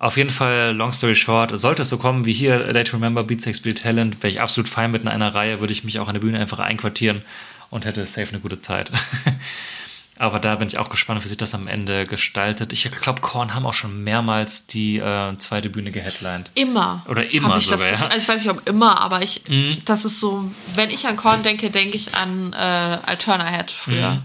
[0.00, 3.22] Auf jeden Fall, long story short, sollte es so kommen wie hier, Day to Remember,
[3.22, 6.08] Beatsteaks, Billy Talent, wäre ich absolut fein mit in einer Reihe, würde ich mich auch
[6.08, 7.22] an der Bühne einfach einquartieren
[7.68, 8.90] und hätte safe eine gute Zeit.
[10.20, 12.74] Aber da bin ich auch gespannt, wie sich das am Ende gestaltet.
[12.74, 16.52] Ich glaube, Korn haben auch schon mehrmals die äh, zweite Bühne geheadlined.
[16.56, 17.02] Immer.
[17.08, 17.92] Oder immer ich das sogar, ja.
[17.92, 18.12] Gefühl.
[18.12, 19.78] Also ich weiß nicht, ob immer, aber ich, Mhm.
[19.86, 24.10] das ist so, wenn ich an Korn denke, denke ich an äh, Alterna Head früher.
[24.10, 24.22] Mhm.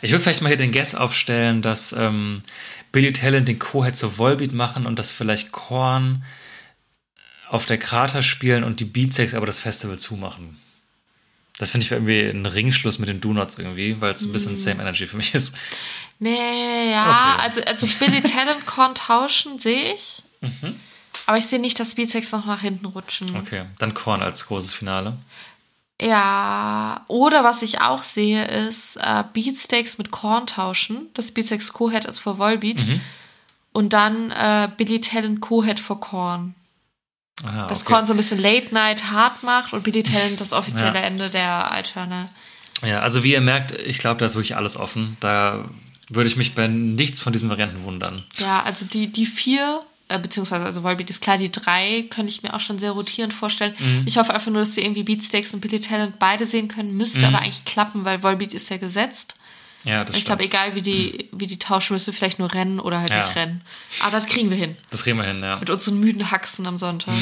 [0.00, 2.42] Ich würde vielleicht mal hier den Guess aufstellen, dass ähm,
[2.90, 6.24] Billy Talent den Co-Head zu Volbeat machen und dass vielleicht Korn
[7.50, 10.56] auf der Krater spielen und die Beatsex aber das Festival zumachen.
[11.58, 14.82] Das finde ich irgendwie ein Ringschluss mit den Donuts irgendwie, weil es ein bisschen Same
[14.82, 15.56] Energy für mich ist.
[16.18, 17.00] Nee, ja,
[17.34, 17.42] Okay.
[17.42, 20.22] also, also Billy Talent Korn tauschen sehe ich.
[20.40, 20.78] Mhm.
[21.26, 23.34] Aber ich sehe nicht, dass Beatsex noch nach hinten rutschen.
[23.36, 25.16] Okay, dann Korn als großes Finale.
[26.00, 31.08] Ja, oder was ich auch sehe, ist äh, Beatsteaks mit Korn tauschen.
[31.14, 32.86] Das Beatsteaks Co-Head ist vor Volbeat.
[32.86, 33.00] Mhm.
[33.72, 36.54] Und dann äh, Billy Talent Co-Head vor Korn.
[37.44, 37.92] Ah, Das okay.
[37.92, 41.04] Korn so ein bisschen Late Night hart macht und Billy Talent das offizielle Ja.
[41.04, 42.28] Ende der Alterna.
[42.82, 45.16] Ja, also wie ihr merkt, ich glaube, da ist wirklich alles offen.
[45.20, 45.64] Da
[46.08, 48.22] würde ich mich bei nichts von diesen Varianten wundern.
[48.38, 52.42] Ja, also die, die vier, äh, beziehungsweise also Volbeat ist klar, die drei könnte ich
[52.42, 53.74] mir auch schon sehr rotierend vorstellen.
[53.78, 54.02] Mhm.
[54.06, 56.96] Ich hoffe einfach nur, dass wir irgendwie Beatsteaks und Billy Talent beide sehen können.
[56.96, 57.24] Müsste Mhm.
[57.34, 59.36] aber eigentlich klappen, weil Volbeat ist ja gesetzt.
[59.86, 62.80] Ja, das Ich glaube, egal wie die, wie die tauschen, müssen wir vielleicht nur rennen
[62.80, 63.18] oder halt Ja.
[63.24, 63.62] nicht rennen.
[64.02, 64.76] Aber das kriegen wir hin.
[64.90, 65.58] Das kriegen wir hin, ja.
[65.60, 67.14] Mit unseren müden Haxen am Sonntag.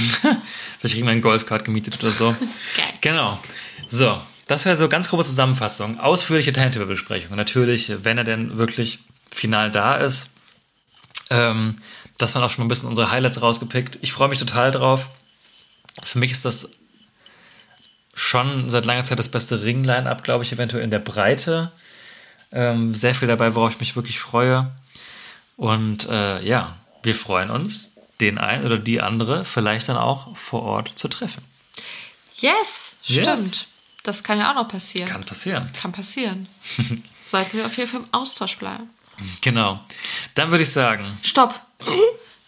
[0.79, 2.31] Vielleicht kriegen wir einen Golfkart gemietet oder so.
[2.77, 2.87] Geil.
[3.03, 3.39] Genau.
[3.89, 6.01] So, das wäre so ganz grobe Zusammenfassung.
[6.01, 7.37] Ausführliche Timetable-Besprechung.
[7.37, 9.01] Natürlich, wenn er denn wirklich
[9.31, 10.31] final da ist.
[11.29, 11.77] Ähm,
[12.17, 13.99] das waren auch schon mal ein bisschen unsere Highlights rausgepickt.
[14.01, 15.09] Ich freue mich total drauf.
[16.03, 16.71] Für mich ist das
[18.15, 21.73] schon seit langer Zeit das beste Ring-Line-Up, glaube ich, eventuell in der Breite.
[22.53, 24.70] Ähm, sehr viel dabei, worauf ich mich wirklich freue.
[25.57, 27.88] Und äh, ja, wir freuen uns,
[28.20, 31.42] den einen oder die andere vielleicht dann auch vor Ort zu treffen.
[32.36, 33.24] Yes, Yes.
[33.57, 33.66] stimmt.
[34.03, 35.09] Das kann ja auch noch passieren.
[35.09, 35.70] Kann passieren.
[35.72, 36.47] Kann passieren.
[37.28, 38.90] Sollten wir auf jeden Fall im Austausch bleiben.
[39.40, 39.80] Genau.
[40.34, 41.59] Dann würde ich sagen, Stopp.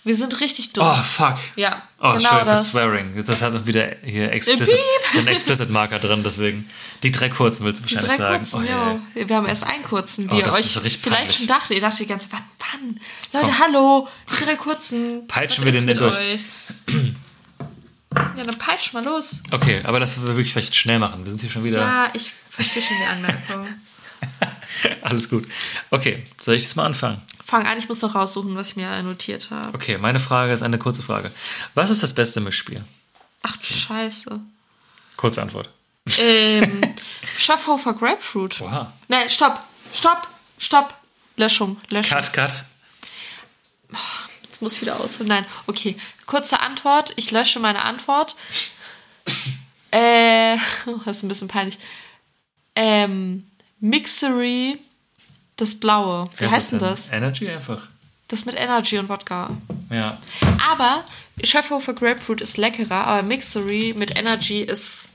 [0.07, 0.87] Wir sind richtig dumm.
[0.89, 1.37] oh fuck.
[1.57, 2.69] Ja, Oh, genau für das.
[2.69, 3.25] Swearing.
[3.25, 4.79] Das hat wieder hier explicit,
[5.15, 6.71] den Explicit-Marker drin, deswegen.
[7.03, 8.51] Die drei kurzen willst du Die wahrscheinlich drei sagen.
[8.51, 8.57] kurzen,
[9.15, 9.27] oh, ja.
[9.27, 11.37] Wir haben erst einen kurzen, wie Oh, ihr euch vielleicht peinlich.
[11.37, 11.70] schon dachtet.
[11.77, 13.01] Ihr dachtet die ganze Zeit, wann, wann?
[13.33, 13.59] Leute, Komm.
[13.59, 14.09] hallo,
[14.41, 15.27] die drei kurzen.
[15.27, 16.16] Peitschen wir den mit durch.
[16.19, 16.41] euch?
[18.37, 19.41] Ja, dann peitsch mal los.
[19.51, 21.24] Okay, aber das wir wirklich vielleicht schnell machen.
[21.24, 21.81] Wir sind hier schon wieder.
[21.81, 23.66] Ja, ich verstehe schon die Anmerkung.
[25.02, 25.47] Alles gut.
[25.90, 27.22] Okay, soll ich das mal anfangen?
[27.44, 29.74] Fang an, ich muss noch raussuchen, was ich mir notiert habe.
[29.74, 31.30] Okay, meine Frage ist eine kurze Frage.
[31.74, 32.84] Was ist das beste Mischspiel?
[33.43, 34.40] Ach du Scheiße.
[35.16, 35.70] Kurze Antwort.
[36.18, 36.94] Ähm,
[37.38, 38.60] Schaffhofer Grapefruit.
[38.60, 38.93] Oha.
[39.09, 39.60] Nein, stopp,
[39.93, 40.28] stopp,
[40.59, 40.94] stopp.
[41.36, 42.18] Löschung, Löschung.
[42.18, 42.64] Cut, cut.
[44.44, 45.28] Jetzt muss ich wieder ausholen.
[45.28, 45.97] Nein, okay.
[46.26, 47.12] Kurze Antwort.
[47.16, 48.36] Ich lösche meine Antwort.
[49.93, 50.59] Äh,
[51.05, 51.78] das ist ein bisschen peinlich.
[52.74, 53.48] Ähm,
[53.81, 54.78] Mixery
[55.57, 56.28] Das blaue.
[56.36, 57.11] Wie ist heißt denn das?
[57.11, 57.89] Energy einfach.
[58.28, 59.57] Das mit Energy und Wodka.
[59.90, 60.20] Ja.
[60.69, 61.05] Aber
[61.43, 65.09] Schöpferhofer Grapefruit ist leckerer, aber Mixery mit Energy ist.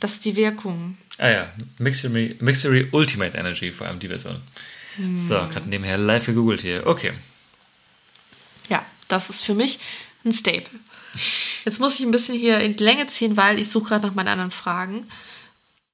[0.00, 0.98] Das ist die Wirkung.
[1.18, 4.42] Ah ja, Mixery, Mixery Ultimate Energy, vor allem die Version.
[5.14, 6.86] So, gerade nebenher live gegoogelt hier.
[6.86, 7.12] Okay.
[8.68, 9.78] Ja, das ist für mich
[10.24, 10.78] ein Staple.
[11.64, 14.14] Jetzt muss ich ein bisschen hier in die Länge ziehen, weil ich suche gerade nach
[14.14, 15.08] meinen anderen Fragen.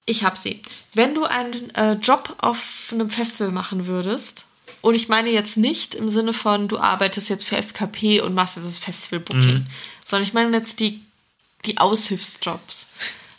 [0.06, 0.62] Ich habe sie.
[0.94, 4.46] Wenn du einen äh, Job auf einem Festival machen würdest,
[4.82, 8.56] und ich meine jetzt nicht im Sinne von, du arbeitest jetzt für FKP und machst
[8.56, 9.66] das Festival-Booking,
[10.04, 11.02] sondern ich meine jetzt die,
[11.66, 12.86] die Aushilfsjobs.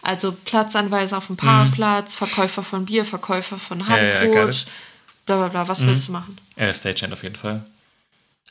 [0.04, 4.68] Also Platzanweiser auf dem Parkplatz, Verkäufer von Bier, Verkäufer von ja, ja, Handbrot, got it.
[5.26, 5.68] bla bla bla.
[5.68, 6.38] Was willst du machen?
[6.56, 7.66] Äh, Stagehand auf jeden Fall.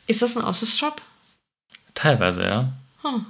[0.06, 1.00] Ist das ein Aushilfsjob?
[1.94, 2.72] Teilweise, ja.
[3.02, 3.26] Hm.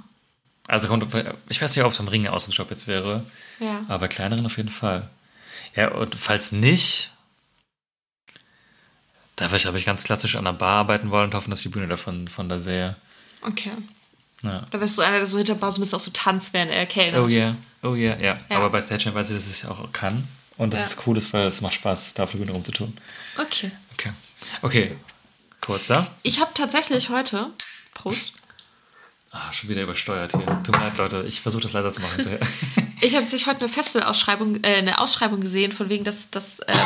[0.71, 1.05] Also kommt,
[1.49, 3.25] ich weiß nicht, ob es am Ring aus dem Job jetzt wäre,
[3.59, 3.83] Ja.
[3.89, 5.09] aber bei kleineren auf jeden Fall.
[5.75, 7.11] Ja, und falls nicht,
[9.35, 11.61] da würde ich, glaube ich, ganz klassisch an der Bar arbeiten wollen und hoffen, dass
[11.61, 12.95] die Bühne davon von da sehe.
[13.41, 13.71] Okay.
[14.43, 14.65] Ja.
[14.71, 16.71] Da wärst du einer, der so hinter Bar so ein bisschen auch so tanzt, während
[16.71, 17.21] er kellnert.
[17.21, 18.39] Oh yeah, oh yeah, ja.
[18.49, 18.57] Ja.
[18.57, 20.25] Aber bei Stagehand weiß ich, dass ich es auch kann.
[20.57, 20.85] Und dass Ja.
[20.87, 22.95] es cool ist, weil es macht Spaß, da auf der Bühne rumzutun.
[23.37, 23.71] Okay.
[23.93, 24.11] Okay.
[24.61, 24.95] Okay.
[25.59, 26.07] Kurzer.
[26.23, 27.47] Ich habe tatsächlich heute.
[27.93, 28.33] Prost.
[29.33, 30.45] Ah, schon wieder übersteuert hier.
[30.63, 31.23] Tut mir leid, Leute.
[31.25, 32.39] Ich versuche das leiser zu machen hinterher.
[33.03, 36.77] Ich habe tatsächlich heute eine Festival-Ausschreibung, äh, eine Ausschreibung gesehen, von wegen, dass, dass äh,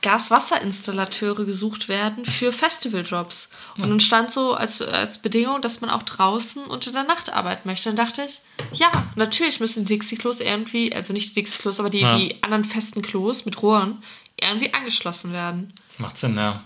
[0.00, 3.48] Gaswasserinstallateure gesucht werden für Festivaljobs.
[3.76, 7.68] Und dann stand so als, als Bedingung, dass man auch draußen unter der Nacht arbeiten
[7.68, 7.88] möchte.
[7.88, 8.40] Dann dachte ich,
[8.72, 12.16] ja, natürlich müssen die Dixie-Klos irgendwie, also nicht die Dixie-Klos, aber die, Ja.
[12.16, 14.00] die anderen festen Klos mit Rohren
[14.40, 15.72] irgendwie angeschlossen werden.
[15.98, 16.62] Macht Sinn, ja.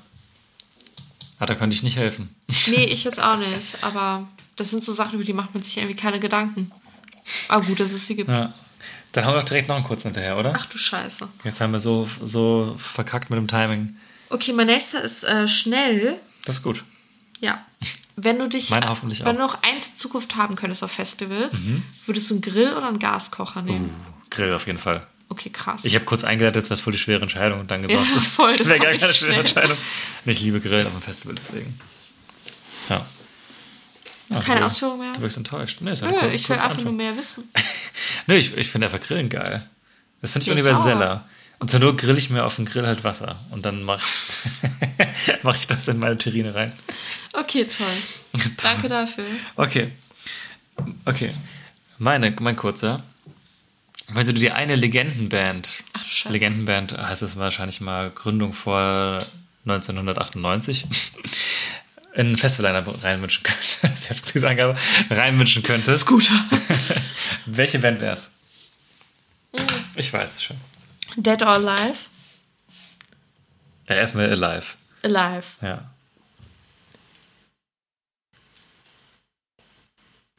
[1.39, 2.35] Ah, da konnte ich nicht helfen.
[2.67, 3.83] Nee, ich jetzt auch nicht.
[3.83, 6.71] Aber das sind so Sachen, über die macht man sich irgendwie keine Gedanken.
[7.49, 8.29] Aber gut, dass es sie gibt.
[8.29, 8.53] Ja.
[9.13, 10.55] Dann haben wir doch direkt noch einen kurzen hinterher, oder?
[10.57, 11.29] Ach du Scheiße.
[11.45, 13.97] Jetzt haben wir so, so verkackt mit dem Timing.
[14.29, 16.17] Okay, mein nächster ist äh, schnell.
[16.45, 16.85] Das ist gut.
[17.41, 17.65] Ja.
[18.17, 19.33] Wenn du dich, Meine hoffentlich wenn auch.
[19.33, 21.59] du noch eins in Zukunft haben könntest auf Festivals,
[22.07, 23.91] würdest du einen Grill oder einen Gaskocher nehmen?
[24.31, 25.07] Grill auf jeden Fall.
[25.29, 25.85] Okay, krass.
[25.85, 28.27] Ich habe kurz eingeleitet, das wäre voll die schwere Entscheidung und dann gesagt, Ja, das
[28.27, 29.35] voll, das wäre kam gar keine schwere.
[29.41, 29.77] Entscheidung.
[30.25, 31.79] Und Ich liebe Grill auf dem Festival, deswegen.
[32.89, 33.05] Ja.
[34.29, 35.13] Ja, Keine du- Ausführung mehr?
[35.15, 35.81] Du wirkst enttäuscht.
[35.83, 37.45] Nee, ist Nö, eine kur- ich will einfach nur mehr wissen.
[38.27, 39.63] Nee, ich, ich finde einfach Grillen geil.
[40.21, 41.25] Das finde ich Ich universeller.
[41.59, 43.37] Und zur Not grill ich mir auf dem Grill halt Wasser.
[43.51, 46.73] Und dann mache ich, mach ich das in meine Terrine rein.
[47.33, 47.87] Okay, toll.
[48.63, 49.25] Danke dafür.
[49.55, 49.93] Okay.
[51.05, 51.31] Okay.
[51.99, 53.03] Meine, mein kurzer.
[54.09, 56.33] Wenn du dir eine Legendenband, Ach du Scheiße.
[56.33, 59.19] Legendenband heißt es wahrscheinlich mal Gründung vor
[59.67, 60.87] 1998,
[62.17, 64.77] in ein Festival reinwünschen könntest, ich habe diese Angabe,
[65.11, 66.01] reinwünschen könntest.
[66.01, 66.35] Scooter.
[67.47, 68.31] Welche Band wär's?
[69.53, 69.67] Mhm.
[69.95, 70.57] Ich weiß es schon.
[71.17, 71.99] Dead or Alive?
[73.89, 74.67] Ja, erstmal Alive.
[75.03, 75.47] Alive.
[75.61, 75.91] Ja.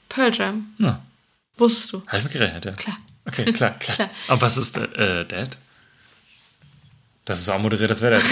[0.10, 0.74] Pearl Jam.
[0.80, 1.04] Na,
[1.58, 2.04] Wusstest du?
[2.08, 2.72] habe ich mit gerechnet, ja.
[2.72, 2.98] Klar.
[3.26, 3.96] Okay, klar, klar.
[3.98, 4.10] Klar.
[4.28, 5.58] Aber was ist äh, Dead?
[7.26, 8.24] Das ist so moderiert, das wäre der.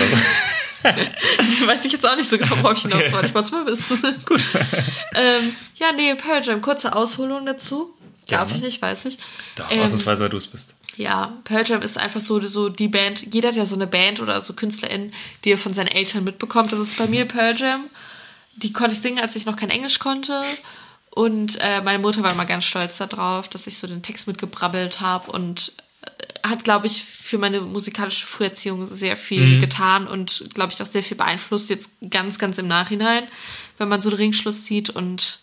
[1.66, 3.28] Weiß ich jetzt auch nicht so genau, worauf ich hinaus wollte.
[3.28, 4.16] Ich wollte es mal wissen.
[4.26, 4.48] Gut.
[5.16, 6.62] ähm, ja, nee, Pearl Jam.
[6.62, 7.94] Kurze Ausholung dazu.
[8.28, 8.56] Darf Gerne.
[8.56, 9.18] ich nicht, weiß ich.
[9.56, 10.76] Doch, Ähm, ausnahmsweise, weil du es bist.
[10.98, 14.22] Ja, Pearl Jam ist einfach so, so die Band, jeder hat ja so eine Band
[14.22, 15.14] oder so KünstlerInnen,
[15.44, 16.72] die er von seinen Eltern mitbekommt.
[16.72, 17.86] Das ist bei mir Pearl Jam.
[18.56, 20.41] Die konnte ich singen, als ich noch kein Englisch konnte.
[21.12, 25.02] Und äh, meine Mutter war immer ganz stolz darauf, dass ich so den Text mitgebrabbelt
[25.02, 25.74] habe und
[26.44, 31.03] hat, glaube ich, für meine musikalische Früherziehung sehr viel getan und, glaube ich, auch sehr
[31.03, 33.23] viel beeinflusst, jetzt ganz, ganz im Nachhinein,
[33.77, 35.40] wenn man so den Ringschluss zieht und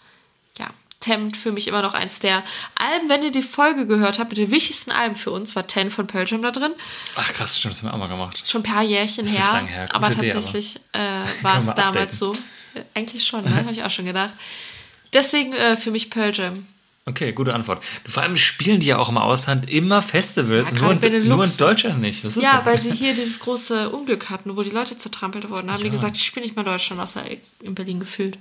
[0.59, 0.69] ja,
[1.01, 2.45] Tempt für mich immer noch eins der
[2.77, 3.09] Alben.
[3.09, 6.07] Wenn ihr die Folge gehört habt, mit den wichtigsten Alben für uns, war Ten von
[6.07, 6.73] Pearl Jam da drin.
[7.17, 8.49] Ach krass, stimmt, das haben wir auch mal gemacht.
[8.49, 9.89] Schon ein paar Jährchen her, her.
[9.93, 10.99] Aber Idee, tatsächlich äh,
[11.43, 12.17] war es damals updaten.
[12.17, 12.33] so.
[12.75, 13.55] Äh, Eigentlich schon, ne?
[13.57, 14.31] habe ich auch schon gedacht.
[15.13, 16.67] Deswegen äh, für mich Pearl Jam.
[17.05, 17.83] Okay, gute Antwort.
[18.07, 21.57] Vor allem spielen die ja auch im Ausland immer Festivals, Ja, nur, in, nur in
[21.57, 22.23] Deutschland nicht.
[22.37, 25.67] Ja, weil sie hier dieses große Unglück hatten, wo die Leute zertrampelt wurden.
[25.67, 27.25] Da haben die gesagt, ich spiele nicht mehr Deutschland, außer
[27.61, 28.39] in Berlin gefühlt.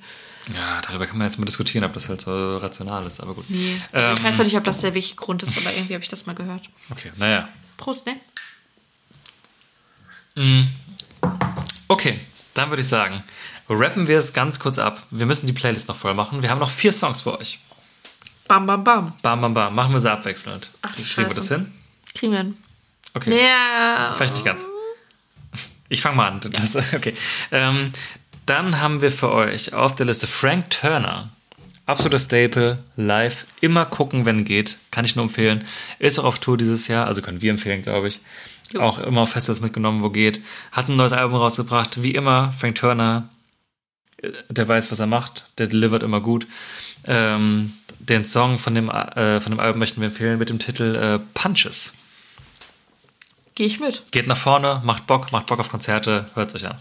[0.56, 3.46] Ja, darüber kann man jetzt mal diskutieren, ob das halt so rational ist, aber gut.
[3.50, 3.82] Nee.
[3.94, 6.10] Ähm, ich weiß doch nicht, ob das der wichtige Grund ist, aber irgendwie habe ich
[6.10, 6.70] das mal gehört.
[6.90, 7.48] Okay, naja.
[7.78, 8.18] Prost, ne?
[11.88, 12.20] Okay,
[12.54, 13.24] dann würde ich sagen,
[13.70, 15.04] rappen wir es ganz kurz ab.
[15.12, 16.42] Wir müssen die Playlist noch voll machen.
[16.42, 17.60] Wir haben noch vier Songs für euch.
[18.52, 19.14] Bam, bam, bam.
[19.22, 19.74] Bam, bam, bam.
[19.74, 20.72] Machen wir sie abwechselnd.
[20.82, 21.56] Ach, Kriegen wir das Scheiße.
[21.56, 21.72] hin?
[22.14, 22.58] Kriegen wir hin.
[23.14, 23.42] Okay.
[23.46, 24.14] Ja.
[24.18, 24.66] Vielleicht nicht ganz.
[25.88, 26.42] Ich fange mal an.
[26.42, 27.16] Das, okay.
[27.54, 27.94] Ähm,
[28.46, 31.30] dann haben wir für euch auf der Liste Frank Turner.
[31.86, 34.80] Absoluter Staple, live, immer gucken, wenn geht.
[34.92, 35.64] Kann ich nur empfehlen.
[36.00, 38.20] Ist auch auf Tour dieses Jahr, also können wir empfehlen, glaube ich.
[38.74, 38.82] Jo.
[38.82, 40.42] Auch immer auf Festivals mitgenommen, wo geht.
[40.74, 42.04] Hat ein neues Album rausgebracht.
[42.04, 43.30] Wie immer, Frank Turner,
[44.18, 45.46] äh, der weiß, was er macht.
[45.58, 46.48] Der delivert immer gut.
[47.06, 47.72] Ähm,
[48.10, 51.20] den Song von dem, äh, von dem Album möchten wir empfehlen mit dem Titel äh,
[51.34, 51.94] Punches.
[53.56, 54.12] Gehe ich mit.
[54.12, 56.78] Geht nach vorne, macht Bock, macht Bock auf Konzerte, hört euch an.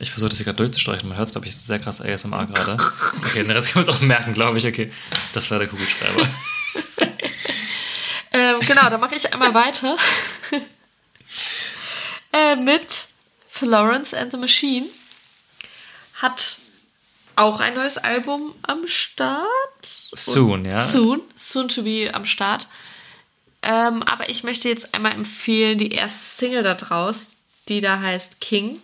[0.00, 1.08] Ich versuche das hier gerade durchzustreichen.
[1.08, 2.76] Man hört es, glaube ich, sehr krass ASMR gerade.
[3.18, 4.66] Okay, den Rest kann man es auch merken, glaube ich.
[4.66, 4.92] Okay,
[5.32, 6.28] das war der Kugelschreiber.
[8.30, 9.96] Ähm, genau, dann mache ich einmal weiter.
[12.32, 13.08] äh, mit
[13.48, 14.86] Florence and the Machine.
[16.14, 16.58] Hat
[17.38, 19.46] auch ein neues Album am Start.
[19.84, 20.86] Soon, ja.
[20.86, 21.22] Soon.
[21.36, 22.66] Soon to be am Start.
[23.62, 27.26] Ähm, aber ich möchte jetzt einmal empfehlen, die erste Single da draus,
[27.68, 28.80] die da heißt King.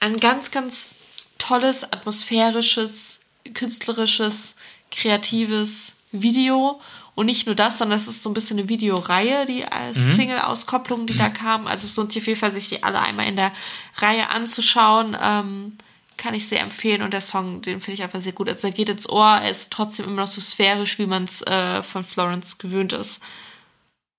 [0.00, 0.90] Ein ganz, ganz
[1.38, 3.20] tolles, atmosphärisches,
[3.54, 4.56] künstlerisches,
[4.90, 6.80] kreatives Video.
[7.14, 11.06] Und nicht nur das, sondern es ist so ein bisschen eine Videoreihe, die als Single-Auskopplung,
[11.06, 11.66] die da kam.
[11.66, 13.52] Also es lohnt sich auf jeden Fall, sich die alle einmal in der
[13.98, 15.16] Reihe anzuschauen.
[15.20, 15.76] Ähm,
[16.20, 17.02] kann ich sehr empfehlen.
[17.02, 18.48] Und der Song, den finde ich einfach sehr gut.
[18.48, 21.42] Also er geht ins Ohr, er ist trotzdem immer noch so sphärisch, wie man es
[21.42, 23.20] äh, von Florence gewöhnt ist.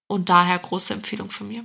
[0.08, 1.64] Und daher große Empfehlung von mir.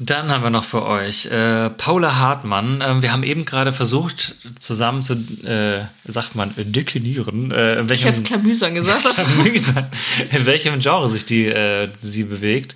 [0.00, 2.82] Dann haben wir noch für euch äh, Paula Hartmann.
[2.84, 5.14] Ähm, wir haben eben gerade versucht, zusammen zu,
[5.46, 9.04] äh, sagt man, deklinieren, äh, in Ich welchem, Klamüsern gesagt.
[9.44, 9.94] Wie gesagt,
[10.32, 12.74] in welchem Genre sich die äh, sie bewegt.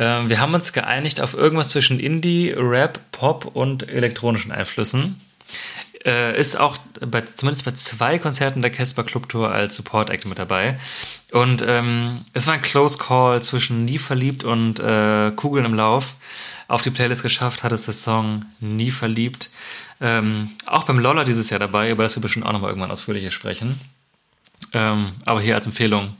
[0.00, 5.20] Ähm, wir haben uns geeinigt auf irgendwas zwischen Indie, Rap, Pop und elektronischen Einflüssen.
[6.06, 10.24] Äh, ist auch bei, zumindest bei zwei Konzerten der Casper Club Tour als Support Act
[10.26, 10.78] mit dabei.
[11.32, 16.14] Und ähm, es war ein Close Call zwischen Nie verliebt und äh, Kugeln im Lauf.
[16.68, 19.50] Auf die Playlist geschafft hat es der Song Nie verliebt.
[20.00, 23.32] Ähm, auch beim Lolla dieses Jahr dabei, über das wir bestimmt auch nochmal irgendwann ausführlicher
[23.32, 23.80] sprechen.
[24.72, 26.14] Ähm, aber hier als Empfehlung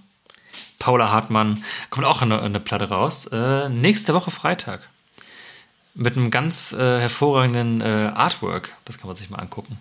[0.79, 3.29] Paula Hartmann kommt auch eine, eine Platte raus.
[3.29, 4.81] Äh, nächste Woche Freitag.
[5.99, 8.75] Mit einem ganz äh, hervorragenden äh, Artwork.
[8.85, 9.79] Das kann man sich mal angucken.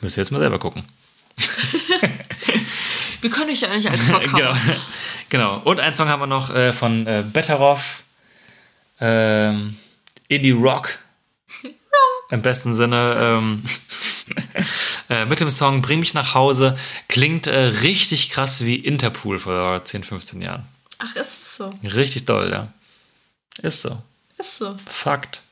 [0.00, 0.84] Müsst ihr jetzt mal selber gucken.
[3.20, 4.34] Wir können euch ja nicht als verkaufen.
[4.34, 4.54] genau.
[5.28, 5.58] genau.
[5.64, 8.02] Und einen Song haben wir noch äh, von äh, Betteroff.
[8.98, 9.76] Ähm,
[10.28, 10.98] Indie Rock.
[12.30, 13.14] Im besten Sinne.
[13.18, 13.62] Ähm,
[15.10, 16.78] äh, mit dem Song Bring mich nach Hause.
[17.08, 20.64] Klingt äh, richtig krass wie Interpol vor 10, 15 Jahren.
[20.98, 21.74] Ach, ist es so?
[21.84, 22.68] Richtig doll, ja.
[23.60, 24.02] Ist so.
[24.40, 24.76] Ist so.
[24.86, 25.42] Fakt.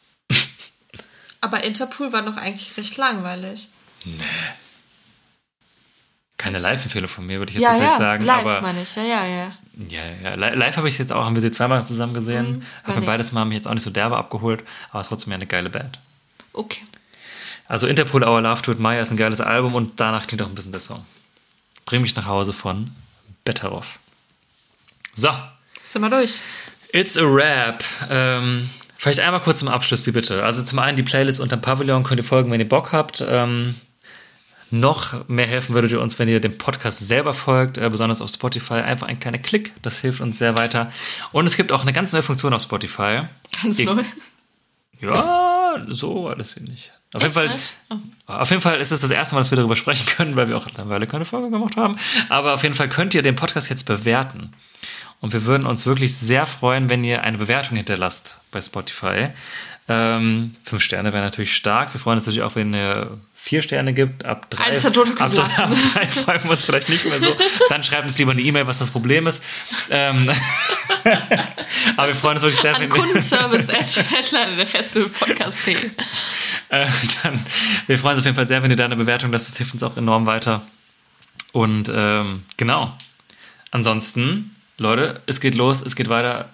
[1.41, 3.69] Aber Interpol war doch eigentlich recht langweilig.
[6.37, 8.25] Keine Live-Empfehlung von mir, würde ich jetzt Ja, tatsächlich ja, sagen.
[8.25, 8.95] live aber meine ich.
[8.97, 9.53] Ja, ja, ja.
[9.89, 10.35] Ja, ja.
[10.37, 12.51] Li- Live habe ich jetzt auch, haben wir sie zweimal zusammen gesehen.
[12.59, 13.07] Mhm, Hat mir nix.
[13.07, 15.47] beides Mal mich jetzt auch nicht so derbe abgeholt, aber es ist trotzdem ja eine
[15.47, 15.99] geile Band.
[16.53, 16.83] Okay.
[17.67, 20.55] Also Interpol Our Love to Maya ist ein geiles Album und danach klingt auch ein
[20.55, 21.05] bisschen der Song.
[21.87, 22.93] Bring mich nach Hause von
[23.45, 23.99] Betteroff.
[25.17, 25.31] So,
[25.83, 26.39] Sind wir durch.
[26.93, 27.83] it's a rap.
[28.09, 30.43] Ähm, vielleicht einmal kurz zum Abschluss die Bitte.
[30.43, 33.25] Also zum einen die Playlist unterm Pavillon könnt ihr folgen, wenn ihr Bock habt.
[33.27, 33.77] Ähm,
[34.71, 38.29] noch mehr helfen würdet ihr uns, wenn ihr dem Podcast selber folgt, äh, besonders auf
[38.29, 38.75] Spotify.
[38.75, 40.93] Einfach ein kleiner Klick, das hilft uns sehr weiter.
[41.33, 43.23] Und es gibt auch eine ganz neue Funktion auf Spotify.
[43.63, 44.03] Ganz neu.
[45.01, 46.93] Ja, so war das hier nicht.
[47.15, 47.51] Auf jeden, Fall?
[47.89, 47.97] Oh.
[48.27, 50.59] auf jeden Fall ist es das erste Mal, dass wir darüber sprechen können, weil wir
[50.59, 51.97] auch eine Weile keine Folge gemacht haben.
[52.29, 54.53] Aber auf jeden Fall könnt ihr den Podcast jetzt bewerten.
[55.21, 59.29] Und wir würden uns wirklich sehr freuen, wenn ihr eine Bewertung hinterlasst bei Spotify.
[59.89, 61.93] Ähm, fünf Sterne wäre natürlich stark.
[61.95, 64.25] Wir freuen uns natürlich auch, wenn ihr vier Sterne gibt.
[64.27, 67.35] Ab drei, Alles hat ab, drei- ab drei freuen wir uns vielleicht nicht mehr so.
[67.71, 69.43] Dann schreibt uns lieber eine E-Mail, was das Problem ist.
[69.91, 70.31] Ähm,
[71.97, 75.77] aber wir freuen uns wirklich sehr, An wenn Kundenservice der Festival-Podcast.de.
[76.71, 76.87] Äh,
[77.23, 77.43] dann,
[77.87, 79.49] wir freuen uns auf jeden Fall sehr, wenn ihr da eine Bewertung lasst.
[79.49, 80.61] Das hilft uns auch enorm weiter.
[81.53, 82.95] Und ähm, genau.
[83.71, 86.49] Ansonsten, Leute, es geht los, es geht weiter.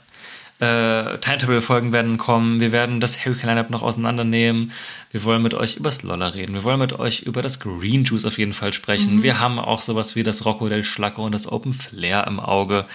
[0.61, 2.61] Äh, Timetable-Folgen werden kommen.
[2.61, 4.71] Wir werden das Harry Line-Up noch auseinandernehmen.
[5.11, 6.55] Wir wollen mit euch über das Lolla reden.
[6.55, 9.25] Wir wollen mit euch über das Green Juice auf jeden Fall sprechen.
[9.25, 12.87] Wir haben auch sowas wie das Rocco del Schlacco und das Open Flair im Auge.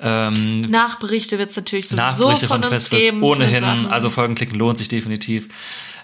[0.00, 3.22] Ähm, Nachberichte wird es natürlich sowieso Nachberichte von von uns Festivals geben.
[3.22, 3.64] ohnehin.
[3.64, 5.48] Also Folgen klicken lohnt sich definitiv.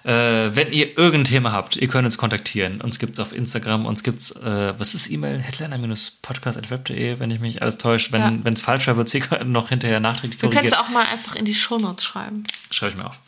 [0.04, 2.80] Äh, wenn ihr irgendein Thema habt, ihr könnt uns kontaktieren.
[2.80, 5.38] Uns gibt's auf Instagram, uns gibt's, äh, was ist E-Mail?
[5.40, 8.12] Headliner-podcast.web.de, wenn ich mich alles täuscht.
[8.12, 8.32] Wenn Ja.
[8.42, 10.88] wenn's falsch war, wird's hier noch hinterher nachträglich Wir können es korrigiert.
[10.88, 12.44] auch mal einfach in die Shownotes schreiben.
[12.70, 13.18] Schreibe ich mir auf.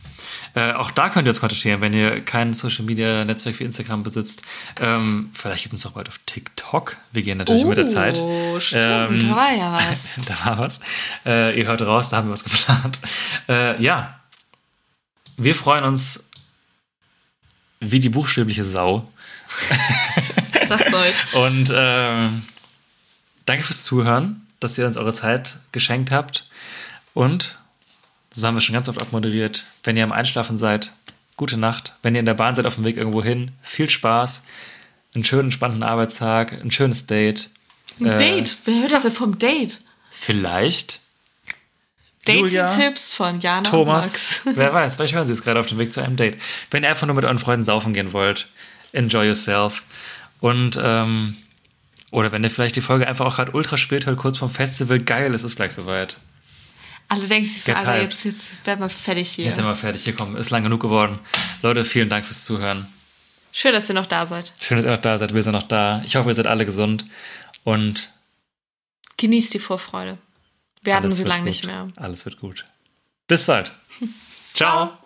[0.55, 4.03] Äh, auch da könnt ihr uns kontaktieren, wenn ihr kein Social Media Netzwerk wie Instagram
[4.03, 4.43] besitzt.
[4.81, 6.97] Ähm, vielleicht gibt es noch bald auf TikTok.
[7.13, 8.19] Wir gehen natürlich mit der Zeit.
[8.19, 10.11] Oh, stimmt, Ähm, da war ja was.
[10.27, 10.81] da war was.
[11.27, 13.01] Äh, ihr hört raus, da haben wir was geplant.
[13.49, 14.19] Äh, ja.
[15.39, 16.29] Wir freuen uns
[17.91, 19.11] wie die buchstäbliche Sau.
[20.69, 21.35] Sag's euch.
[21.35, 22.43] Und ähm,
[23.45, 26.49] danke fürs Zuhören, dass ihr uns eure Zeit geschenkt habt.
[27.15, 27.59] Und,
[28.33, 30.93] so haben wir schon ganz oft abmoderiert, wenn ihr am Einschlafen seid,
[31.37, 31.95] gute Nacht.
[32.03, 34.47] Wenn ihr in der Bahn seid auf dem Weg irgendwo hin, viel Spaß,
[35.15, 37.51] einen schönen, entspannten Arbeitstag, ein schönes Date.
[38.01, 38.57] Ein Äh, Date.
[38.65, 39.81] Wer hört das denn vom Date?
[40.11, 41.01] Vielleicht
[42.25, 44.41] Dating-Tipps von Jana und Thomas, Max.
[44.57, 46.39] wer weiß, vielleicht hören Sie es gerade auf dem Weg zu einem Date.
[46.71, 48.49] Wenn ihr einfach nur mit euren Freunden saufen gehen wollt,
[48.93, 49.83] enjoy yourself.
[50.41, 51.37] Und, ähm,
[52.11, 55.01] oder wenn ihr vielleicht die Folge einfach auch gerade ultra spät hört, kurz vom Festival,
[55.01, 56.19] geil, es ist gleich soweit.
[57.09, 58.03] Alle denken sich so, hyped.
[58.03, 59.47] jetzt, jetzt werden wir fertig hier.
[59.47, 61.19] Jetzt sind wir fertig, hier kommen, ist lang genug geworden.
[61.63, 62.87] Leute, vielen Dank fürs Zuhören.
[63.53, 64.53] Schön, dass ihr noch da seid.
[64.61, 66.03] Schön, dass ihr noch da seid, wir sind noch da.
[66.07, 67.05] Ich hoffe, ihr seid alle gesund
[67.65, 68.11] und
[69.19, 70.19] Genießt die Vorfreude.
[70.83, 71.89] Wir hatten alles sie lange nicht mehr.
[71.97, 72.67] Alles wird gut.
[73.29, 73.73] Bis bald.
[74.55, 74.99] Ciao.